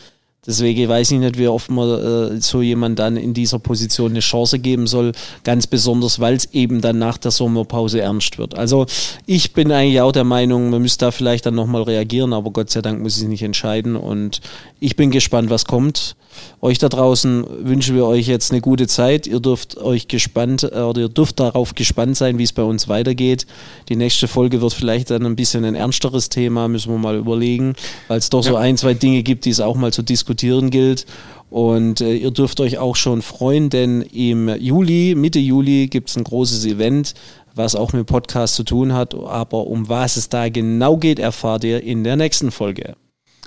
Deswegen 0.45 0.89
weiß 0.89 1.11
ich 1.11 1.19
nicht, 1.19 1.37
wie 1.37 1.47
oft 1.47 1.71
man 1.71 2.35
äh, 2.35 2.41
so 2.41 2.61
jemand 2.61 2.99
dann 2.99 3.15
in 3.15 3.33
dieser 3.33 3.59
Position 3.59 4.11
eine 4.11 4.19
Chance 4.19 4.59
geben 4.59 4.87
soll, 4.87 5.13
ganz 5.43 5.67
besonders, 5.67 6.19
weil 6.19 6.35
es 6.35 6.53
eben 6.53 6.81
dann 6.81 6.99
nach 6.99 7.17
der 7.17 7.31
Sommerpause 7.31 8.01
ernst 8.01 8.37
wird. 8.37 8.57
Also 8.57 8.85
ich 9.25 9.53
bin 9.53 9.71
eigentlich 9.71 10.01
auch 10.01 10.11
der 10.11 10.25
Meinung, 10.25 10.69
man 10.69 10.81
müsste 10.81 11.05
da 11.05 11.11
vielleicht 11.11 11.45
dann 11.45 11.55
nochmal 11.55 11.83
reagieren, 11.83 12.33
aber 12.33 12.51
Gott 12.51 12.69
sei 12.69 12.81
Dank 12.81 13.01
muss 13.01 13.21
ich 13.21 13.27
nicht 13.27 13.43
entscheiden 13.43 13.95
und 13.95 14.41
ich 14.79 14.97
bin 14.97 15.11
gespannt, 15.11 15.49
was 15.49 15.65
kommt. 15.65 16.15
Euch 16.61 16.77
da 16.77 16.89
draußen 16.89 17.45
wünschen 17.65 17.95
wir 17.95 18.05
euch 18.05 18.27
jetzt 18.27 18.51
eine 18.51 18.61
gute 18.61 18.87
Zeit. 18.87 19.27
Ihr 19.27 19.39
dürft 19.39 19.77
euch 19.77 20.07
gespannt 20.07 20.63
äh, 20.63 20.79
oder 20.79 21.01
ihr 21.01 21.09
dürft 21.09 21.39
darauf 21.39 21.75
gespannt 21.75 22.17
sein, 22.17 22.37
wie 22.37 22.43
es 22.43 22.53
bei 22.53 22.63
uns 22.63 22.87
weitergeht. 22.87 23.45
Die 23.89 23.95
nächste 23.95 24.27
Folge 24.27 24.61
wird 24.61 24.73
vielleicht 24.73 25.09
dann 25.09 25.25
ein 25.25 25.35
bisschen 25.35 25.65
ein 25.65 25.75
ernsteres 25.75 26.29
Thema, 26.29 26.67
müssen 26.67 26.91
wir 26.91 26.97
mal 26.97 27.17
überlegen, 27.17 27.75
weil 28.07 28.17
es 28.17 28.29
doch 28.29 28.43
ja. 28.45 28.51
so 28.51 28.57
ein, 28.57 28.77
zwei 28.77 28.93
Dinge 28.93 29.23
gibt, 29.23 29.45
die 29.45 29.49
es 29.49 29.59
auch 29.59 29.75
mal 29.75 29.91
zu 29.91 30.03
diskutieren 30.33 30.69
gilt. 30.69 31.05
Und 31.49 32.01
äh, 32.01 32.15
ihr 32.15 32.31
dürft 32.31 32.59
euch 32.59 32.79
auch 32.79 32.95
schon 32.95 33.21
freuen, 33.21 33.69
denn 33.69 34.01
im 34.01 34.49
Juli, 34.59 35.13
Mitte 35.15 35.39
Juli, 35.39 35.87
gibt 35.87 36.09
es 36.09 36.17
ein 36.17 36.23
großes 36.23 36.65
Event, 36.65 37.13
was 37.53 37.75
auch 37.75 37.93
mit 37.93 38.07
Podcast 38.07 38.55
zu 38.55 38.63
tun 38.63 38.93
hat. 38.93 39.13
Aber 39.13 39.67
um 39.67 39.87
was 39.87 40.17
es 40.17 40.29
da 40.29 40.49
genau 40.49 40.97
geht, 40.97 41.19
erfahrt 41.19 41.63
ihr 41.63 41.83
in 41.83 42.03
der 42.03 42.15
nächsten 42.15 42.49
Folge. 42.49 42.95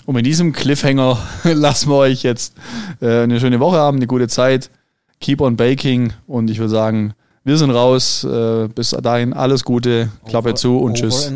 Und 0.05 0.14
mit 0.14 0.25
diesem 0.25 0.53
Cliffhanger 0.53 1.18
lassen 1.42 1.90
wir 1.90 1.96
euch 1.96 2.22
jetzt 2.22 2.55
äh, 3.01 3.22
eine 3.22 3.40
schöne 3.40 3.59
Woche 3.59 3.79
haben, 3.79 3.96
eine 3.96 4.07
gute 4.07 4.29
Zeit. 4.29 4.70
Keep 5.20 5.40
on 5.40 5.57
baking 5.57 6.12
und 6.29 6.49
ich 6.49 6.59
würde 6.59 6.70
sagen, 6.70 7.14
wir 7.42 7.57
sind 7.57 7.70
raus. 7.70 8.22
Äh, 8.22 8.68
bis 8.68 8.90
dahin 8.90 9.33
alles 9.33 9.64
Gute, 9.64 10.11
Klappe 10.27 10.51
over, 10.51 10.57
zu 10.57 10.79
und 10.79 10.94
tschüss. 10.94 11.33